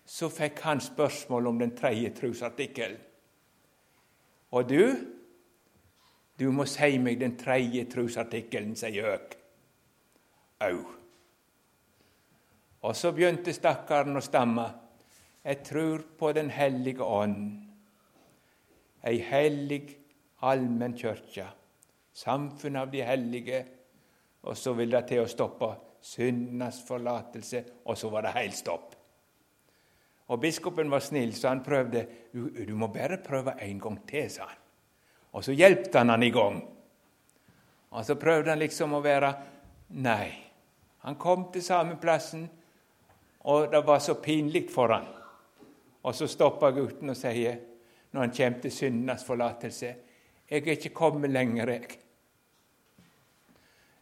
så 0.07 0.31
fikk 0.31 0.63
han 0.63 0.81
spørsmål 0.81 1.51
om 1.51 1.59
den 1.59 1.75
tredje 1.77 2.13
trosartikkelen. 2.15 2.99
Og 4.55 4.69
du, 4.69 4.83
du 6.39 6.47
må 6.55 6.65
si 6.71 6.99
meg 7.03 7.19
den 7.21 7.35
tredje 7.39 7.85
trosartikkelen, 7.91 8.77
sier 8.79 9.11
Øk. 9.17 9.35
Au. 10.63 10.79
Og 12.87 12.95
så 12.97 13.11
begynte 13.13 13.53
stakkaren 13.53 14.17
å 14.17 14.23
stamme. 14.25 14.67
Jeg 15.47 15.63
tror 15.67 16.05
på 16.19 16.33
Den 16.33 16.51
hellige 16.51 17.05
ånd, 17.05 17.63
ei 19.07 19.21
hellig 19.23 19.83
allmenn 20.43 20.97
kirke, 20.99 21.47
samfunn 22.13 22.79
av 22.81 22.91
de 22.91 23.05
hellige, 23.07 23.61
og 24.43 24.57
så 24.59 24.75
vil 24.75 24.91
det 24.91 25.05
til 25.11 25.23
å 25.23 25.31
stoppe 25.31 25.69
syndenes 26.03 26.81
forlatelse, 26.87 27.63
og 27.87 27.99
så 27.99 28.11
var 28.11 28.27
det 28.27 28.35
helt 28.39 28.59
stopp. 28.59 28.96
Og 30.27 30.41
Biskopen 30.43 30.91
var 30.91 31.05
snill, 31.05 31.35
så 31.35 31.49
han 31.49 31.63
prøvde. 31.63 32.07
Du, 32.33 32.75
må 32.75 32.89
bare 32.91 33.21
prøve 33.23 33.55
en 33.63 33.81
gang 33.81 34.01
til, 34.09 34.31
sa 34.31 34.49
han. 34.49 34.63
Og 35.33 35.45
så 35.45 35.55
hjalp 35.55 35.95
han 35.95 36.11
han 36.11 36.23
i 36.23 36.33
gang. 36.35 36.59
Og 37.91 38.05
så 38.05 38.17
prøvde 38.19 38.51
han 38.51 38.59
liksom 38.59 38.97
å 38.97 39.03
være 39.05 39.35
Nei. 40.03 40.33
Han 41.07 41.15
kom 41.15 41.45
til 41.55 41.63
samme 41.63 41.95
plassen, 42.03 42.49
og 43.47 43.69
det 43.71 43.83
var 43.87 44.01
så 44.03 44.17
pinlig 44.19 44.65
for 44.75 44.91
han. 44.91 45.07
Og 46.03 46.15
så 46.15 46.27
stoppa 46.27 46.73
gutten 46.75 47.13
og 47.13 47.19
sier, 47.19 47.61
når 48.11 48.25
han 48.25 48.35
kommer 48.35 48.61
til 48.65 48.73
syndenes 48.73 49.25
forlatelse, 49.25 49.95
'Jeg 50.51 50.63
er 50.63 50.73
ikke 50.73 50.95
kommet 50.95 51.31
lenger, 51.31 51.69
jeg.' 51.69 51.99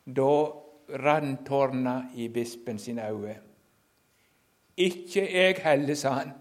Da 0.06 0.52
rant 0.88 1.46
tårna 1.46 2.10
i 2.14 2.28
bispen 2.28 2.78
sine 2.78 3.10
øyne. 3.10 3.53
Ikke 4.76 5.22
jeg 5.32 5.56
heller, 5.62 5.94
sa 5.94 6.10
han. 6.10 6.32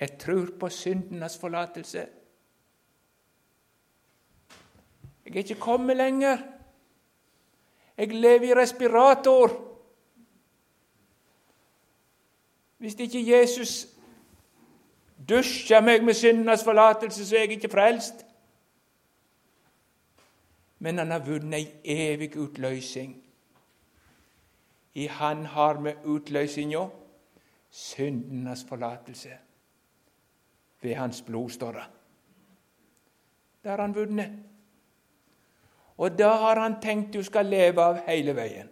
Jeg 0.00 0.18
tror 0.18 0.46
på 0.60 0.68
syndenes 0.68 1.38
forlatelse. 1.38 2.06
Jeg 5.24 5.34
er 5.34 5.38
ikke 5.38 5.54
kommet 5.54 5.96
lenger. 5.96 6.38
Jeg 7.96 8.08
lever 8.08 8.42
i 8.42 8.54
respirator. 8.54 9.66
Hvis 12.78 12.94
ikke 12.94 13.40
Jesus 13.40 13.86
dusjer 15.28 15.80
meg 15.80 16.04
med 16.04 16.14
syndenes 16.14 16.64
forlatelse, 16.64 17.26
så 17.26 17.36
er 17.36 17.40
jeg 17.40 17.50
ikke 17.50 17.68
frelst. 17.68 18.26
Men 20.78 20.98
han 20.98 21.10
har 21.10 21.24
vunnet 21.26 21.58
ei 21.84 22.12
evig 22.12 22.36
utløsning. 22.40 23.29
I 24.94 25.06
Han 25.06 25.46
har 25.46 25.78
vi 25.82 25.94
utløsninga 26.04 26.88
syndenes 27.70 28.64
forlatelse. 28.68 29.38
Ved 30.82 30.94
Hans 30.94 31.22
blod, 31.22 31.50
står 31.50 31.72
det. 31.72 31.84
Det 33.62 33.70
har 33.70 33.80
han 33.80 33.94
vunnet. 33.94 34.30
Og 36.00 36.18
det 36.18 36.26
har 36.26 36.56
han 36.56 36.80
tenkt 36.80 37.12
du 37.12 37.22
skal 37.22 37.46
leve 37.46 37.82
av 37.84 38.00
hele 38.06 38.32
veien. 38.36 38.68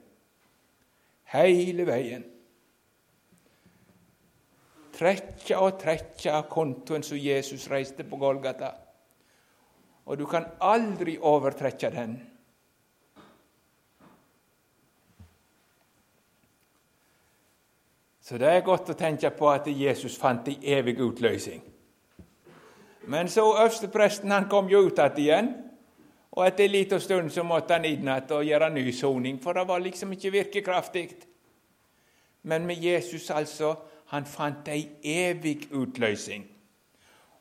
Hele 1.28 1.84
veien. 1.86 2.24
Trekke 4.96 5.58
og 5.60 5.76
trekke 5.78 6.32
av 6.32 6.48
kontoen 6.50 7.04
som 7.04 7.20
Jesus 7.20 7.68
reiste 7.70 8.06
på 8.08 8.16
Golgata. 8.16 8.72
Og 10.08 10.16
du 10.18 10.24
kan 10.26 10.48
aldri 10.64 11.18
overtrekke 11.20 11.90
den. 11.92 12.16
Så 18.28 18.36
det 18.36 18.48
er 18.52 18.60
godt 18.60 18.90
å 18.92 18.94
tenke 18.98 19.30
på 19.32 19.46
at 19.48 19.70
Jesus 19.72 20.18
fant 20.20 20.50
ei 20.50 20.58
evig 20.74 20.98
utløsning. 21.00 21.62
Men 23.08 23.28
så 23.32 23.40
øverstepresten 23.54 24.34
kom 24.50 24.66
jo 24.68 24.82
ut 24.84 24.98
igjen, 25.16 25.54
og 26.36 26.42
etter 26.44 26.66
en 26.66 26.74
liten 26.74 27.00
stund 27.00 27.30
så 27.32 27.42
måtte 27.42 27.78
han 27.78 27.86
inn 27.88 28.04
igjen 28.04 28.34
og 28.36 28.44
gjøre 28.44 28.68
ny 28.74 28.92
soning, 28.92 29.38
for 29.40 29.56
det 29.56 29.64
var 29.68 29.80
liksom 29.80 30.12
ikke 30.12 30.32
virkekraftig. 30.34 31.06
Men 32.42 32.66
med 32.66 32.84
Jesus, 32.84 33.30
altså, 33.30 33.74
han 34.12 34.26
fant 34.28 34.68
ei 34.68 34.84
evig 35.02 35.70
utløsning. 35.72 36.44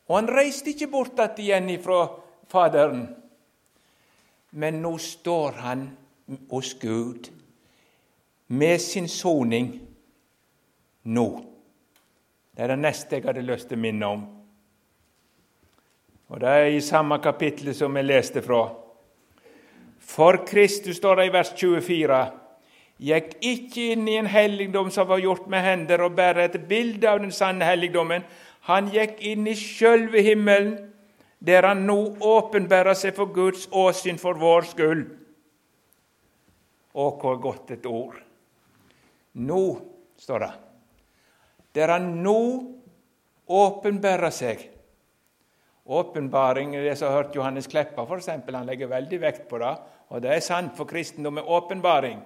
Og 0.08 0.16
han 0.16 0.30
reiste 0.32 0.72
ikke 0.72 0.88
bort 0.88 1.20
igjen 1.36 1.68
ifra 1.68 2.06
Faderen, 2.48 3.04
men 4.50 4.80
nå 4.80 4.94
står 4.96 5.60
han 5.60 5.84
hos 6.48 6.72
Gud 6.80 7.28
med 8.48 8.80
sin 8.80 9.08
soning 9.08 9.87
nå. 11.08 11.28
Det 12.52 12.64
er 12.64 12.74
det 12.74 12.82
neste 12.82 13.16
jeg 13.16 13.28
hadde 13.28 13.46
lyst 13.46 13.70
til 13.70 13.78
å 13.78 13.84
minne 13.84 14.10
om. 14.16 14.26
Og 16.28 16.40
Det 16.40 16.48
er 16.48 16.66
i 16.74 16.84
samme 16.84 17.16
kapittel 17.24 17.72
som 17.74 17.96
jeg 17.96 18.08
leste 18.08 18.42
fra. 18.44 18.66
For 20.08 20.42
Kristus, 20.48 20.98
står 20.98 21.20
det 21.20 21.26
i 21.28 21.32
vers 21.32 21.52
24, 21.54 22.18
gikk 22.98 23.32
ikke 23.44 23.86
inn 23.94 24.04
i 24.08 24.18
en 24.18 24.28
helligdom 24.28 24.90
som 24.92 25.08
var 25.08 25.22
gjort 25.22 25.48
med 25.48 25.64
hender, 25.64 26.02
og 26.04 26.16
bærer 26.16 26.48
et 26.48 26.60
bilde 26.68 27.08
av 27.08 27.22
den 27.22 27.32
sanne 27.32 27.64
helligdommen. 27.64 28.26
Han 28.68 28.90
gikk 28.92 29.22
inn 29.24 29.46
i 29.48 29.56
sjølve 29.56 30.24
himmelen, 30.24 30.76
der 31.38 31.68
han 31.70 31.86
nå 31.86 32.18
åpenbærer 32.20 32.98
seg 32.98 33.14
for 33.16 33.32
Guds 33.32 33.68
åsyn 33.70 34.18
for 34.20 34.36
vår 34.36 34.72
skyld. 34.74 35.04
Å, 36.98 37.10
hvor 37.20 37.36
godt 37.40 37.76
et 37.76 37.86
ord! 37.86 38.18
Nå, 39.38 39.62
står 40.18 40.42
det 40.42 40.54
der 41.78 41.94
han 41.94 42.10
nå 42.24 42.40
åpenbærer 43.48 44.34
seg. 44.34 44.64
Åpenbaring, 45.88 46.74
det 46.76 46.96
som 46.98 47.08
har 47.08 47.22
hørt 47.22 47.36
Johannes 47.36 47.70
Kleppa, 47.70 48.04
for 48.04 48.18
eksempel, 48.18 48.58
han 48.58 48.66
legger 48.68 48.90
veldig 48.90 49.20
vekt 49.22 49.46
på 49.48 49.60
det. 49.62 49.76
Og 50.12 50.20
det 50.24 50.34
er 50.34 50.44
sant, 50.44 50.74
for 50.76 50.88
kristendom 50.88 51.40
er 51.40 51.48
åpenbaring. 51.48 52.20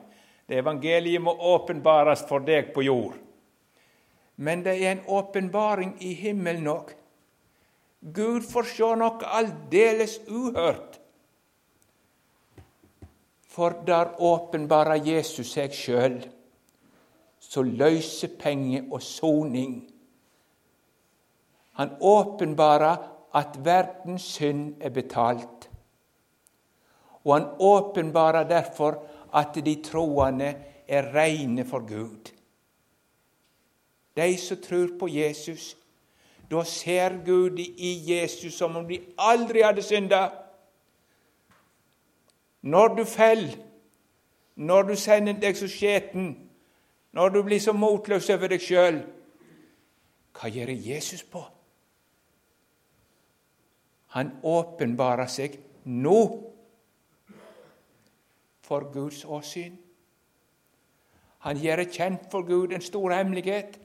Det 0.48 0.58
Evangeliet 0.58 1.22
må 1.22 1.34
åpenbares 1.52 2.24
for 2.26 2.42
deg 2.42 2.72
på 2.74 2.82
jord. 2.88 3.14
Men 4.42 4.64
det 4.64 4.74
er 4.80 4.96
en 4.96 5.04
åpenbaring 5.06 5.94
i 6.02 6.10
himmelen 6.18 6.66
òg. 6.72 6.90
Gud 8.02 8.42
får 8.48 8.66
se 8.72 8.90
noe 8.98 9.30
aldeles 9.38 10.18
uhørt. 10.26 10.98
For 13.52 13.76
der 13.86 14.16
åpenbarer 14.18 15.04
Jesus 15.06 15.52
seg 15.54 15.76
sjøl 15.76 16.22
som 17.52 17.68
løsepenge 17.68 18.86
og 18.88 19.02
soning. 19.04 19.74
Han 21.76 21.90
åpenbarer 22.00 22.96
at 23.36 23.58
verdens 23.64 24.22
synd 24.22 24.80
er 24.80 24.90
betalt. 24.90 25.68
Og 27.24 27.34
han 27.34 27.48
åpenbarer 27.60 28.48
derfor 28.48 29.02
at 29.34 29.58
de 29.64 29.74
troende 29.84 30.54
er 30.88 31.12
reine 31.14 31.64
for 31.68 31.84
Gud. 31.88 32.32
De 34.16 34.36
som 34.38 34.56
tror 34.56 34.88
på 35.00 35.08
Jesus, 35.08 35.76
da 36.50 36.64
ser 36.64 37.18
Gud 37.26 37.58
i 37.58 37.92
Jesus 38.12 38.54
som 38.54 38.76
om 38.76 38.88
de 38.88 39.00
aldri 39.18 39.62
hadde 39.64 39.82
synda. 39.82 40.28
Når 42.62 42.88
du 42.96 43.04
faller, 43.04 43.56
når 44.56 44.82
du 44.82 44.96
sender 44.96 45.36
deg 45.40 45.56
så 45.56 45.68
skjeten, 45.68 46.34
når 47.12 47.28
du 47.28 47.42
blir 47.42 47.60
så 47.60 47.72
motløs 47.76 48.30
over 48.30 48.52
deg 48.52 48.62
sjøl, 48.62 49.02
hva 50.32 50.48
gjør 50.48 50.72
Jesus 50.72 51.22
på? 51.28 51.42
Han 54.16 54.30
åpenbarer 54.44 55.28
seg 55.28 55.58
nå 55.84 56.18
for 58.64 58.88
Guds 58.92 59.24
åsyn. 59.24 59.76
Han 61.42 61.58
gjør 61.58 61.82
det 61.82 61.92
kjent 61.92 62.28
for 62.30 62.46
Gud 62.46 62.72
en 62.72 62.84
stor 62.84 63.12
hemmelighet. 63.16 63.78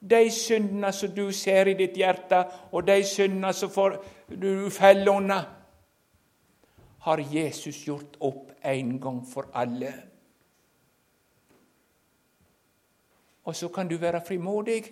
De 0.00 0.30
syndene 0.34 0.90
som 0.92 1.12
du 1.14 1.28
ser 1.32 1.70
i 1.70 1.76
ditt 1.78 1.96
hjerte, 1.96 2.42
og 2.72 2.86
de 2.86 3.04
syndene 3.06 3.52
som 3.54 3.70
du 4.28 4.70
faller 4.70 5.12
unna, 5.12 5.40
har 7.02 7.22
Jesus 7.32 7.84
gjort 7.86 8.16
opp 8.20 8.50
en 8.64 8.98
gang 9.00 9.20
for 9.26 9.48
alle. 9.54 9.92
Og 13.44 13.56
så 13.56 13.68
kan 13.68 13.88
du 13.88 13.96
være 13.96 14.22
frimodig. 14.26 14.84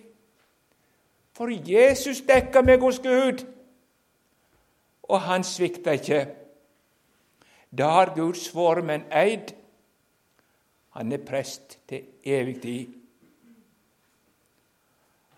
For 1.33 1.71
Jesus 1.71 2.21
dekka 2.27 2.61
meg 2.61 2.79
hos 2.83 2.99
Gud, 2.99 3.45
og 5.03 5.21
han 5.21 5.43
svikta 5.43 5.95
ikke. 5.95 6.25
Da 7.77 7.87
har 7.89 8.15
Gud 8.15 8.33
svoret 8.33 8.83
med 8.85 8.95
en 8.95 9.05
eid. 9.11 9.53
Han 10.89 11.11
er 11.11 11.23
prest 11.27 11.79
til 11.87 12.07
evig 12.23 12.61
tid. 12.61 12.93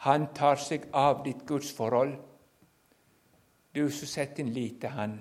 Han 0.03 0.27
tar 0.35 0.59
seg 0.59 0.89
av 0.93 1.21
ditt 1.23 1.45
gudsforhold, 1.47 2.17
du 3.75 3.85
som 3.89 4.09
setter 4.09 4.41
din 4.41 4.51
lit 4.53 4.81
til 4.81 4.89
Han 4.89 5.13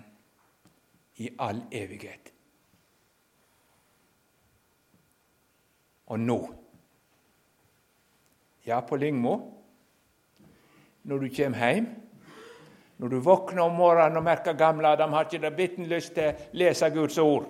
i 1.22 1.28
all 1.38 1.62
evighet. 1.70 2.32
Og 6.06 6.20
nå 6.20 6.38
Ja, 8.66 8.80
på 8.80 8.96
Lyngmo, 8.96 9.34
når 11.02 11.18
du 11.18 11.28
kommer 11.34 11.72
hjem 11.72 11.90
når 13.02 13.08
du 13.08 13.18
våkner 13.18 13.64
om 13.64 13.72
morgenen 13.74 14.20
og 14.20 14.22
merker 14.22 14.54
gamle 14.54 14.92
Adam 14.94 15.12
har 15.16 15.26
ikke 15.26 15.40
det 15.42 15.56
bitten 15.56 15.88
lyst 15.90 16.12
til 16.14 16.28
å 16.30 16.44
lese 16.54 16.86
Guds 16.94 17.16
ord. 17.18 17.48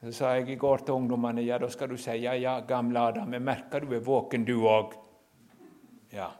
Så 0.00 0.12
sa 0.16 0.30
jeg 0.38 0.48
i 0.48 0.56
går 0.56 0.86
til 0.86 0.96
ungdommene 0.96 1.44
ja, 1.44 1.58
da 1.60 1.68
skal 1.68 1.92
du 1.92 1.98
si 2.00 2.14
ja, 2.22 2.32
ja, 2.40 2.54
gamle 2.64 3.02
Adam, 3.10 3.34
jeg 3.36 3.44
merker 3.44 3.84
du 3.84 3.92
er 3.92 4.00
våken, 4.06 4.46
du 4.48 4.64
òg. 4.64 4.96
Ja. 6.16 6.30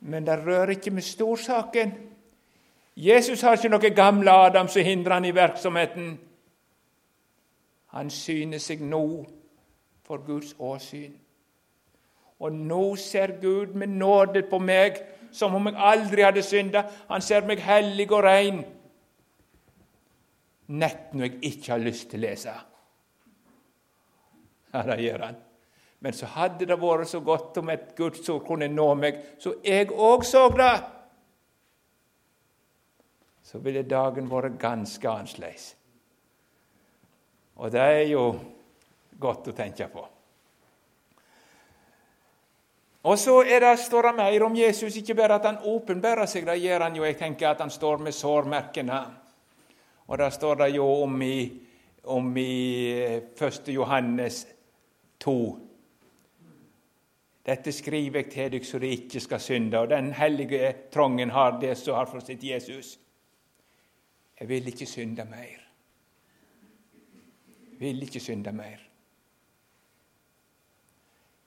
Men 0.00 0.26
det 0.26 0.40
rører 0.42 0.74
ikke 0.74 0.96
med 0.98 1.06
storsaken. 1.06 1.94
Jesus 2.96 3.46
har 3.46 3.54
ikke 3.54 3.70
noe 3.70 3.94
gamle 3.94 4.34
Adam 4.48 4.66
som 4.66 4.82
hindrer 4.82 5.20
han 5.20 5.30
i 5.30 5.34
virksomheten. 5.36 6.10
Han 7.94 8.10
syner 8.10 8.58
seg 8.58 8.82
nå 8.82 9.04
for 10.06 10.22
Guds 10.26 10.54
åsyn. 10.58 11.14
Og 12.38 12.52
nå 12.52 12.96
ser 13.00 13.38
Gud 13.40 13.74
med 13.74 13.94
nåde 13.96 14.44
på 14.46 14.60
meg 14.60 15.00
som 15.36 15.54
om 15.56 15.68
jeg 15.68 15.80
aldri 15.90 16.24
hadde 16.24 16.44
synda. 16.44 16.84
Han 17.10 17.24
ser 17.24 17.46
meg 17.48 17.60
hellig 17.64 18.08
og 18.12 18.24
rein. 18.24 18.62
Nett 20.66 21.12
når 21.14 21.28
jeg 21.28 21.52
ikke 21.52 21.72
har 21.74 21.84
lyst 21.84 22.10
til 22.10 22.22
å 22.22 22.26
lese. 22.26 22.54
Ja, 24.72 24.82
det 24.84 24.98
gjør 25.04 25.24
han. 25.28 25.38
Men 26.04 26.12
så 26.12 26.28
hadde 26.34 26.66
det 26.68 26.76
vært 26.80 27.08
så 27.08 27.22
godt 27.24 27.56
om 27.62 27.70
et 27.72 27.94
Guds 27.96 28.28
ord 28.28 28.44
kunne 28.46 28.68
nå 28.68 28.90
meg, 29.00 29.22
så 29.40 29.56
jeg 29.64 29.88
òg 29.90 30.26
så 30.28 30.44
det. 30.52 30.74
Så 33.46 33.62
ville 33.64 33.86
dagen 33.86 34.28
vært 34.28 34.58
ganske 34.60 35.08
annerledes. 35.08 35.70
Og 37.56 37.72
det 37.72 37.80
er 37.80 38.04
jo 38.10 38.26
godt 39.18 39.50
å 39.50 39.56
tenke 39.56 39.88
på. 39.92 40.04
Og 43.06 43.18
så 43.18 43.42
det, 43.46 43.76
står 43.78 44.02
det 44.02 44.16
mer 44.18 44.42
om 44.42 44.56
Jesus, 44.56 44.96
ikke 44.96 45.14
bare 45.14 45.36
at 45.38 45.44
han 45.46 45.60
åpenbærer 45.62 46.26
seg, 46.26 46.46
det 46.48 46.58
gjør 46.58 46.88
han 46.88 46.96
jo. 46.98 47.04
Jeg 47.06 47.18
tenker 47.20 47.52
at 47.52 47.60
han 47.62 47.70
står 47.70 48.02
med 48.02 48.14
sårmerkene. 48.14 48.98
Og 50.06 50.18
det 50.18 50.32
står 50.34 50.58
det 50.62 50.68
jo 50.74 50.88
om 51.04 51.22
i, 51.22 51.38
om 52.10 52.32
i 52.38 52.56
1. 53.30 53.38
Eh, 53.46 53.74
Johannes 53.74 54.40
2. 55.22 55.36
Dette 57.46 57.70
skriver 57.70 58.24
jeg 58.24 58.30
til 58.32 58.50
dere 58.56 58.66
så 58.66 58.80
dere 58.82 58.98
ikke 58.98 59.22
skal 59.22 59.42
synde. 59.42 59.78
Og 59.78 59.90
den 59.90 60.10
hellige 60.14 60.72
trangen 60.90 61.30
har 61.30 61.60
det 61.62 61.76
som 61.78 61.94
har 61.94 62.10
for 62.10 62.26
sitt 62.26 62.42
Jesus. 62.42 62.96
Jeg 64.40 64.48
vil 64.48 64.66
ikke 64.66 64.86
synde 64.86 65.24
mer. 65.30 65.62
Jeg 67.70 67.80
vil 67.80 68.02
ikke 68.02 68.20
synde 68.20 68.52
mer. 68.52 68.85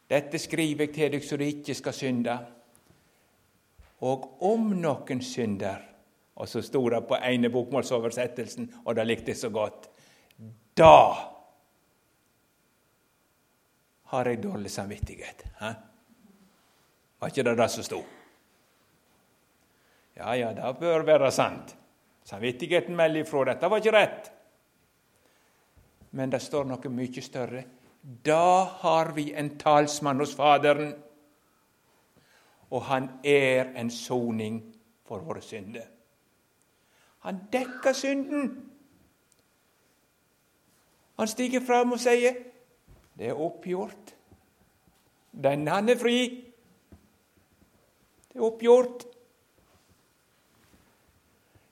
Dette 0.10 0.40
skriver 0.42 0.88
jeg 0.88 0.94
til 0.96 1.12
dere 1.14 1.26
så 1.26 1.38
du 1.38 1.46
ikke 1.46 1.76
skal 1.78 1.94
synde. 1.94 2.38
Og 4.02 4.30
om 4.48 4.72
noen 4.80 5.22
synder 5.22 5.86
Og 6.40 6.48
så 6.48 6.62
sto 6.64 6.80
det 6.88 7.02
på 7.04 7.18
ene 7.20 7.50
bokmålsoversettelsen, 7.52 8.70
og 8.86 8.96
det 8.96 9.04
likte 9.08 9.34
jeg 9.34 9.38
så 9.42 9.50
godt 9.52 9.90
Da 10.80 10.94
har 14.10 14.26
jeg 14.26 14.40
dårlig 14.44 14.72
samvittighet. 14.72 15.44
Hæ? 15.60 15.74
Var 17.20 17.28
ikke 17.28 17.44
det 17.44 17.58
det 17.58 17.68
som 17.70 17.84
sto? 17.84 18.00
Ja, 20.16 20.34
ja, 20.34 20.54
det 20.54 20.72
bør 20.80 21.04
være 21.06 21.32
sant. 21.32 21.76
Samvittigheten 22.24 22.96
melder 22.96 23.22
ifra. 23.22 23.44
Dette 23.52 23.70
var 23.70 23.78
ikke 23.78 23.94
rett. 23.94 24.32
Men 26.12 26.32
det 26.34 26.42
står 26.42 26.66
noe 26.66 26.92
mye 26.94 27.22
større. 27.22 27.64
Da 28.02 28.64
har 28.80 29.12
vi 29.16 29.34
en 29.34 29.58
talsmann 29.60 30.20
hos 30.20 30.36
Faderen, 30.36 30.94
og 32.70 32.84
han 32.84 33.10
er 33.24 33.74
en 33.76 33.90
soning 33.92 34.62
for 35.06 35.26
våre 35.26 35.42
synder. 35.42 35.88
Han 37.20 37.42
dekker 37.52 37.94
synden. 37.94 38.52
Han 41.20 41.28
stiger 41.28 41.66
fram 41.66 41.92
og 41.92 42.00
sier, 42.00 42.34
'Det 43.18 43.28
er 43.28 43.42
oppgjort. 43.42 44.16
Den 45.44 45.68
han 45.68 45.90
er 45.90 45.98
fri. 45.98 46.46
Det 48.30 48.36
er 48.36 48.42
oppgjort.' 48.42 49.06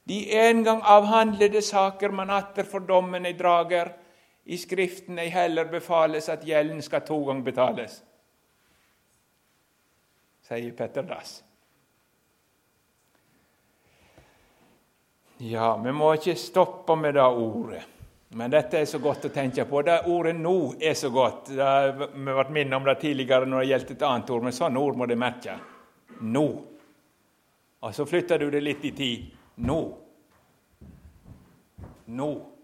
De 0.07 0.31
en 0.31 0.63
gang 0.63 0.81
avhandlede 0.83 1.61
saker 1.61 2.11
man 2.11 2.29
atter 2.29 2.63
for 2.63 2.79
dommen 2.79 3.25
ei 3.25 3.33
drager, 3.33 3.93
i 4.47 4.57
Skriften 4.57 5.19
ei 5.19 5.27
heller 5.27 5.65
befales 5.67 6.29
at 6.31 6.45
gjelden 6.47 6.79
skal 6.81 7.03
to 7.03 7.17
ganger 7.27 7.43
betales, 7.43 7.97
sier 10.47 10.71
Petter 10.71 11.03
Dass. 11.03 11.41
Ja, 15.43 15.75
vi 15.83 15.91
må 15.91 16.13
ikke 16.15 16.37
stoppe 16.39 16.95
med 16.97 17.19
det 17.19 17.27
ordet. 17.27 17.83
Men 18.29 18.51
dette 18.51 18.79
er 18.79 18.87
så 18.89 18.99
godt 18.99 19.27
å 19.27 19.31
tenke 19.31 19.65
på. 19.67 19.81
Det 19.83 20.01
ordet 20.07 20.35
'nå' 20.35 20.75
er 20.79 20.93
så 20.93 21.09
godt. 21.09 21.49
vi 21.49 21.61
har 21.61 21.93
vært 22.39 22.49
minnet 22.51 22.75
om 22.75 22.83
det 22.83 22.99
tidligere 22.99 23.45
når 23.45 23.59
det 23.59 23.67
gjaldt 23.67 23.91
et 23.91 24.01
annet 24.01 24.29
ord, 24.29 24.43
men 24.43 24.53
sånne 24.53 24.79
ord 24.79 24.95
må 24.95 25.05
det 25.05 25.17
merke. 25.17 25.59
Nå. 26.21 26.47
Og 27.79 27.95
så 27.95 28.05
flytter 28.05 28.39
du 28.39 28.49
det 28.49 28.63
litt 28.63 28.85
i 28.85 28.91
tid. 28.91 29.31
Nå. 29.55 29.97
Nå. 32.05 32.56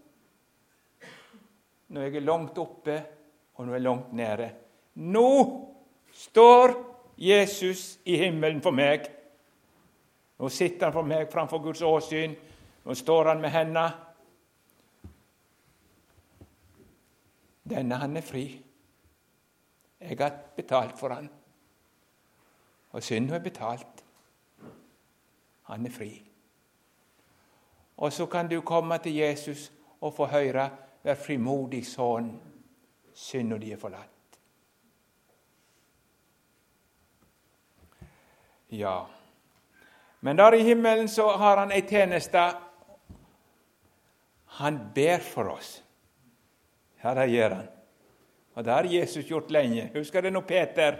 Når 1.94 2.08
jeg 2.08 2.16
er 2.18 2.26
langt 2.26 2.58
oppe, 2.58 2.96
og 3.54 3.66
når 3.66 3.76
jeg 3.76 3.80
er 3.80 3.84
langt 3.86 4.12
nede. 4.18 4.48
Nå 4.94 5.28
står 6.10 6.74
Jesus 7.18 8.00
i 8.04 8.16
himmelen 8.18 8.62
for 8.62 8.74
meg. 8.74 9.06
Nå 10.38 10.50
sitter 10.50 10.88
han 10.88 10.96
for 10.96 11.06
meg 11.06 11.30
framfor 11.30 11.62
Guds 11.62 11.82
åsyn. 11.86 12.34
Nå 12.84 12.94
står 12.98 13.30
han 13.30 13.40
med 13.42 13.54
henda. 13.54 13.84
Denne 17.64 18.02
han 18.02 18.18
er 18.18 18.26
fri. 18.26 18.44
Jeg 20.00 20.18
har 20.18 20.34
betalt 20.56 20.98
for 20.98 21.14
han. 21.14 21.30
Og 22.92 23.02
synden 23.02 23.38
er 23.38 23.44
betalt. 23.44 24.02
Han 25.70 25.86
er 25.86 25.94
fri. 25.94 26.10
Og 27.96 28.12
så 28.12 28.26
kan 28.26 28.50
du 28.50 28.60
komme 28.60 28.98
til 28.98 29.14
Jesus 29.14 29.70
og 30.00 30.12
få 30.14 30.26
høre 30.26 30.68
Vær 31.04 31.18
frimodig 31.20 31.82
sånn, 31.86 32.30
og 32.34 33.58
de 33.60 33.72
er 33.72 33.80
forlatt. 33.80 34.10
Ja, 38.74 39.04
men 40.24 40.38
der 40.40 40.56
i 40.56 40.62
himmelen 40.64 41.08
så 41.12 41.28
har 41.36 41.60
han 41.60 41.72
ei 41.72 41.82
tjeneste. 41.84 42.40
Han 44.56 44.78
ber 44.94 45.20
for 45.20 45.52
oss. 45.52 45.76
Ja, 47.02 47.12
det 47.14 47.28
gjør 47.28 47.58
han. 47.58 47.68
Og 48.54 48.64
det 48.64 48.72
har 48.72 48.88
Jesus 48.88 49.28
gjort 49.28 49.52
lenge. 49.52 49.90
Husker 49.94 50.24
du 50.24 50.30
når 50.32 50.46
Peter 50.48 50.96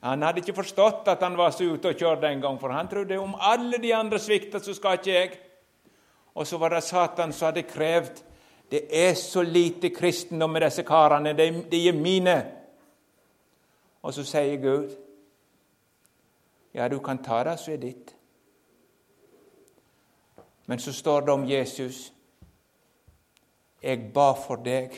han 0.00 0.22
hadde 0.22 0.40
ikke 0.40 0.56
forstått 0.56 1.08
at 1.12 1.20
han 1.26 1.34
var 1.36 1.50
så 1.52 1.66
ute 1.74 1.90
og 1.90 1.98
kjørte 1.98 2.30
en 2.30 2.40
gang, 2.40 2.56
for 2.60 2.72
han 2.72 2.88
trodde 2.88 3.18
om 3.20 3.34
alle 3.36 3.76
de 3.82 3.90
andre 3.92 4.20
svikta, 4.22 4.60
så 4.62 4.72
skal 4.72 4.96
ikke 4.96 5.12
jeg. 5.12 5.34
Og 6.32 6.46
så 6.46 6.56
var 6.62 6.72
det 6.72 6.86
Satan 6.86 7.34
som 7.36 7.50
hadde 7.50 7.66
krevd 7.68 8.22
det 8.70 9.08
er 9.08 9.14
så 9.14 9.42
lite 9.42 9.90
kristendom 9.90 10.50
med 10.50 10.62
disse 10.62 10.82
karene. 10.82 11.32
De, 11.32 11.88
er 11.88 11.92
mine. 11.92 12.36
Og 14.02 14.14
så 14.14 14.24
sier 14.24 14.60
Gud, 14.62 14.92
ja, 16.74 16.88
du 16.88 17.00
kan 17.02 17.18
ta 17.22 17.42
det 17.44 17.56
som 17.58 17.74
er 17.74 17.82
ditt. 17.82 18.14
Men 20.70 20.78
så 20.78 20.92
står 20.92 21.26
det 21.26 21.32
om 21.32 21.44
Jesus 21.48 22.12
Jeg 23.82 24.12
ba 24.14 24.32
for 24.36 24.60
deg. 24.60 24.94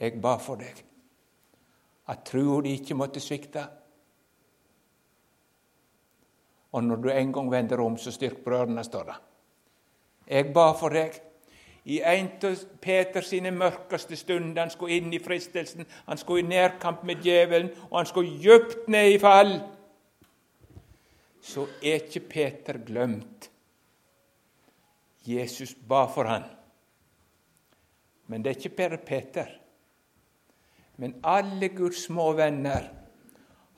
Jeg 0.00 0.20
ba 0.22 0.36
for 0.38 0.56
deg. 0.56 0.84
At 2.06 2.22
troa 2.24 2.60
di 2.62 2.76
ikke 2.78 2.94
måtte 2.94 3.20
svikte. 3.20 3.64
Og 6.72 6.84
når 6.84 6.96
du 6.96 7.08
en 7.10 7.32
gang 7.32 7.50
vender 7.50 7.80
om, 7.82 7.96
så 7.98 8.12
styrk 8.14 8.44
brødrene, 8.44 8.84
står 8.84 9.04
det. 9.04 9.16
Jeg 10.26 10.52
ba 10.54 10.70
for 10.78 10.94
deg 10.94 11.25
I 11.86 12.00
en 12.02 12.28
av 12.42 12.62
Peter 12.82 13.22
sine 13.22 13.52
mørkeste 13.54 14.16
stunder 14.18 14.64
han 14.64 14.72
skulle 14.72 14.96
inn 14.98 15.12
i 15.14 15.22
fristelsen, 15.22 15.86
han 16.06 16.18
skulle 16.18 16.42
i 16.42 16.48
nærkamp 16.50 17.04
med 17.06 17.22
djevelen, 17.22 17.70
og 17.90 18.00
han 18.00 18.08
skulle 18.10 18.38
djupt 18.42 18.88
ned 18.90 19.12
i 19.12 19.20
fall, 19.22 19.52
så 21.46 21.68
er 21.78 22.02
ikke 22.02 22.24
Peter 22.26 22.80
glemt. 22.82 23.50
Jesus 25.26 25.76
ba 25.88 26.04
for 26.10 26.26
han. 26.26 26.48
Men 28.26 28.42
det 28.42 28.50
er 28.50 28.58
ikke 28.58 28.76
bare 28.82 28.98
Peter. 28.98 29.46
Men 30.98 31.20
alle 31.22 31.68
Guds 31.68 32.02
små 32.08 32.32
venner 32.32 32.90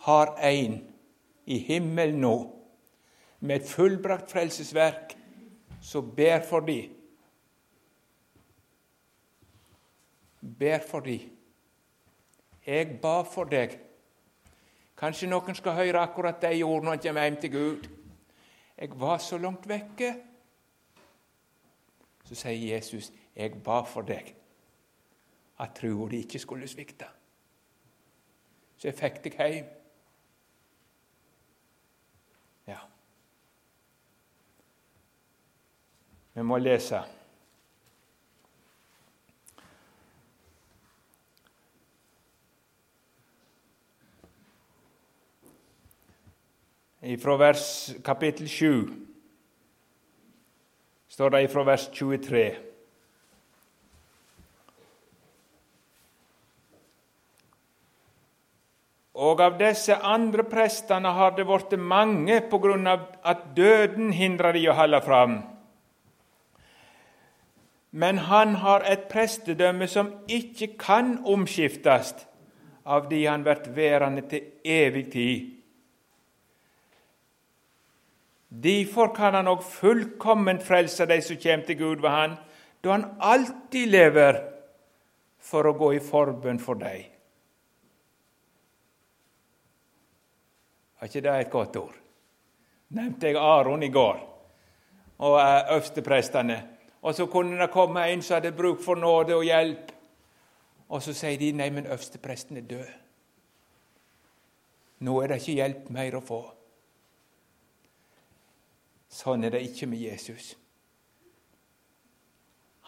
har 0.08 0.36
en 0.48 0.80
i 1.44 1.58
himmelen 1.58 2.22
nå, 2.24 2.36
med 3.40 3.60
et 3.60 3.68
fullbrakt 3.68 4.32
frelsesverk, 4.32 5.12
som 5.84 6.08
ber 6.16 6.40
for 6.48 6.64
dem. 6.64 6.97
Ber 10.40 10.78
for 10.78 11.00
dem. 11.00 11.20
Jeg 12.66 12.98
ba 13.02 13.22
for 13.22 13.48
deg. 13.48 13.78
Kanskje 14.98 15.28
noen 15.30 15.56
skal 15.56 15.76
høre 15.78 16.02
akkurat 16.02 16.42
de 16.42 16.62
ordene 16.66 16.90
når 16.90 16.96
han 16.96 17.02
kommer 17.02 17.24
hjem 17.24 17.36
til 17.40 17.52
Gud. 17.52 17.88
Jeg 18.78 19.00
var 19.00 19.18
så 19.18 19.38
langt 19.38 19.68
vekke. 19.68 20.14
Så 22.24 22.34
sier 22.34 22.74
Jesus, 22.74 23.12
'Jeg 23.36 23.62
ba 23.62 23.82
for 23.82 24.02
deg 24.02 24.34
at 25.58 25.74
troa 25.74 26.08
di 26.08 26.18
ikke 26.18 26.38
skulle 26.38 26.68
svikte.' 26.68 27.08
Så 28.76 28.88
jeg 28.88 28.94
fikk 28.94 29.24
deg 29.24 29.38
hjem. 29.38 29.64
Ja. 32.66 32.78
Vi 36.34 36.42
må 36.42 36.58
lese. 36.58 37.17
Fra 46.98 47.36
vers 47.38 47.94
kapittel 48.02 48.48
7 48.48 48.88
står 51.08 51.30
det 51.30 51.50
fra 51.52 51.62
vers 51.62 51.84
23. 51.94 52.40
Og 59.14 59.42
av 59.42 59.54
disse 59.60 59.94
andre 59.94 60.42
prestene 60.46 61.12
har 61.14 61.36
det 61.36 61.44
blitt 61.46 61.76
mange 61.78 62.40
på 62.50 62.58
grunn 62.62 62.90
av 62.90 63.04
at 63.22 63.46
døden 63.54 64.10
hindrer 64.14 64.58
de 64.58 64.64
å 64.66 64.74
holde 64.78 65.00
fram. 65.06 65.36
Men 67.94 68.18
han 68.26 68.56
har 68.64 68.82
et 68.82 69.06
prestedømme 69.10 69.86
som 69.86 70.10
ikke 70.26 70.72
kan 70.82 71.14
omskiftes 71.22 72.12
av 72.82 73.06
de 73.06 73.22
han 73.26 73.46
blir 73.46 73.70
værende 73.78 74.26
til 74.26 74.50
evig 74.66 75.06
tid. 75.14 75.57
Derfor 78.48 79.12
kan 79.14 79.34
han 79.36 79.48
òg 79.50 79.62
fullkomment 79.64 80.62
frelse 80.64 81.06
de 81.06 81.20
som 81.22 81.36
kommer 81.36 81.66
til 81.66 81.78
Gud 81.78 82.00
ved 82.00 82.10
han, 82.10 82.38
da 82.84 82.94
han 82.94 83.04
alltid 83.20 83.90
lever 83.92 84.40
for 85.38 85.68
å 85.68 85.76
gå 85.76 85.92
i 85.96 86.02
forbønn 86.02 86.60
for 86.62 86.80
dem. 86.80 87.04
Er 90.98 91.06
ikke 91.06 91.22
det 91.22 91.34
et 91.34 91.52
godt 91.52 91.76
ord? 91.78 91.94
Nevnte 92.96 93.28
jeg 93.28 93.36
Aron 93.36 93.84
i 93.84 93.92
går 93.92 94.16
og 95.18 95.36
eh, 95.40 95.74
øversteprestene. 95.74 96.58
Og 97.02 97.14
så 97.14 97.26
kunne 97.30 97.60
det 97.60 97.70
komme 97.70 98.06
en 98.10 98.22
som 98.22 98.38
hadde 98.38 98.56
bruk 98.56 98.80
for 98.82 98.98
nåde 98.98 99.36
og 99.36 99.44
hjelp. 99.46 99.92
Og 100.88 101.02
så 101.04 101.12
sier 101.14 101.38
de 101.38 101.52
nei, 101.52 101.68
men 101.70 101.86
øverstepresten 101.86 102.56
er 102.56 102.66
død. 102.66 102.88
Nå 105.04 105.20
er 105.22 105.30
det 105.30 105.42
ikke 105.42 105.58
hjelp 105.60 105.90
mer 105.94 106.16
å 106.18 106.24
få. 106.24 106.40
Sånn 109.08 109.44
er 109.44 109.54
det 109.54 109.64
ikke 109.64 109.88
med 109.88 109.98
Jesus. 109.98 110.52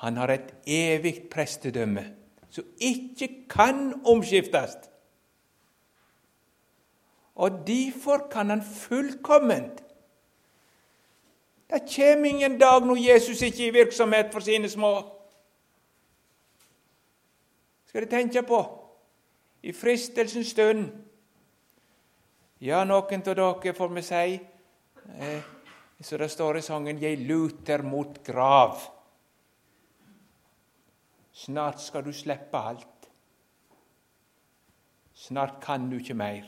Han 0.05 0.17
har 0.17 0.33
et 0.33 0.55
evig 0.69 1.29
prestedømme 1.33 2.05
som 2.51 2.65
ikke 2.81 3.29
kan 3.51 4.01
omskiftes. 4.05 4.77
Og 7.35 7.63
derfor 7.67 8.29
kan 8.33 8.51
han 8.51 8.63
fullkomment 8.63 9.85
Det 11.71 11.83
kommer 11.97 12.27
ingen 12.27 12.59
dag 12.59 12.87
når 12.87 12.97
Jesus 12.97 13.43
ikke 13.43 13.63
er 13.65 13.69
i 13.69 13.75
virksomhet 13.75 14.33
for 14.33 14.41
sine 14.41 14.69
små. 14.69 15.05
Skal 17.87 18.03
de 18.03 18.11
tenke 18.11 18.43
på 18.43 18.89
i 19.63 19.73
fristelsens 19.73 20.47
stund 20.47 20.89
Ja, 22.61 22.85
noen 22.85 23.23
av 23.23 23.37
dere 23.37 23.75
får 23.75 23.89
vi 23.95 24.03
si 24.03 24.35
eh, 25.21 25.60
så 26.01 26.17
det 26.17 26.29
står 26.29 26.57
i 26.57 26.63
sangen 26.63 26.99
'Jeg 26.99 27.19
luter 27.29 27.83
mot 27.83 28.25
grav'. 28.25 28.89
Snart 31.33 31.81
skal 31.81 32.05
du 32.05 32.13
slippe 32.13 32.59
alt. 32.59 33.11
Snart 35.15 35.61
kan 35.63 35.91
du 35.91 35.97
ikke 35.97 36.15
mer. 36.15 36.45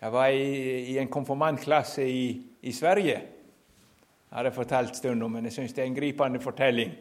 Det 0.00 0.12
var 0.12 0.28
i, 0.28 0.92
i 0.92 0.98
en 0.98 1.08
konfirmantklasse 1.08 2.02
i, 2.08 2.46
i 2.62 2.72
Sverige. 2.72 3.16
Jeg 4.30 4.38
hadde 4.38 4.52
fortalt 4.52 4.96
stund 4.96 5.22
om, 5.22 5.32
men 5.32 5.44
jeg 5.44 5.52
syns 5.52 5.72
det 5.72 5.82
er 5.82 5.86
en 5.86 5.94
gripende 5.94 6.40
fortelling. 6.40 6.92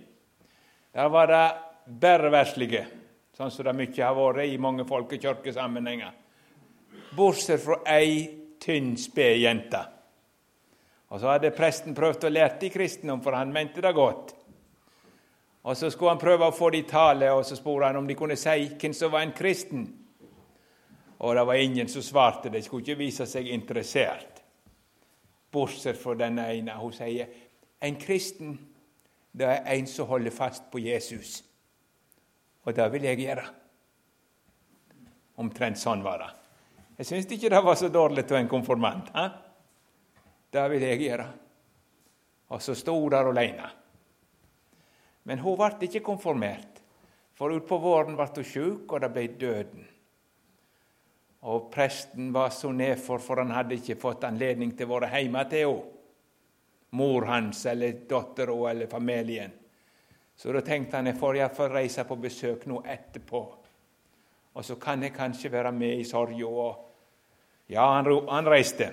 Der 0.93 1.07
var 1.07 1.28
det 1.28 1.99
bare 2.01 2.32
verslige, 2.32 2.86
sånn 3.34 3.51
som 3.51 3.65
det 3.65 3.76
mye 3.76 4.03
har 4.03 4.15
vært 4.15 4.47
i 4.47 4.57
mange 4.57 4.86
folkekirkesammenhenger 4.88 6.24
bortsett 7.15 7.63
fra 7.63 7.79
ei 7.87 8.27
tynn, 8.61 8.95
sped 8.97 9.37
jente. 9.41 9.81
Og 11.09 11.19
Så 11.19 11.29
hadde 11.29 11.53
presten 11.55 11.95
prøvd 11.95 12.25
å 12.27 12.31
lære 12.31 12.59
de 12.59 12.69
kristendom, 12.69 13.21
for 13.23 13.37
han 13.37 13.53
mente 13.53 13.81
det 13.81 13.93
godt. 13.95 14.33
Og 15.63 15.77
Så 15.77 15.89
skulle 15.89 16.11
han 16.11 16.21
prøve 16.21 16.47
å 16.47 16.55
få 16.55 16.69
de 16.69 16.81
tale, 16.83 17.31
og 17.31 17.45
så 17.45 17.55
spurte 17.55 17.85
han 17.85 17.95
om 17.95 18.07
de 18.07 18.15
kunne 18.15 18.35
si 18.35 18.69
hvem 18.69 18.93
som 18.93 19.11
var 19.11 19.21
en 19.21 19.33
kristen. 19.33 19.87
Og 21.19 21.35
det 21.35 21.45
var 21.47 21.53
ingen 21.53 21.87
som 21.87 22.01
svarte. 22.01 22.49
De 22.49 22.61
skulle 22.61 22.83
ikke 22.83 22.99
vise 22.99 23.25
seg 23.25 23.47
interessert. 23.47 24.43
Bortsett 25.51 25.97
fra 25.97 26.13
denne 26.13 26.49
ene. 26.53 26.75
Hun 26.77 26.93
sier 26.93 27.27
en 27.81 27.95
kristen 27.95 28.57
det 29.35 29.47
er 29.47 29.65
en 29.73 29.87
som 29.87 30.07
holder 30.07 30.31
fast 30.31 30.69
på 30.71 30.79
Jesus. 30.79 31.43
Og 32.63 32.75
det 32.75 32.91
vil 32.91 33.03
jeg 33.03 33.19
gjøre. 33.19 33.43
Omtrent 35.43 35.79
sånn 35.79 36.03
var 36.03 36.21
det. 36.21 36.44
Jeg 36.95 37.07
syns 37.09 37.27
ikke 37.27 37.51
det 37.51 37.63
var 37.63 37.75
så 37.75 37.89
dårlig 37.91 38.23
til 38.27 38.39
en 38.39 38.51
konfirmant. 38.51 39.09
Eh? 39.15 39.33
Det 40.51 40.67
vil 40.71 40.85
jeg 40.87 41.01
gjøre. 41.03 41.25
Og 42.55 42.61
så 42.61 42.75
sto 42.77 42.95
hun 42.95 43.11
der 43.11 43.31
alene. 43.31 43.71
Men 45.25 45.41
hun 45.41 45.57
ble 45.57 45.87
ikke 45.87 46.05
konfirmert, 46.05 46.79
for 47.35 47.51
utpå 47.51 47.79
våren 47.81 48.15
ble 48.15 48.29
hun 48.37 48.47
sjuk, 48.47 48.93
og 48.93 49.01
det 49.01 49.11
ble 49.11 49.25
døden. 49.41 49.89
Og 51.45 51.67
presten 51.73 52.31
var 52.33 52.53
så 52.53 52.71
nedfor, 52.71 53.19
for 53.21 53.41
han 53.41 53.51
hadde 53.53 53.77
ikke 53.77 53.99
fått 54.01 54.23
anledning 54.25 54.71
til 54.77 54.87
å 54.87 54.95
være 54.95 55.11
hjemme 55.17 55.43
til 55.51 55.67
henne. 55.67 55.91
Mor 56.95 57.25
hans 57.27 57.65
eller 57.67 58.05
dattera 58.07 58.53
eller 58.69 58.87
familien. 58.87 59.51
Så 60.35 60.53
da 60.55 60.61
tenkte 60.63 60.95
han 60.95 61.09
jeg 61.09 61.17
får 61.19 61.41
iallfall 61.41 61.73
reise 61.73 62.05
på 62.07 62.15
besøk 62.23 62.63
nå 62.71 62.77
etterpå. 62.87 63.41
Og 64.56 64.66
så 64.66 64.76
kan 64.80 65.03
jeg 65.03 65.14
kanskje 65.14 65.51
være 65.51 65.72
med 65.72 65.99
i 65.99 66.03
sorga 66.08 66.74
ja, 67.70 67.86
han, 67.95 68.08
han 68.30 68.47
reiste. 68.47 68.91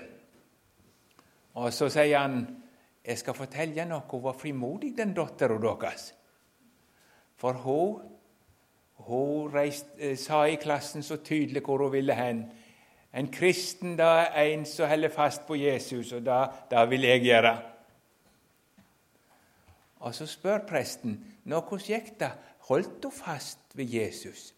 Og 1.55 1.73
så 1.73 1.89
sier 1.93 2.19
han 2.19 2.41
jeg 3.03 3.19
skal 3.19 3.35
fortelle 3.35 3.85
noe. 3.87 4.23
Var 4.23 4.39
frimodig, 4.39 4.93
den 4.97 5.15
dattera 5.15 5.59
deres. 5.59 6.13
For 7.37 7.59
hun, 7.65 8.03
hun 9.09 9.51
reiste, 9.55 9.99
eh, 9.99 10.17
sa 10.19 10.45
i 10.47 10.61
klassen 10.63 11.03
så 11.03 11.19
tydelig 11.19 11.65
hvor 11.67 11.83
hun 11.83 11.93
ville 11.93 12.15
hen. 12.15 12.45
En 13.13 13.29
kristen 13.29 13.97
da 13.99 14.29
er 14.31 14.55
en 14.55 14.65
som 14.65 14.89
holder 14.89 15.13
fast 15.13 15.43
på 15.47 15.59
Jesus, 15.59 16.13
og 16.13 16.23
det 16.71 16.85
vil 16.89 17.03
jeg 17.05 17.25
gjøre. 17.27 17.53
Og 20.01 20.15
så 20.15 20.27
spør 20.27 20.65
presten 20.67 21.19
nå 21.45 21.61
hvordan 21.61 21.87
gikk 21.87 22.15
det. 22.21 22.33
Holdt 22.71 23.05
hun 23.05 23.13
fast 23.13 23.59
ved 23.75 23.91
Jesus? 23.91 24.53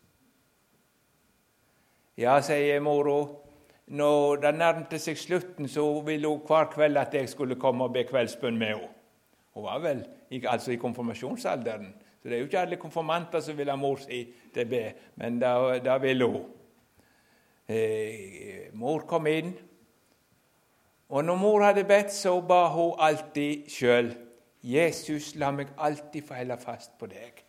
Ja, 2.16 2.38
sier 2.44 2.80
mora 2.80 3.24
når 3.94 4.40
det 4.40 4.54
nærmte 4.56 4.98
seg 5.02 5.18
slutten, 5.20 5.68
så 5.68 5.82
ville 6.06 6.28
hun 6.30 6.44
hver 6.46 6.70
kveld 6.72 6.96
at 6.96 7.14
jeg 7.14 7.28
skulle 7.28 7.58
komme 7.60 7.84
og 7.84 7.92
be 7.92 8.04
kveldsbønn 8.08 8.58
med 8.58 8.72
henne. 8.72 8.88
Hun 9.54 9.66
var 9.66 9.82
vel 9.82 10.00
altså 10.50 10.72
i 10.72 10.80
konfirmasjonsalderen, 10.80 11.92
så 12.22 12.28
det 12.28 12.34
er 12.34 12.40
jo 12.40 12.48
ikke 12.48 12.62
alle 12.64 12.78
konfirmanter 12.80 13.40
som 13.44 13.58
vil 13.58 13.70
ha 13.70 13.76
mor 13.76 14.00
si 14.02 14.24
til 14.54 14.66
be, 14.66 14.82
men 15.20 15.36
det 15.40 15.98
ville 16.02 16.26
hun. 16.26 16.48
Eh, 17.68 18.72
mor 18.72 19.06
kom 19.06 19.26
inn, 19.26 19.52
Og 21.08 21.24
når 21.24 21.36
mor 21.36 21.62
hadde 21.62 21.84
bedt, 21.84 22.12
så 22.12 22.40
ba 22.40 22.64
hun 22.72 22.96
alltid 22.98 23.68
sjøl 23.70 24.14
Jesus, 24.64 25.34
la 25.36 25.50
meg 25.52 25.68
alltid 25.78 26.24
få 26.24 26.34
holde 26.34 26.56
fast 26.58 26.96
på 26.98 27.06
deg. 27.06 27.42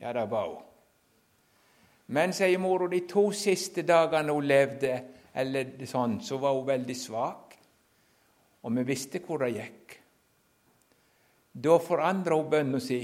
Ja, 0.00 0.12
det 0.12 0.28
ba 0.30 0.44
hun. 0.44 0.69
Men, 2.10 2.32
sier 2.34 2.58
mora, 2.58 2.88
de 2.90 3.04
to 3.06 3.28
siste 3.36 3.84
dagene 3.86 4.34
hun 4.34 4.46
levde, 4.50 4.94
eller 5.38 5.86
sånn, 5.86 6.18
så 6.26 6.40
var 6.42 6.56
hun 6.56 6.66
veldig 6.66 6.96
svak. 6.98 7.56
Og 8.66 8.74
vi 8.76 8.84
visste 8.88 9.22
hvor 9.22 9.44
det 9.44 9.52
gikk. 9.54 9.96
Da 11.54 11.76
forandra 11.82 12.38
hun 12.38 12.50
bønna 12.50 12.80
si, 12.82 13.00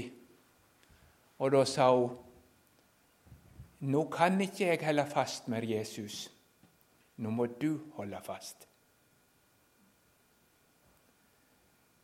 og 1.39 1.53
da 1.53 1.65
sa 1.67 1.91
hun 1.93 2.23
Nå 3.77 4.07
kan 4.09 4.39
ikke 4.41 4.71
jeg 4.71 4.81
holde 4.81 5.03
fast 5.05 5.51
med 5.53 5.67
Jesus. 5.69 6.31
Nå 7.21 7.29
må 7.29 7.45
du 7.61 7.77
holde 7.93 8.17
fast. 8.25 8.65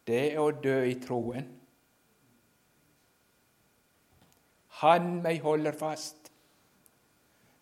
Det 0.05 0.19
er 0.27 0.37
å 0.37 0.51
dø 0.53 0.75
i 0.85 0.93
troen. 1.01 1.47
Han 4.83 5.09
meg 5.25 5.41
holder 5.41 5.73
fast. 5.73 6.22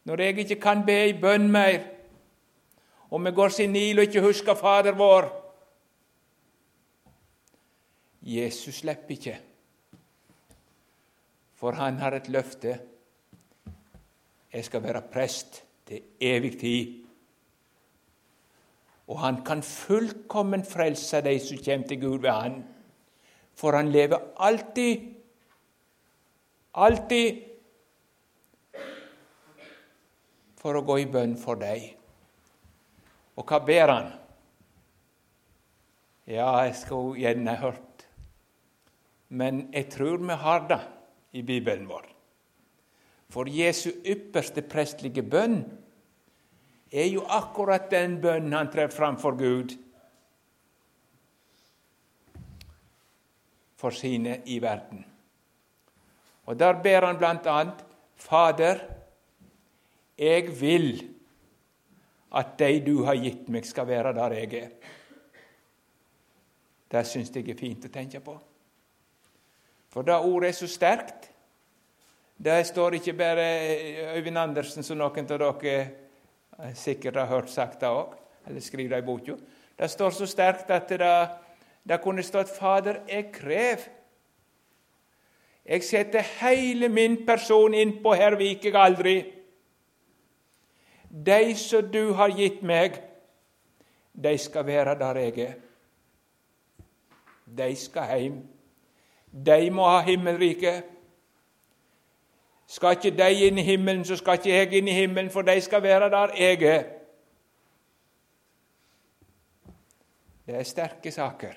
Når 0.04 0.22
jeg 0.22 0.38
ikke 0.38 0.60
kan 0.62 0.86
be 0.86 0.98
i 1.10 1.18
bønn 1.22 1.52
mer, 1.52 1.84
og 3.12 3.26
vi 3.26 3.32
går 3.36 3.54
senil 3.54 4.00
og 4.00 4.08
ikke 4.08 4.24
husker 4.24 4.56
Fader 4.56 4.96
vår 4.98 5.30
Jesus 8.22 8.76
slipper 8.82 9.16
ikke, 9.16 9.36
for 11.58 11.78
han 11.78 11.98
har 11.98 12.14
et 12.18 12.30
løfte. 12.30 12.80
Jeg 14.54 14.66
skal 14.66 14.84
være 14.84 15.02
prest 15.14 15.64
til 15.88 16.02
evig 16.22 16.60
tid. 16.60 16.98
Og 19.08 19.20
han 19.20 19.42
kan 19.46 19.64
fullkommen 19.64 20.64
frelse 20.66 21.22
de 21.22 21.40
som 21.40 21.58
kommer 21.66 21.88
til 21.88 22.02
Gud 22.02 22.20
ved 22.20 22.30
han. 22.30 22.64
For 23.56 23.76
han 23.76 23.92
lever 23.92 24.18
alltid, 24.38 25.08
alltid 26.74 27.51
for 30.62 30.78
å 30.78 30.86
gå 30.86 31.00
i 31.02 31.10
bønn 31.10 31.34
for 31.42 31.58
deg. 31.58 31.88
Og 33.40 33.48
hva 33.50 33.60
ber 33.66 33.90
han? 33.90 34.10
Ja, 36.30 36.52
jeg 36.68 36.78
skulle 36.78 37.18
gjerne 37.20 37.58
hørt, 37.60 38.06
men 39.34 39.66
jeg 39.74 39.90
tror 39.92 40.22
vi 40.22 40.38
har 40.38 40.68
det 40.70 40.80
i 41.34 41.42
Bibelen 41.42 41.88
vår. 41.90 42.06
For 43.32 43.50
Jesu 43.50 43.90
ypperste 44.06 44.62
prestlige 44.68 45.24
bønn 45.24 45.64
er 46.92 47.08
jo 47.08 47.24
akkurat 47.32 47.90
den 47.92 48.20
bønnen 48.22 48.54
han 48.54 48.70
trer 48.72 48.92
fram 48.92 49.18
for 49.20 49.38
Gud 49.40 49.74
for 53.80 53.96
sine 53.96 54.42
i 54.46 54.60
verden. 54.62 55.06
Og 56.46 56.60
Der 56.60 56.74
ber 56.84 57.08
han 57.08 57.18
blant 57.18 57.48
annet 57.48 57.86
Fader, 58.16 58.84
jeg 60.18 60.52
vil 60.60 60.92
at 62.32 62.56
de 62.60 62.80
du 62.86 63.04
har 63.04 63.20
gitt 63.20 63.50
meg, 63.52 63.66
skal 63.68 63.88
være 63.88 64.14
der 64.16 64.38
jeg 64.40 64.54
er. 64.62 64.72
Det 66.92 67.04
syns 67.08 67.32
jeg 67.36 67.50
er 67.50 67.60
fint 67.60 67.88
å 67.88 67.92
tenke 67.92 68.20
på. 68.24 68.36
For 69.92 70.08
det 70.08 70.16
ordet 70.16 70.52
er 70.52 70.56
så 70.56 70.70
sterkt. 70.72 71.28
Det 72.42 72.62
står 72.68 72.98
ikke 72.98 73.14
bare 73.14 73.48
Øyvind 74.16 74.40
Andersen, 74.40 74.84
som 74.84 74.98
noen 74.98 75.28
av 75.28 75.40
dere 75.62 76.72
sikkert 76.78 77.20
har 77.20 77.30
hørt 77.30 77.52
sagt 77.52 77.82
det 77.82 77.90
òg, 77.92 78.16
eller 78.48 78.64
skriver 78.64 78.96
det 78.96 79.04
i 79.04 79.06
boka. 79.06 79.36
Det 79.78 79.90
står 79.92 80.16
så 80.16 80.28
sterkt 80.30 80.72
at 80.72 80.90
det, 80.90 81.12
det 81.84 82.02
kunne 82.02 82.24
stått 82.24 82.50
'Fader, 82.50 83.02
jeg 83.08 83.32
krev'. 83.34 83.90
Jeg 85.66 85.84
setter 85.84 86.22
hele 86.42 86.90
min 86.90 87.26
person 87.26 87.74
innpå, 87.74 88.14
her 88.14 88.36
viker 88.36 88.72
jeg 88.72 88.76
aldri. 88.76 89.16
De 91.12 91.56
som 91.56 91.92
du 91.92 92.14
har 92.14 92.32
gitt 92.38 92.64
meg, 92.64 93.02
de 94.24 94.38
skal 94.38 94.66
være 94.66 94.96
der 95.00 95.20
jeg 95.20 95.40
er. 95.40 95.54
De 97.58 97.76
skal 97.76 98.20
hjem. 98.20 98.40
De 99.46 99.72
må 99.72 99.90
ha 99.90 100.00
himmelriket. 100.08 100.84
Skal 102.68 102.96
ikke 102.96 103.12
de 103.18 103.48
inn 103.48 103.58
i 103.60 103.68
himmelen, 103.68 104.06
så 104.06 104.16
skal 104.16 104.40
ikke 104.40 104.54
jeg 104.54 104.74
inn 104.80 104.88
i 104.88 104.96
himmelen, 104.96 105.30
for 105.30 105.44
de 105.44 105.58
skal 105.62 105.84
være 105.84 106.10
der 106.10 106.36
jeg 106.40 106.64
er. 106.64 106.84
Det 110.46 110.56
er 110.56 110.64
sterke 110.64 111.12
saker. 111.12 111.54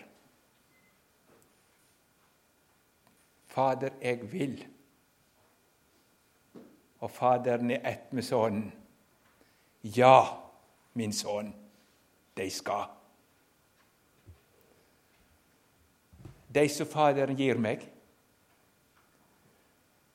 Fader, 3.46 3.90
jeg 4.02 4.32
vil. 4.32 4.66
Og 6.98 7.10
Faderen 7.10 7.70
er 7.70 7.90
ett 7.92 8.12
med 8.12 8.22
Sønnen. 8.22 8.72
Ja, 9.84 10.40
min 10.96 11.12
sønn, 11.12 11.52
de 12.36 12.50
skal. 12.50 12.86
De 16.54 16.68
som 16.72 16.88
Faderen 16.88 17.36
gir 17.36 17.58
meg. 17.60 17.82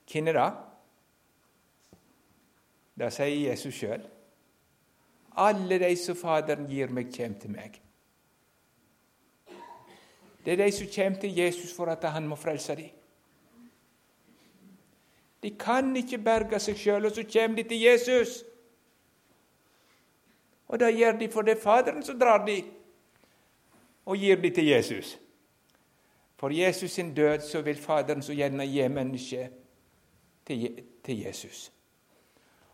Hvem 0.10 0.32
er 0.32 0.40
det? 0.40 0.48
Det 3.00 3.12
sier 3.14 3.52
Jesus 3.52 3.78
sjøl. 3.78 4.02
Alle 5.38 5.78
de 5.84 5.92
som 6.00 6.18
Faderen 6.18 6.66
gir 6.68 6.90
meg, 6.90 7.14
kommer 7.16 7.40
til 7.40 7.54
meg. 7.54 7.78
Det 10.46 10.56
er 10.56 10.64
de 10.64 10.72
som 10.74 10.88
kommer 10.96 11.20
til 11.22 11.36
Jesus 11.36 11.76
for 11.76 11.92
at 11.92 12.10
han 12.10 12.28
må 12.28 12.36
frelse 12.40 12.76
dem. 12.76 12.96
De 15.44 15.52
kan 15.56 15.96
ikke 15.96 16.18
berge 16.18 16.60
seg 16.60 16.80
sjøl, 16.80 17.06
og 17.06 17.12
så 17.16 17.24
kommer 17.24 17.62
de 17.62 17.70
til 17.70 17.82
Jesus. 17.86 18.42
Og 20.70 20.80
det 20.80 20.94
gjør 20.96 21.18
de 21.18 21.30
for 21.32 21.42
det 21.42 21.58
er 21.58 21.62
Faderen 21.62 22.04
som 22.06 22.20
drar 22.20 22.46
de 22.46 22.62
og 24.06 24.18
gir 24.18 24.42
de 24.42 24.50
til 24.50 24.66
Jesus. 24.66 25.18
For 26.38 26.50
Jesus 26.50 26.92
sin 26.92 27.14
død 27.14 27.40
så 27.40 27.62
vil 27.62 27.78
Faderen 27.78 28.22
så 28.22 28.34
gjerne 28.34 28.66
gi 28.66 28.88
mennesket 28.88 29.52
til, 30.46 30.84
Jesus. 31.06 31.72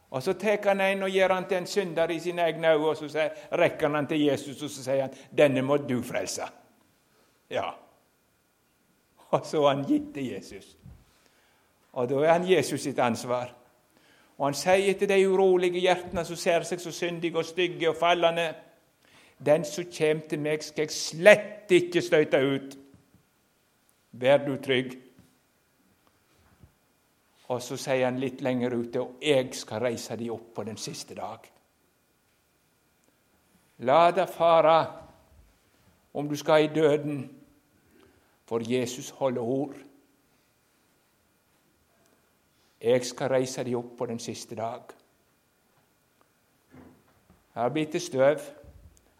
Og 0.09 0.23
Så 0.23 0.33
tar 0.33 0.67
han 0.67 0.81
en 0.81 1.03
og 1.03 1.09
gjør 1.09 1.33
han 1.33 1.47
til 1.47 1.57
en 1.57 1.67
synder 1.67 2.09
i 2.09 2.19
sine 2.19 2.41
egne 2.41 2.73
øyne, 2.73 2.87
og 2.87 2.97
så 2.97 3.29
rekker 3.51 3.89
han 3.89 4.07
til 4.07 4.21
Jesus 4.21 4.63
og 4.63 4.69
så 4.69 4.83
sier 4.83 5.01
han, 5.01 5.13
'Denne 5.37 5.61
må 5.61 5.77
du 5.77 6.01
frelse'. 6.01 6.51
Ja. 7.49 7.71
Og 9.29 9.45
så 9.45 9.61
har 9.61 9.75
han 9.75 9.85
gitt 9.85 10.13
til 10.13 10.25
Jesus. 10.25 10.77
Og 11.91 12.09
da 12.09 12.15
er 12.15 12.31
han 12.31 12.51
Jesus 12.51 12.81
sitt 12.81 12.99
ansvar. 12.99 13.55
Og 14.37 14.47
han 14.47 14.57
sier 14.57 14.97
til 14.99 15.09
de 15.09 15.29
urolige 15.29 15.79
hjertene 15.79 16.25
som 16.27 16.35
ser 16.35 16.65
seg 16.67 16.81
så 16.83 16.91
syndige 16.91 17.37
og 17.37 17.45
stygge 17.45 17.89
og 17.89 17.95
fallende, 17.95 18.53
'Den 19.45 19.65
som 19.65 19.85
kommer 19.97 20.27
til 20.29 20.39
meg, 20.39 20.63
skal 20.63 20.81
jeg 20.81 20.91
slett 20.91 21.71
ikke 21.71 22.01
støte 22.01 22.37
ut.' 22.37 22.77
Vær 24.11 24.37
du 24.37 24.55
trygg. 24.55 24.97
Og 27.47 27.61
så 27.61 27.77
sier 27.77 28.05
han 28.05 28.19
litt 28.19 28.41
lenger 28.41 28.75
ute 28.75 29.01
og 29.01 29.15
'jeg 29.21 29.55
skal 29.55 29.79
reise 29.79 30.15
de 30.15 30.29
opp 30.29 30.53
på 30.55 30.63
den 30.63 30.77
siste 30.77 31.15
dag'. 31.15 31.51
La 33.77 34.11
det 34.11 34.29
fare 34.29 34.93
om 36.13 36.29
du 36.29 36.35
skal 36.35 36.63
i 36.63 36.73
døden, 36.75 37.37
for 38.45 38.61
Jesus 38.63 39.09
holder 39.09 39.41
ord. 39.41 39.75
Jeg 42.85 43.01
skal 43.05 43.31
reise 43.33 43.63
de 43.65 43.73
opp 43.75 43.95
på 43.97 44.05
den 44.05 44.19
siste 44.21 44.55
dag. 44.55 44.91
Jeg 47.55 47.63
har 47.63 47.73
blitt 47.73 47.95
til 47.95 48.01
støv. 48.01 48.43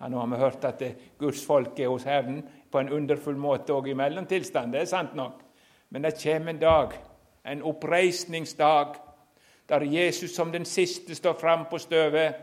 Ja, 0.01 0.09
nå 0.11 0.20
har 0.20 0.30
vi 0.30 0.41
hørt 0.43 0.68
at 0.70 0.84
Guds 1.18 1.41
folk 1.45 1.80
er 1.80 1.89
hos 1.89 2.05
Herren 2.05 2.43
på 2.72 2.80
en 2.80 2.91
underfull 2.93 3.39
måte 3.41 3.74
òg 3.74 3.89
i 3.89 3.97
mellomtilstand. 3.97 4.74
Det 4.76 4.84
er 4.84 4.91
sant 4.91 5.16
nok. 5.18 5.41
Men 5.89 6.05
det 6.05 6.18
kommer 6.22 6.53
en 6.53 6.61
dag 6.61 6.93
en 7.45 7.61
oppreisningsdag, 7.63 8.95
der 9.70 9.82
Jesus 9.82 10.36
som 10.36 10.51
den 10.51 10.66
siste 10.66 11.16
står 11.16 11.34
fram 11.34 11.66
på 11.70 11.78
støvet, 11.78 12.34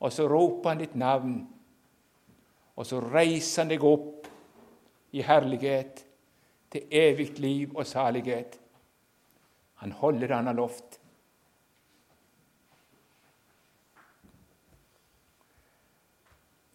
og 0.00 0.12
så 0.12 0.28
roper 0.28 0.68
han 0.68 0.78
ditt 0.78 0.94
navn. 0.94 1.48
Og 2.76 2.86
så 2.86 3.00
reiser 3.00 3.62
han 3.62 3.70
deg 3.70 3.84
opp 3.84 4.28
i 5.12 5.22
herlighet 5.22 6.04
til 6.70 6.82
evig 6.90 7.38
liv 7.38 7.76
og 7.76 7.86
salighet. 7.86 8.59
Han 9.80 9.92
holder 9.92 10.28
det 10.28 10.36
han 10.36 10.50
har 10.50 10.58
lovt. 10.58 10.98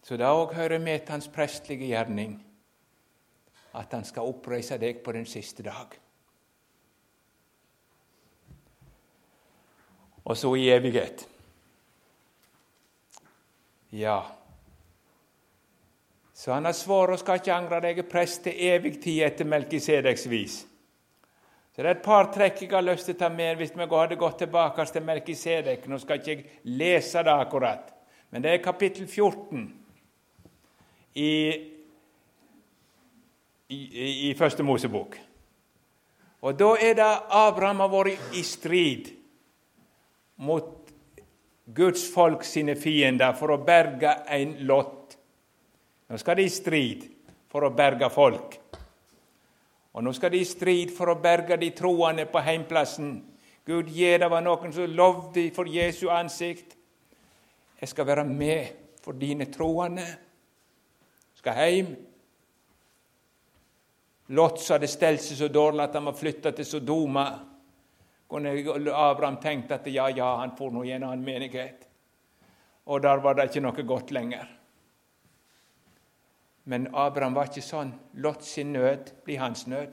Så 0.06 0.16
det 0.18 0.26
òg 0.26 0.54
hører 0.54 0.78
med 0.78 1.02
til 1.02 1.16
hans 1.16 1.28
prestlige 1.28 1.90
gjerning 1.90 2.38
at 3.76 3.92
han 3.92 4.04
skal 4.06 4.28
oppreise 4.30 4.78
deg 4.78 5.02
på 5.04 5.12
den 5.12 5.26
siste 5.26 5.64
dag. 5.66 5.96
og 10.26 10.36
så 10.36 10.54
i 10.54 10.70
evighet. 10.70 11.28
Ja, 13.92 14.22
Så 16.32 16.52
han 16.52 16.64
har 16.64 16.72
svar 16.72 17.08
og 17.08 17.18
skal 17.18 17.38
ikke 17.40 17.54
angre 17.54 17.78
deg 17.80 18.02
prest 18.10 18.42
til 18.44 18.58
evig 18.68 18.98
tid 19.00 19.22
etter 19.24 19.48
Melkisedeks 19.48 20.26
vis. 20.28 20.56
Så 21.76 21.82
Det 21.82 21.88
er 21.90 21.94
et 21.98 22.04
par 22.04 22.30
trekk 22.32 22.62
jeg 22.62 22.72
har 22.72 22.84
lyst 22.86 23.04
til 23.04 23.12
å 23.18 23.18
ta 23.20 23.28
med 23.28 23.58
hvis 23.60 23.74
vi 23.76 23.84
hadde 23.84 24.16
gått 24.16 24.38
tilbake 24.40 24.84
til 24.88 25.02
Melkisedek. 25.04 25.82
Nå 25.84 25.98
skal 26.00 26.22
ikke 26.22 26.30
jeg 26.32 26.46
lese 26.72 27.20
det 27.20 27.34
akkurat, 27.34 27.90
men 28.32 28.40
det 28.42 28.54
er 28.54 28.62
kapittel 28.64 29.04
14 29.04 29.66
i, 31.20 31.32
i, 33.68 34.30
i 34.30 34.32
Første 34.38 34.64
Mosebok. 34.64 35.20
Og 36.40 36.56
da 36.56 36.72
er 36.80 36.96
det 36.96 37.12
Abraham 37.44 37.84
har 37.84 37.92
vært 37.92 38.34
i 38.40 38.46
strid 38.46 39.12
mot 40.48 40.72
Guds 41.76 42.08
folk 42.08 42.44
sine 42.48 42.78
fiender 42.80 43.36
for 43.36 43.52
å 43.52 43.60
berge 43.60 44.16
en 44.32 44.62
lott. 44.64 45.18
Nå 46.08 46.24
skal 46.24 46.40
de 46.40 46.48
i 46.48 46.56
strid 46.56 47.04
for 47.52 47.68
å 47.68 47.74
berge 47.76 48.08
folk. 48.16 48.62
Og 49.96 50.04
nå 50.04 50.12
skal 50.12 50.34
de 50.34 50.42
i 50.44 50.48
strid 50.48 50.92
for 50.92 51.08
å 51.08 51.20
berge 51.20 51.56
de 51.56 51.70
troende 51.76 52.26
på 52.28 52.42
heimplassen. 52.44 53.14
Gud 53.66 53.88
gi 53.90 54.12
det 54.20 54.28
var 54.30 54.44
noen 54.44 54.74
som 54.76 54.92
lovde 54.92 55.48
for 55.56 55.68
Jesu 55.72 56.10
ansikt. 56.12 56.76
Jeg 57.80 57.88
skal 57.90 58.06
være 58.08 58.24
med 58.28 59.00
for 59.02 59.16
dine 59.16 59.48
troende. 59.52 60.04
Skal 61.40 61.56
heim. 61.56 61.90
Lots 64.36 64.68
hadde 64.74 64.90
stelt 64.90 65.24
seg 65.24 65.40
så 65.40 65.48
dårlig 65.52 65.86
at 65.86 65.96
han 65.96 66.08
var 66.10 66.18
flytta 66.18 66.52
til 66.52 66.66
Sodoma 66.66 67.26
kunne 68.28 68.52
Abraham 68.94 69.36
tenkt 69.42 69.72
at 69.72 69.86
ja, 69.86 70.08
ja, 70.10 70.36
han 70.40 70.56
får 70.58 70.70
nå 70.74 70.84
i 70.84 70.94
en 70.96 71.24
menighet. 71.24 71.86
Og 72.86 73.02
der 73.02 73.22
var 73.22 73.34
det 73.34 73.50
ikke 73.50 73.62
noe 73.62 73.86
godt 73.86 74.12
lenger. 74.14 74.48
Men 76.68 76.88
Abraham 76.92 77.36
var 77.36 77.46
ikke 77.46 77.62
sånn. 77.62 77.92
Lot 78.18 78.42
sin 78.42 78.72
nød 78.74 79.12
blir 79.24 79.38
hans 79.38 79.68
nød. 79.70 79.92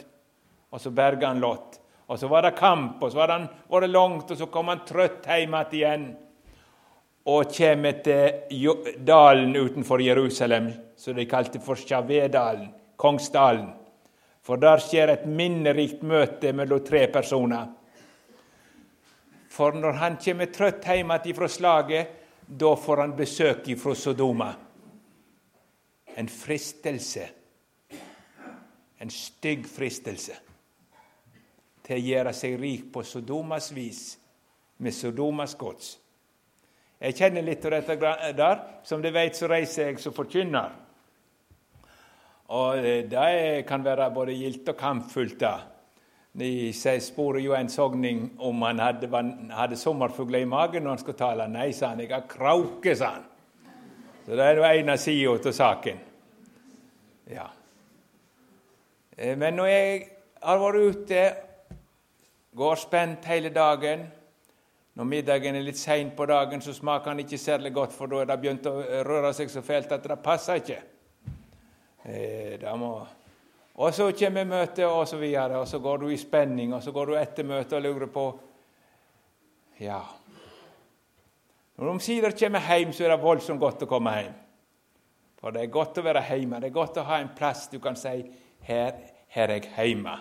Og 0.73 0.81
så 0.81 0.89
berga 0.89 1.29
han 1.29 1.41
Lot. 1.43 1.77
Og 2.09 2.17
så 2.19 2.27
var 2.27 2.43
det 2.43 2.55
kamp, 2.57 2.97
og 3.03 3.11
så 3.11 3.21
var 3.21 3.31
han 3.31 3.45
vært 3.69 3.91
langt, 3.93 4.31
og 4.31 4.37
så 4.37 4.47
kom 4.51 4.71
han 4.71 4.81
trøtt 4.85 5.29
hjem 5.29 5.55
igjen. 5.61 6.07
Og 7.29 7.53
kjem 7.53 7.85
til 8.03 8.97
dalen 9.05 9.53
utenfor 9.55 10.01
Jerusalem, 10.01 10.71
som 10.97 11.15
de 11.15 11.27
kalte 11.29 11.61
for 11.63 11.79
Sjavedalen, 11.79 12.73
Kongsdalen. 12.97 13.69
For 14.43 14.59
der 14.59 14.81
skjer 14.83 15.13
et 15.13 15.29
minnerikt 15.29 16.01
møte 16.03 16.51
mellom 16.51 16.83
tre 16.83 17.05
personer. 17.07 17.69
For 19.53 19.77
når 19.77 20.01
han 20.01 20.17
kommer 20.19 20.49
trøtt 20.51 20.89
hjem 20.89 21.13
igjen 21.15 21.37
fra 21.37 21.47
slaget, 21.47 22.19
da 22.47 22.75
får 22.75 23.05
han 23.05 23.15
besøk 23.15 23.69
fra 23.79 23.95
Sodoma. 23.95 24.51
En 26.17 26.29
fristelse, 26.29 27.27
en 29.01 29.09
stygg 29.09 29.65
fristelse, 29.67 30.35
til 31.83 31.97
å 31.97 32.05
gjøre 32.07 32.33
seg 32.37 32.59
rik 32.61 32.85
på 32.93 33.03
Sodomas 33.03 33.71
vis, 33.75 34.03
med 34.77 34.95
Sodomas 34.95 35.55
gods. 35.59 35.97
Jeg 37.03 37.17
kjenner 37.17 37.43
litt 37.43 37.65
av 37.67 37.73
dette 37.75 38.13
der. 38.37 38.61
Som 38.87 39.01
dere 39.03 39.17
vet, 39.17 39.35
så 39.35 39.49
reiser 39.51 39.89
jeg 39.89 39.99
som 39.99 40.15
forkynner. 40.15 40.71
Og 42.55 42.79
eh, 42.79 43.03
det 43.09 43.65
kan 43.67 43.83
være 43.83 44.11
både 44.15 44.35
gildt 44.37 44.71
og 44.71 44.77
kampfullt. 44.79 45.39
da. 45.41 45.57
De 46.33 46.71
sporer 46.73 47.43
jo 47.43 47.53
en 47.53 47.69
sogning 47.69 48.23
om 48.41 48.63
han 48.65 48.79
hadde, 48.79 49.09
hadde 49.53 49.77
sommerfugler 49.77 50.45
i 50.45 50.49
magen 50.49 50.83
når 50.83 50.95
han 50.95 51.03
skulle 51.03 51.19
tale. 51.19 51.47
Nei, 51.51 51.71
sa 51.75 51.91
han. 51.91 52.01
Jeg 52.05 52.13
har 52.13 52.25
krauke, 52.29 52.95
sa 52.95 53.17
han. 53.17 53.27
Så 54.25 54.35
det 54.39 54.43
er 54.45 54.55
nå 54.55 54.63
ene 54.67 54.95
sida 54.97 55.33
av 55.35 55.55
saken. 55.55 55.97
Ja. 57.31 57.47
Eh, 59.17 59.35
men 59.37 59.57
når 59.59 59.67
jeg 59.67 60.03
har 60.43 60.61
vært 60.61 60.95
ute, 60.95 61.23
går 62.53 62.75
spent 62.77 63.25
hele 63.25 63.49
dagen 63.49 64.09
Når 64.93 65.07
middagen 65.09 65.55
er 65.57 65.63
litt 65.65 65.79
sein 65.81 66.11
på 66.13 66.25
dagen, 66.29 66.61
så 66.61 66.69
smaker 66.69 67.09
han 67.09 67.19
ikke 67.23 67.37
særlig 67.41 67.71
godt, 67.73 67.95
for 67.97 68.05
da 68.05 68.19
er 68.21 68.27
det 68.29 68.35
begynt 68.43 68.67
å 68.69 68.75
røre 69.07 69.31
seg 69.33 69.49
så 69.49 69.63
fælt 69.65 69.89
at 69.95 70.03
det 70.05 70.19
passer 70.21 70.59
ikke. 70.61 70.77
Eh, 72.05 72.59
det 72.61 72.73
må 72.77 72.91
og 73.73 73.89
så 73.97 74.11
kommer 74.13 74.45
møtet, 74.45 74.85
og 74.85 75.07
så 75.09 75.17
videre, 75.17 75.57
og 75.57 75.67
så 75.67 75.79
går 75.81 75.97
du 75.97 76.11
i 76.13 76.17
spenning, 76.21 76.75
og 76.77 76.83
så 76.85 76.91
går 76.93 77.09
du 77.09 77.15
etter 77.17 77.47
møtet 77.49 77.73
og 77.73 77.81
lurer 77.81 78.11
på 78.13 78.27
Ja 79.81 80.03
Når 81.75 81.85
de 81.85 81.93
omsider 81.95 82.35
kommer 82.37 82.67
hjem, 82.67 82.93
så 82.93 83.05
er 83.05 83.13
det 83.13 83.23
voldsomt 83.23 83.61
godt 83.61 83.85
å 83.85 83.89
komme 83.89 84.13
hjem. 84.17 84.35
For 85.41 85.55
det 85.55 85.63
er 85.63 85.73
godt 85.73 85.97
å 85.99 86.05
være 86.05 86.21
hjemme. 86.29 86.61
Det 86.61 86.69
er 86.69 86.75
godt 86.75 86.99
å 87.01 87.07
ha 87.07 87.17
en 87.19 87.33
plass 87.35 87.65
du 87.71 87.79
kan 87.83 87.97
si 87.99 88.13
her, 88.67 88.99
her 89.33 89.49
er 89.49 89.57
jeg 89.57 89.73
hjemme. 89.73 90.13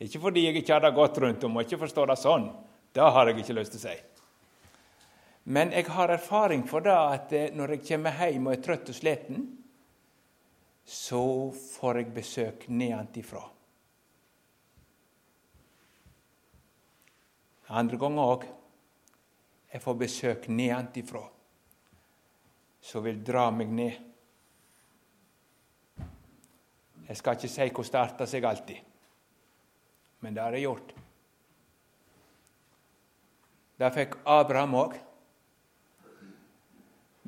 Ikke 0.00 0.22
fordi 0.22 0.46
jeg 0.46 0.62
ikke 0.62 0.72
har 0.76 0.86
det 0.86 0.94
godt 0.96 1.18
rundt 1.20 1.44
om, 1.44 1.58
og 1.58 1.66
ikke 1.66 1.82
forstår 1.82 2.12
det 2.12 2.20
sånn. 2.22 2.46
Det 2.94 3.04
har 3.04 3.28
jeg 3.28 3.42
ikke 3.42 3.58
lyst 3.58 3.74
til 3.76 3.82
å 3.82 3.88
si. 3.90 3.96
Men 5.50 5.74
jeg 5.74 5.88
har 5.92 6.12
erfaring 6.14 6.62
for 6.68 6.84
det 6.84 6.94
at 6.94 7.32
eh, 7.36 7.50
når 7.56 7.74
jeg 7.74 7.86
kommer 7.88 8.16
hjem 8.16 8.46
og 8.48 8.54
er 8.54 8.62
trøtt 8.64 8.92
og 8.92 8.96
sliten, 8.96 9.48
så 10.84 11.22
får 11.54 12.00
jeg 12.00 12.14
besøk 12.14 12.64
nedenfra. 12.72 13.42
Andre 17.70 18.00
ganger 18.00 18.32
òg. 18.34 18.48
Jeg 19.70 19.82
får 19.82 19.94
besøk 19.94 20.48
nedenfra 20.50 21.22
som 22.80 23.04
vil 23.04 23.20
dra 23.24 23.50
meg 23.52 23.74
ned. 23.76 23.98
Jeg 27.10 27.18
skal 27.18 27.36
ikke 27.36 27.50
si 27.50 27.68
hvor 27.74 27.86
det 27.90 28.00
arter 28.00 28.30
seg 28.30 28.46
alltid, 28.46 28.80
men 30.22 30.34
det 30.34 30.42
har 30.42 30.56
jeg 30.56 30.66
gjort. 30.68 30.92
Det 33.80 33.94
fikk 33.96 34.18
Abraham 34.28 34.76
òg. 34.76 34.98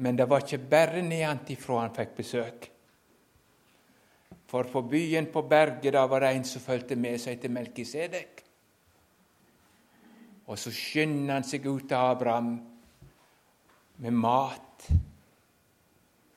Men 0.03 0.17
det 0.17 0.27
var 0.29 0.45
ikke 0.45 0.71
bare 0.71 1.03
nedenfra 1.05 1.81
han 1.83 1.95
fikk 1.97 2.15
besøk. 2.17 2.69
For 4.53 4.69
på 4.69 4.83
byen 4.85 5.31
på 5.33 5.43
berget 5.49 5.95
da 5.95 6.05
var 6.11 6.25
det 6.25 6.33
en 6.37 6.45
som 6.45 6.61
fulgte 6.65 6.97
med 6.97 7.21
seg 7.21 7.41
til 7.41 7.53
Melkisedek. 7.55 8.42
Og 10.47 10.59
så 10.59 10.73
skynder 10.75 11.35
han 11.39 11.47
seg 11.47 11.67
ut 11.67 11.87
til 11.89 11.97
Abraham 11.97 12.53
med 14.03 14.17
mat 14.19 14.89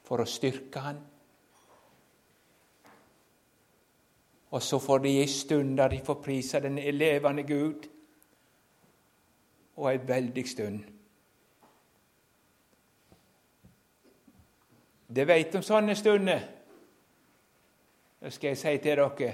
for 0.06 0.22
å 0.22 0.30
styrke 0.30 0.84
han. 0.86 1.00
Og 4.56 4.64
så 4.64 4.80
får 4.80 5.02
de 5.04 5.14
ei 5.20 5.28
stund 5.28 5.78
der 5.78 5.90
de 5.92 6.04
får 6.06 6.22
prise 6.24 6.62
den 6.64 6.78
levende 6.96 7.44
Gud, 7.44 7.88
og 9.76 9.90
ei 9.92 9.98
veldig 10.08 10.44
stund. 10.48 10.84
Det 15.16 15.28
veit 15.28 15.56
om 15.56 15.64
sånne 15.66 15.96
stunder. 15.96 16.46
Det 18.22 18.32
skal 18.34 18.54
jeg 18.54 18.58
si 18.58 18.78
til 18.78 19.02
dere 19.02 19.34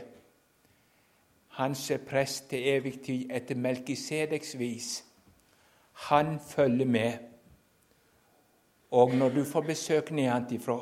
Hans 1.52 1.90
er 1.92 2.04
prest 2.08 2.50
til 2.50 2.68
evig 2.72 3.02
tid 3.04 3.32
etter 3.34 3.60
Melkisedeks 3.60 4.56
vis. 4.60 4.92
Han 6.08 6.40
følger 6.40 6.86
med. 6.86 7.14
Og 8.92 9.16
når 9.16 9.30
du 9.30 9.44
får 9.44 9.62
besøk 9.62 10.12
nedenfra, 10.12 10.80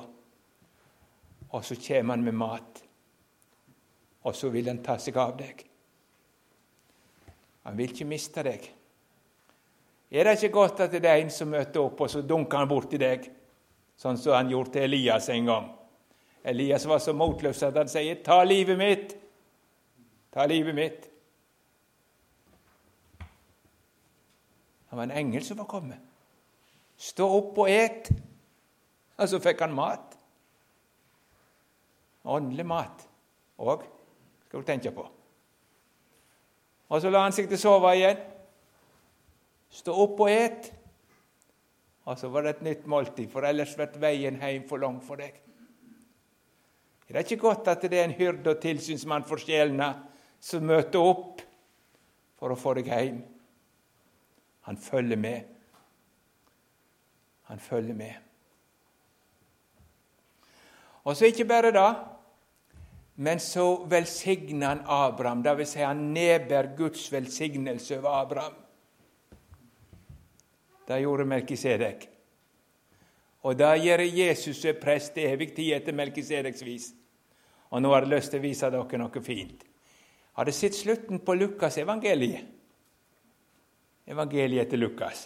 og 1.49 1.65
så 1.65 1.75
kommer 1.87 2.15
han 2.15 2.23
med 2.23 2.31
mat, 2.31 2.83
og 4.23 4.35
så 4.35 4.49
vil 4.49 4.67
han 4.67 4.83
ta 4.85 4.97
seg 5.01 5.17
av 5.17 5.35
deg. 5.37 5.63
Han 7.65 7.77
vil 7.77 7.91
ikke 7.91 8.09
miste 8.09 8.43
deg. 8.45 8.69
Er 10.09 10.25
det 10.25 10.39
ikke 10.39 10.53
godt 10.53 10.79
at 10.85 10.93
det 10.93 11.05
er 11.05 11.21
en 11.21 11.29
som 11.33 11.51
møter 11.53 11.81
opp, 11.81 12.01
og 12.01 12.09
så 12.09 12.21
dunker 12.25 12.57
han 12.57 12.69
borti 12.69 12.97
deg, 12.97 13.27
sånn 13.97 14.17
som 14.17 14.37
han 14.37 14.49
gjorde 14.49 14.73
til 14.73 14.87
Elias 14.87 15.29
en 15.33 15.49
gang? 15.49 15.69
Elias 16.49 16.87
var 16.89 17.01
så 17.03 17.13
motløs 17.13 17.61
at 17.63 17.77
han 17.77 17.89
sier, 17.89 18.23
'Ta 18.23 18.43
livet 18.43 18.77
mitt! 18.77 19.18
Ta 20.31 20.45
livet 20.45 20.75
mitt!' 20.75 21.09
Han 24.89 24.97
var 24.97 25.03
en 25.03 25.11
engel 25.11 25.43
som 25.45 25.57
var 25.57 25.65
kommet. 25.65 25.99
Stå 26.97 27.27
opp 27.37 27.57
og 27.57 27.69
et! 27.69 28.09
Og 29.19 29.29
så 29.29 29.39
fikk 29.39 29.61
han 29.61 29.75
mat. 29.75 30.17
Åndelig 32.25 32.65
mat 32.65 33.05
òg, 33.59 33.85
skal 34.47 34.61
du 34.61 34.65
tenke 34.65 34.91
på. 34.95 35.05
Og 36.89 37.01
så 37.01 37.11
la 37.13 37.21
han 37.23 37.35
seg 37.35 37.47
til 37.47 37.59
å 37.59 37.61
sove 37.61 37.93
igjen. 37.95 38.19
Stå 39.69 39.93
opp 39.93 40.19
og 40.25 40.31
et! 40.33 40.71
Og 42.09 42.17
så 42.17 42.31
var 42.33 42.43
det 42.43 42.55
et 42.55 42.65
nytt 42.65 42.87
måltid, 42.89 43.29
for 43.29 43.45
ellers 43.45 43.75
blir 43.77 43.99
veien 44.01 44.39
hjem 44.41 44.65
for 44.67 44.81
lang 44.81 44.97
for 45.05 45.21
deg. 45.21 45.35
Er 47.09 47.17
det 47.17 47.25
ikke 47.27 47.43
godt 47.43 47.69
at 47.69 47.85
det 47.85 47.97
er 47.97 48.07
en 48.07 48.17
hyrde 48.17 48.55
og 48.55 48.61
tilsynsmann 48.61 49.25
for 49.29 49.41
sjelene 49.41 49.93
som 50.39 50.65
møter 50.65 51.03
opp 51.03 51.41
for 52.39 52.53
å 52.53 52.59
få 52.59 52.73
deg 52.79 52.91
hjem? 52.91 53.19
Han 54.69 54.77
følger 54.77 55.17
med. 55.17 55.55
Han 57.49 57.59
følger 57.59 57.97
med. 57.97 58.13
Og 61.03 61.15
så 61.17 61.25
ikke 61.25 61.47
bare 61.49 61.71
det, 61.73 61.89
men 63.15 63.39
så 63.39 63.85
velsigner 63.89 64.67
han 64.67 64.83
Abraham. 64.85 65.41
Det 65.43 65.55
vil 65.57 65.67
si 65.67 65.81
han 65.81 66.03
nedbærer 66.13 66.75
Guds 66.77 67.11
velsignelse 67.11 67.97
over 67.97 68.09
Abraham. 68.09 68.53
Det 70.87 71.01
gjorde 71.01 71.25
Melkisedek. 71.25 72.05
Og 73.41 73.57
det 73.57 73.71
gjør 73.83 73.99
Jesus 73.99 74.61
som 74.61 74.79
prest 74.81 75.17
evig 75.17 75.53
tid 75.55 75.73
etter 75.77 75.95
Melkisedeks 75.95 76.63
vis. 76.65 76.91
Og 77.69 77.81
nå 77.81 77.91
har 77.93 78.05
jeg 78.05 78.13
lyst 78.15 78.33
til 78.33 78.41
å 78.41 78.45
vise 78.45 78.71
dere 78.73 79.01
noe 79.01 79.23
fint. 79.23 79.68
Har 80.39 80.45
dere 80.45 80.55
sett 80.55 80.75
slutten 80.75 81.19
på 81.19 81.33
Lukas 81.35 81.77
evangeliet? 81.77 82.45
Evangeliet 84.05 84.67
etter 84.67 84.77
Lukas. 84.77 85.25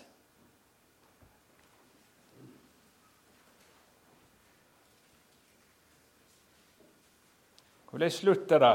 Hvordan 7.92 8.12
slutter 8.12 8.60
det? 8.66 8.74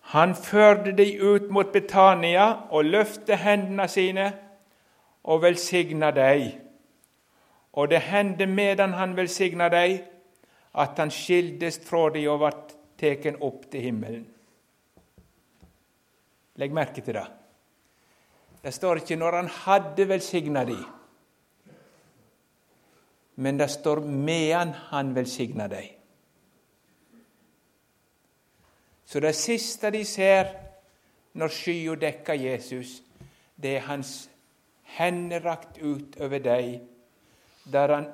Han 0.00 0.34
førte 0.34 0.98
de 0.98 1.08
ut 1.22 1.46
mot 1.50 1.72
Betania 1.72 2.50
og 2.74 2.90
løfte 2.90 3.38
hendene 3.38 3.86
sine 3.88 4.32
og 5.22 5.44
velsigna 5.46 6.10
dem. 6.10 6.50
Og 7.72 7.90
det 7.94 8.02
hendte 8.10 8.50
medan 8.50 8.98
han 8.98 9.14
velsigna 9.16 9.68
dem, 9.68 10.00
at 10.78 10.98
han 10.98 11.10
skildes 11.10 11.80
fra 11.84 12.08
dem 12.14 12.28
og 12.30 12.42
ble 12.42 12.52
tatt 12.98 13.42
opp 13.44 13.66
til 13.70 13.84
himmelen. 13.88 14.26
Legg 16.58 16.74
merke 16.74 17.02
til 17.02 17.14
det. 17.14 17.26
Det 18.62 18.74
står 18.74 18.96
ikke 18.96 19.16
'når 19.16 19.36
han 19.36 19.48
hadde 19.48 20.08
velsigna 20.08 20.64
dem', 20.64 20.86
men 23.36 23.58
det 23.58 23.70
står 23.70 24.00
'medan 24.00 24.72
han 24.72 25.14
velsigna 25.14 25.68
dem'. 25.68 25.94
Så 29.04 29.20
det 29.20 29.34
siste 29.34 29.90
de 29.90 30.04
ser 30.04 30.44
når 31.34 31.48
skya 31.48 31.94
dekker 31.94 32.34
Jesus, 32.34 33.02
det 33.62 33.76
er 33.76 33.80
hans 33.80 34.30
hender 34.82 35.40
rakt 35.40 35.78
ut 35.78 36.20
over 36.20 36.38
dem, 36.38 36.80
der 37.72 37.94
han 37.94 38.06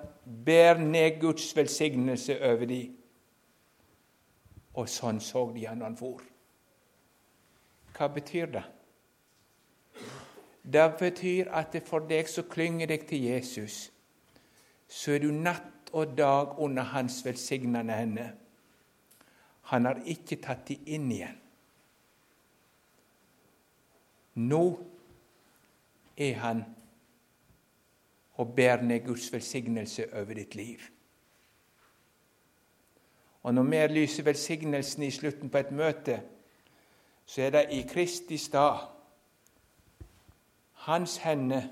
ber 0.45 0.79
ned 0.79 1.21
Guds 1.21 1.57
velsignelse 1.57 2.39
over 2.43 2.67
dem. 2.67 2.95
Og 4.75 4.89
sånn 4.91 5.21
så 5.23 5.45
de 5.55 5.67
han 5.69 5.85
han 5.87 5.97
for. 5.97 6.23
Hva 7.95 8.09
betyr 8.11 8.51
det? 8.51 8.65
Det 10.65 10.87
betyr 10.99 11.53
at 11.53 11.73
det 11.73 11.85
for 11.87 12.03
deg 12.09 12.29
som 12.31 12.49
klynger 12.51 12.91
deg 12.91 13.05
til 13.07 13.23
Jesus, 13.29 13.93
så 14.89 15.15
er 15.15 15.23
du 15.23 15.31
natt 15.31 15.93
og 15.95 16.17
dag 16.19 16.59
under 16.59 16.83
hans 16.83 17.21
velsignende 17.25 17.95
hende. 17.95 18.33
Han 19.71 19.85
har 19.87 20.01
ikke 20.05 20.41
tatt 20.43 20.67
de 20.69 20.79
inn 20.97 21.11
igjen. 21.13 21.39
Nå 24.35 24.65
er 26.17 26.35
han 26.43 26.65
og 28.35 28.55
ber 28.57 28.83
ned 28.83 29.07
Guds 29.07 29.33
velsignelse 29.33 30.07
over 30.13 30.35
ditt 30.35 30.55
liv. 30.55 30.79
Og 33.43 33.55
når 33.55 33.63
vi 33.63 33.87
lyser 33.95 34.23
velsignelsen 34.23 35.03
i 35.03 35.11
slutten 35.11 35.51
på 35.51 35.59
et 35.59 35.71
møte, 35.71 36.23
så 37.27 37.43
er 37.43 37.51
det 37.51 37.67
i 37.71 37.83
Kristi 37.89 38.37
stad 38.37 38.79
hans 40.85 41.17
hender 41.17 41.69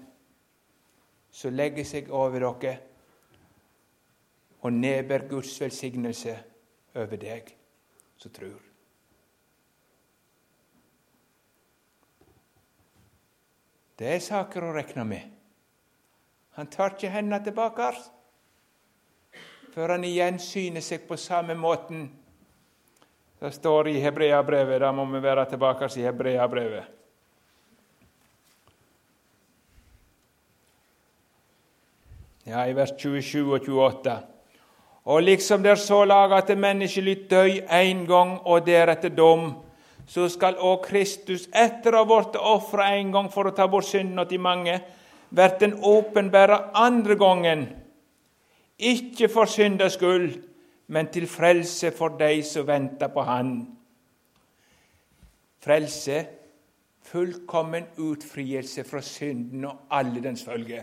som 1.32 1.52
legger 1.52 1.84
seg 1.84 2.10
over 2.12 2.44
dere 2.44 2.76
og 4.62 4.72
nedber 4.72 5.28
Guds 5.28 5.60
velsignelse 5.60 6.36
over 6.94 7.16
deg 7.16 7.54
som 8.16 8.32
tror. 8.32 8.60
Det 13.98 14.08
er 14.08 14.22
saker 14.24 14.64
å 14.66 14.74
regne 14.76 15.04
med. 15.06 15.41
Han 16.56 16.66
tar 16.66 16.96
ikke 16.96 17.12
hendene 17.12 17.40
tilbake 17.44 17.92
før 19.72 19.94
han 19.94 20.04
igjen 20.04 20.36
syner 20.42 20.84
seg 20.84 21.06
på 21.08 21.16
samme 21.16 21.54
måten. 21.56 22.10
Det 23.40 23.50
står 23.56 23.88
i 23.88 24.00
Hebreabrevet. 24.02 24.82
Da 24.84 24.90
må 24.92 25.06
vi 25.08 25.22
være 25.22 25.46
tilbake 25.50 25.88
i 25.96 26.04
Hebreabrevet. 26.04 26.90
Ja, 32.44 32.66
i 32.66 32.74
vers 32.76 32.92
27 32.98 33.54
og 33.54 33.66
28. 33.66 34.16
Og 35.04 35.22
liksom 35.22 35.62
det 35.62 35.72
er 35.72 35.80
så 35.80 36.04
laga 36.04 36.42
at 36.42 36.50
menneskelig 36.58 37.16
døy 37.30 37.60
én 37.66 38.04
gang 38.06 38.36
og 38.44 38.66
deretter 38.66 39.10
dom, 39.14 39.54
så 40.06 40.28
skal 40.28 40.58
òg 40.58 40.84
Kristus, 40.84 41.48
etter 41.54 41.94
å 41.94 42.02
ha 42.02 42.08
blitt 42.10 42.36
ofra 42.38 42.90
én 42.98 43.10
gang 43.14 43.30
for 43.30 43.48
å 43.48 43.54
ta 43.54 43.66
bort 43.70 43.86
synden 43.86 44.26
til 44.28 44.42
mange, 44.42 44.80
bli 45.34 45.48
den 45.60 45.78
åpenbæra 45.84 46.70
andre 46.74 47.16
gangen, 47.16 47.66
ikke 48.78 49.28
for 49.28 49.44
synders 49.44 49.96
skyld, 49.96 50.42
men 50.86 51.08
til 51.08 51.26
frelse 51.26 51.90
for 51.96 52.18
de 52.20 52.42
som 52.44 52.66
venter 52.66 53.08
på 53.08 53.22
Han. 53.22 53.52
Frelse, 55.62 56.26
fullkommen 57.02 57.86
utfrielse 57.98 58.84
fra 58.84 59.00
synden 59.00 59.64
og 59.64 59.86
alle 59.90 60.22
dens 60.22 60.44
følger. 60.44 60.82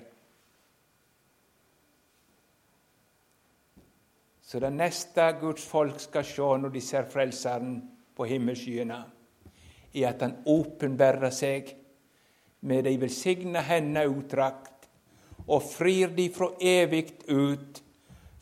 Så 4.41 4.59
det 4.59 4.71
neste 4.73 5.27
Guds 5.41 5.65
folk 5.65 5.99
skal 6.01 6.25
se 6.25 6.41
når 6.41 6.71
de 6.73 6.81
ser 6.81 7.05
Frelseren 7.09 7.83
på 8.15 8.25
himmelskyene, 8.25 9.03
er 9.93 10.07
at 10.09 10.21
han 10.21 10.39
åpenbærer 10.45 11.29
seg 11.29 11.69
med 12.61 12.83
de 12.83 12.95
velsigna 13.01 13.61
hendene 13.63 14.07
utdrakt 14.09 14.89
og 15.47 15.63
frir 15.63 16.11
de 16.15 16.27
fra 16.33 16.51
evig 16.61 17.05
ut 17.29 17.83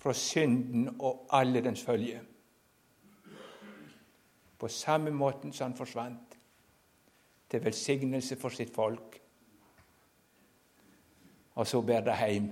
fra 0.02 0.14
synden 0.14 0.90
og 1.00 1.28
alle 1.36 1.62
dens 1.64 1.84
følge. 1.84 2.20
På 4.58 4.68
samme 4.68 5.12
måten 5.14 5.54
som 5.54 5.70
han 5.70 5.78
forsvant, 5.78 6.38
til 7.50 7.64
velsignelse 7.64 8.36
for 8.36 8.52
sitt 8.52 8.74
folk. 8.76 9.20
Og 11.56 11.68
så 11.68 11.82
ber 11.82 12.02
det 12.06 12.18
hjem. 12.20 12.50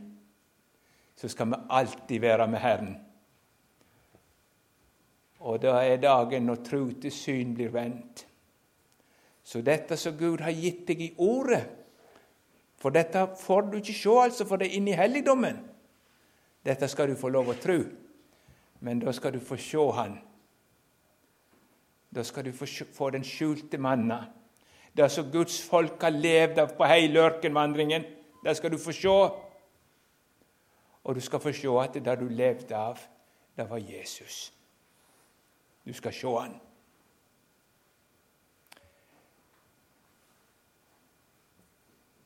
Så 1.15 1.27
skal 1.27 1.49
vi 1.51 1.59
alltid 1.69 2.21
være 2.21 2.47
med 2.47 2.59
Herren. 2.59 2.95
Og 5.39 5.61
da 5.61 5.77
er 5.83 6.01
dagen 6.01 6.47
når 6.47 6.63
tro 6.65 6.85
til 7.01 7.11
syn 7.11 7.53
blir 7.55 7.73
vendt. 7.73 8.25
Så 9.45 9.61
dette 9.61 9.97
som 9.97 10.17
Gud 10.17 10.41
har 10.41 10.53
gitt 10.57 10.87
deg 10.87 11.01
i 11.05 11.13
Ordet 11.21 11.63
For 12.81 12.93
dette 12.93 13.21
får 13.39 13.69
du 13.69 13.77
ikke 13.77 13.93
se, 13.93 14.13
altså, 14.21 14.45
for 14.45 14.61
det 14.61 14.67
er 14.67 14.77
inne 14.77 14.91
i 14.91 14.97
helligdommen. 14.97 15.61
Dette 16.65 16.89
skal 16.91 17.09
du 17.09 17.15
få 17.17 17.29
lov 17.33 17.49
å 17.49 17.55
tro, 17.57 17.77
men 18.85 18.99
da 19.01 19.13
skal 19.15 19.33
du 19.33 19.39
få 19.39 19.57
se 19.57 19.85
Han. 19.95 20.17
Da 22.15 22.23
skal 22.23 22.45
du 22.45 22.51
få, 22.53 23.09
den 23.09 23.23
skjulte 23.23 23.77
manna. 23.77 24.25
Det 24.97 25.07
som 25.11 25.31
Guds 25.31 25.61
folk 25.67 26.01
har 26.01 26.13
levd 26.13 26.59
av 26.59 26.75
på 26.77 26.87
hele 26.87 27.19
ørkenvandringen, 27.25 28.05
det 28.43 28.57
skal 28.57 28.71
du 28.71 28.77
få 28.77 28.93
se. 28.95 29.15
Og 31.03 31.15
du 31.15 31.21
skal 31.21 31.39
få 31.39 31.51
se 31.53 31.73
at 31.81 31.97
det 32.05 32.19
du 32.19 32.27
levde 32.29 32.77
av, 32.77 32.99
det 33.57 33.69
var 33.69 33.77
Jesus. 33.77 34.53
Du 35.85 35.93
skal 35.93 36.13
se 36.13 36.27
han. 36.27 36.55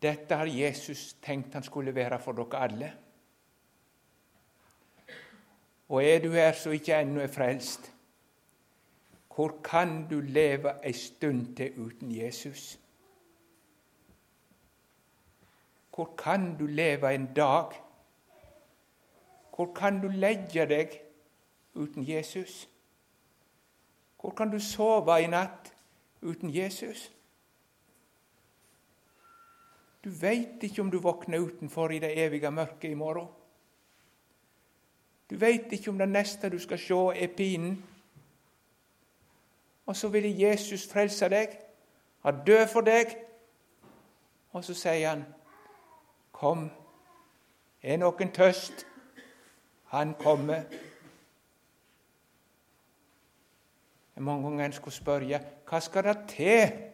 Dette 0.01 0.35
har 0.35 0.47
Jesus 0.47 1.13
tenkt 1.21 1.53
han 1.53 1.63
skulle 1.63 1.95
være 1.95 2.19
for 2.23 2.37
dere 2.37 2.63
alle. 2.63 2.91
Og 5.89 6.03
er 6.05 6.19
du 6.19 6.31
her 6.31 6.53
som 6.53 6.71
ikke 6.71 7.01
ennå 7.01 7.21
er 7.21 7.33
frelst, 7.33 7.93
hvor 9.35 9.59
kan 9.63 10.07
du 10.09 10.19
leve 10.19 10.73
ei 10.83 10.93
stund 10.93 11.55
til 11.55 11.79
uten 11.79 12.11
Jesus? 12.11 12.79
Hvor 15.95 16.13
kan 16.17 16.57
du 16.57 16.65
leve 16.65 17.15
en 17.15 17.33
dag? 17.33 17.71
Hvor 19.55 19.73
kan 19.73 20.01
du 20.01 20.07
legge 20.07 20.65
deg 20.65 20.99
uten 21.73 22.09
Jesus? 22.09 22.69
Hvor 24.21 24.29
kan 24.29 24.51
du 24.51 24.59
sove 24.59 25.21
i 25.23 25.27
natt 25.27 25.73
uten 26.21 26.55
Jesus? 26.55 27.11
Du 30.03 30.09
veit 30.09 30.63
ikke 30.63 30.81
om 30.81 30.91
du 30.91 30.99
våkner 30.99 31.39
utenfor 31.43 31.91
i 31.91 31.99
det 31.99 32.13
evige 32.17 32.51
mørket 32.51 32.91
i 32.91 32.97
morgen. 32.97 33.27
Du 35.29 35.35
veit 35.37 35.71
ikke 35.71 35.91
om 35.91 35.97
det 35.97 36.09
neste 36.09 36.49
du 36.49 36.59
skal 36.59 36.79
se, 36.79 36.99
er 37.23 37.27
pinen. 37.37 37.83
Og 39.85 39.95
så 39.95 40.07
vil 40.07 40.39
Jesus 40.39 40.87
frelse 40.87 41.29
deg, 41.29 41.57
ha 42.23 42.31
død 42.31 42.67
for 42.67 42.81
deg. 42.81 43.17
Og 44.51 44.63
så 44.63 44.73
sier 44.73 45.09
han, 45.09 45.25
'Kom 46.31 46.69
Er 47.83 47.97
noen 47.97 48.31
tøst? 48.31 48.85
Han 49.83 50.13
kommer. 50.13 50.63
Mange 54.15 54.43
ganger 54.43 54.65
en 54.65 54.73
skulle 54.73 54.93
spørre 54.93 55.39
hva 55.69 55.79
skal 55.79 56.03
det 56.03 56.17
til? 56.27 56.88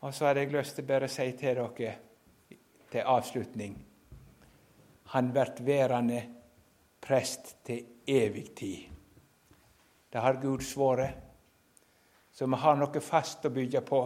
Og 0.00 0.14
så 0.14 0.28
hadde 0.28 0.44
jeg 0.44 0.52
lyst 0.54 0.76
til 0.78 0.86
bare 0.86 1.08
å 1.08 1.12
si 1.12 1.26
til 1.38 1.58
dere 1.58 1.94
til 2.88 3.04
avslutning 3.04 3.74
Han 5.12 5.32
blir 5.32 5.64
værende 5.64 6.20
prest 7.00 7.56
til 7.64 8.04
evig 8.06 8.54
tid. 8.56 8.88
Det 10.12 10.20
har 10.20 10.40
Gud 10.42 10.60
svoret. 10.60 11.14
Så 12.32 12.46
vi 12.46 12.54
har 12.60 12.76
noe 12.76 13.00
fast 13.00 13.46
å 13.48 13.50
bygge 13.50 13.80
på 13.80 14.00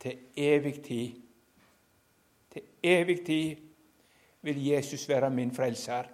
til 0.00 0.20
evig 0.36 0.78
tid. 0.84 1.20
Til 2.54 2.62
evig 2.82 3.24
tid 3.26 3.64
vil 4.46 4.62
Jesus 4.66 5.08
være 5.08 5.30
min 5.30 5.50
frelser 5.54 6.08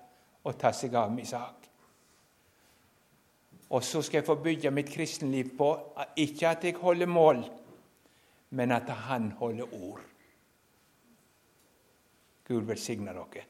og 0.45 0.57
ta 0.59 0.73
seg 0.73 0.95
av 0.97 1.13
min 1.13 1.27
sak. 1.27 1.69
Og 3.71 3.85
så 3.85 4.03
skal 4.03 4.19
jeg 4.19 4.27
få 4.27 4.35
bygge 4.43 4.73
mitt 4.75 4.91
kristenliv 4.91 5.53
på 5.59 5.69
ikke 6.19 6.49
at 6.49 6.65
jeg 6.65 6.81
holder 6.81 7.07
mål, 7.07 7.45
men 8.51 8.73
at 8.73 8.89
Han 8.89 9.31
holder 9.31 9.75
ord. 9.75 10.01
Gud 12.45 12.63
velsigne 12.67 13.13
dere. 13.15 13.45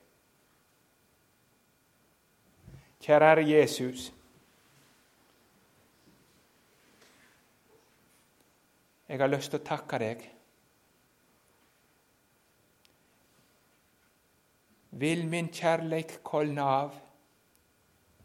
Kjære 3.00 3.28
Herre 3.28 3.48
Jesus. 3.48 4.12
Jeg 9.08 9.18
har 9.18 9.26
lyst 9.32 9.50
til 9.50 9.58
å 9.58 9.64
takke 9.66 9.98
deg. 9.98 10.26
Vil 15.00 15.24
min 15.26 15.48
kjærleik 15.48 16.18
kolne 16.26 16.62
av, 16.62 16.92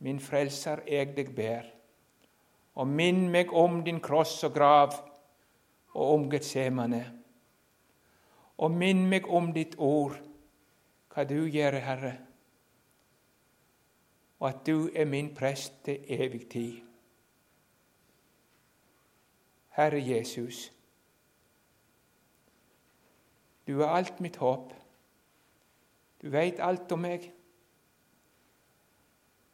min 0.03 0.19
frelser 0.19 0.83
eg 0.85 1.15
deg 1.15 1.31
ber, 1.37 1.71
og 2.75 2.91
minn 2.91 3.29
meg 3.31 3.53
om 3.55 3.79
din 3.85 4.01
kross 4.03 4.43
og 4.43 4.53
grav 4.59 4.99
og 5.95 6.13
om 6.13 6.29
Getsemane. 6.29 7.03
Og 8.57 8.71
minn 8.71 9.05
meg 9.09 9.27
om 9.27 9.51
ditt 9.55 9.75
ord, 9.79 10.15
hva 11.11 11.23
du 11.27 11.45
gjør, 11.47 11.79
Herre, 11.83 12.13
og 14.39 14.49
at 14.49 14.65
du 14.67 14.89
er 14.91 15.07
min 15.07 15.31
prest 15.35 15.77
til 15.87 16.03
evig 16.11 16.43
tid. 16.51 16.81
Herre 19.75 19.99
Jesus, 20.03 20.71
du 23.67 23.81
er 23.81 23.87
alt 23.87 24.19
mitt 24.21 24.35
håp. 24.37 24.73
Du 26.21 26.29
veit 26.29 26.59
alt 26.59 26.91
om 26.91 27.01
meg. 27.01 27.31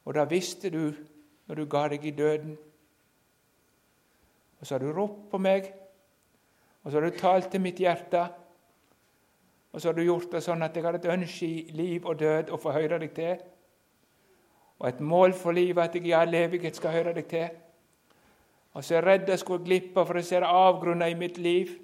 Og 0.04 0.14
det 0.14 0.26
visste 0.30 0.70
du 0.70 0.92
når 1.46 1.58
du 1.58 1.64
ga 1.70 1.86
deg 1.94 2.04
i 2.04 2.14
døden. 2.16 2.56
Og 4.60 4.66
så 4.66 4.74
har 4.74 4.84
du 4.84 4.92
ropt 4.92 5.30
på 5.30 5.40
meg, 5.42 5.72
og 6.82 6.90
så 6.90 6.98
har 6.98 7.06
du 7.06 7.18
talt 7.18 7.50
til 7.50 7.62
mitt 7.62 7.78
hjerte. 7.78 8.22
Og 9.72 9.80
så 9.80 9.88
har 9.88 9.96
du 9.96 10.04
gjort 10.04 10.32
det 10.32 10.42
sånn 10.44 10.64
at 10.66 10.74
jeg 10.76 10.84
har 10.84 10.98
et 10.98 11.10
ønske 11.14 11.46
i 11.46 11.76
liv 11.76 12.06
og 12.06 12.18
død 12.20 12.50
å 12.52 12.58
få 12.60 12.74
høre 12.74 12.98
deg 13.00 13.14
til. 13.16 13.38
Og 14.82 14.88
et 14.88 15.00
mål 15.00 15.32
for 15.38 15.54
livet 15.54 15.84
at 15.84 15.94
jeg 15.96 16.10
i 16.10 16.16
all 16.16 16.34
evighet 16.34 16.76
skal 16.76 16.92
høre 16.96 17.14
deg 17.16 17.28
til. 17.30 17.48
Og 18.72 18.84
så 18.84 18.96
er 18.96 18.98
jeg 18.98 19.06
redd 19.06 19.30
jeg 19.30 19.40
skulle 19.40 19.64
glippe, 19.64 20.04
for 20.04 20.18
jeg 20.18 20.28
ser 20.28 20.48
avgrunner 20.48 21.12
i 21.12 21.16
mitt 21.16 21.38
liv. 21.38 21.76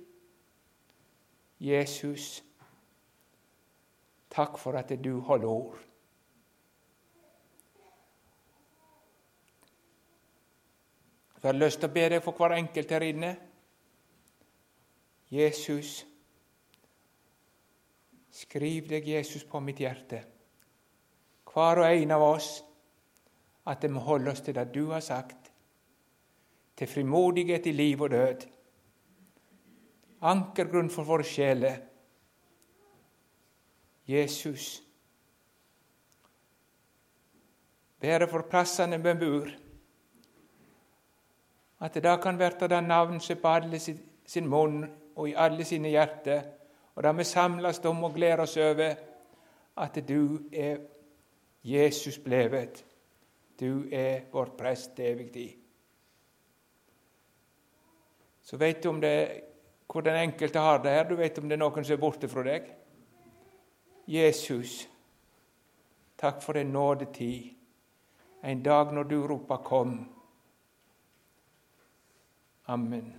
Jesus, 1.60 2.42
takk 4.30 4.58
for 4.58 4.78
at 4.78 4.92
du 5.04 5.18
holder 5.26 5.48
ord. 5.48 5.84
Jeg 11.38 11.52
har 11.52 11.58
lyst 11.58 11.78
til 11.78 11.86
å 11.86 11.94
be 11.94 12.08
deg 12.10 12.22
for 12.22 12.34
hver 12.34 12.56
enkelt 12.56 12.90
her 12.90 13.04
inne. 13.06 13.36
Jesus, 15.30 16.06
skriv 18.30 18.88
deg 18.88 19.08
Jesus 19.08 19.44
på 19.44 19.60
mitt 19.60 19.80
hjerte, 19.82 20.22
hver 21.48 21.82
og 21.82 21.88
en 21.88 22.14
av 22.14 22.24
oss, 22.24 22.52
at 23.68 23.82
vi 23.84 23.90
må 23.92 24.00
holde 24.00 24.32
oss 24.32 24.40
til 24.44 24.56
det 24.56 24.70
du 24.72 24.86
har 24.92 25.04
sagt, 25.04 25.50
til 26.78 26.88
frimodighet 26.88 27.66
i 27.66 27.74
liv 27.74 28.06
og 28.06 28.14
død 28.14 28.46
ankergrunn 30.20 30.90
for 30.90 31.06
våre 31.06 31.26
sjeler. 31.26 31.78
Jesus. 34.08 34.82
Være 38.00 38.28
for 38.30 38.46
plassene 38.50 38.98
vi 39.02 39.14
bor. 39.20 39.50
At 41.80 41.94
det 41.94 42.02
da 42.02 42.16
kan 42.18 42.38
verte 42.38 42.68
det 42.68 42.80
navn 42.82 43.20
som 43.20 43.38
på 43.38 43.48
alle 43.48 43.78
sin 43.78 44.48
munn 44.48 44.86
og 45.18 45.28
i 45.28 45.34
alle 45.36 45.66
sine 45.66 45.90
hjerter, 45.90 46.42
og 46.94 47.02
da 47.02 47.12
vi 47.14 47.26
samles 47.26 47.82
om 47.86 48.04
og 48.06 48.14
gleder 48.14 48.44
oss 48.44 48.56
over 48.56 48.94
at 49.78 49.98
du 50.08 50.38
er 50.52 50.78
Jesus 51.62 52.18
blevet. 52.18 52.84
Du 53.60 53.88
er 53.92 54.30
vår 54.32 54.54
prest 54.58 54.94
til 54.96 55.12
evig 55.12 55.30
tid. 55.32 55.50
Så 58.42 58.56
vet 58.56 58.82
du 58.82 58.88
om 58.88 59.00
det 59.00 59.10
er 59.10 59.40
hvor 59.88 60.04
den 60.04 60.16
enkelte 60.16 60.58
har 60.58 60.82
det 60.82 60.90
her. 60.90 61.08
Du 61.08 61.16
vet 61.16 61.38
om 61.38 61.48
det 61.48 61.56
er 61.56 61.62
noen 61.62 61.84
som 61.84 61.94
er 61.96 62.00
borte 62.00 62.28
fra 62.28 62.44
deg. 62.44 62.66
Jesus, 64.08 64.82
takk 66.20 66.42
for 66.44 66.60
en 66.60 66.72
nådetid, 66.72 67.54
en 68.44 68.62
dag 68.62 68.92
når 68.92 69.02
du 69.02 69.26
roper 69.26 69.56
'kom'. 69.56 70.04
Amen. 72.66 73.14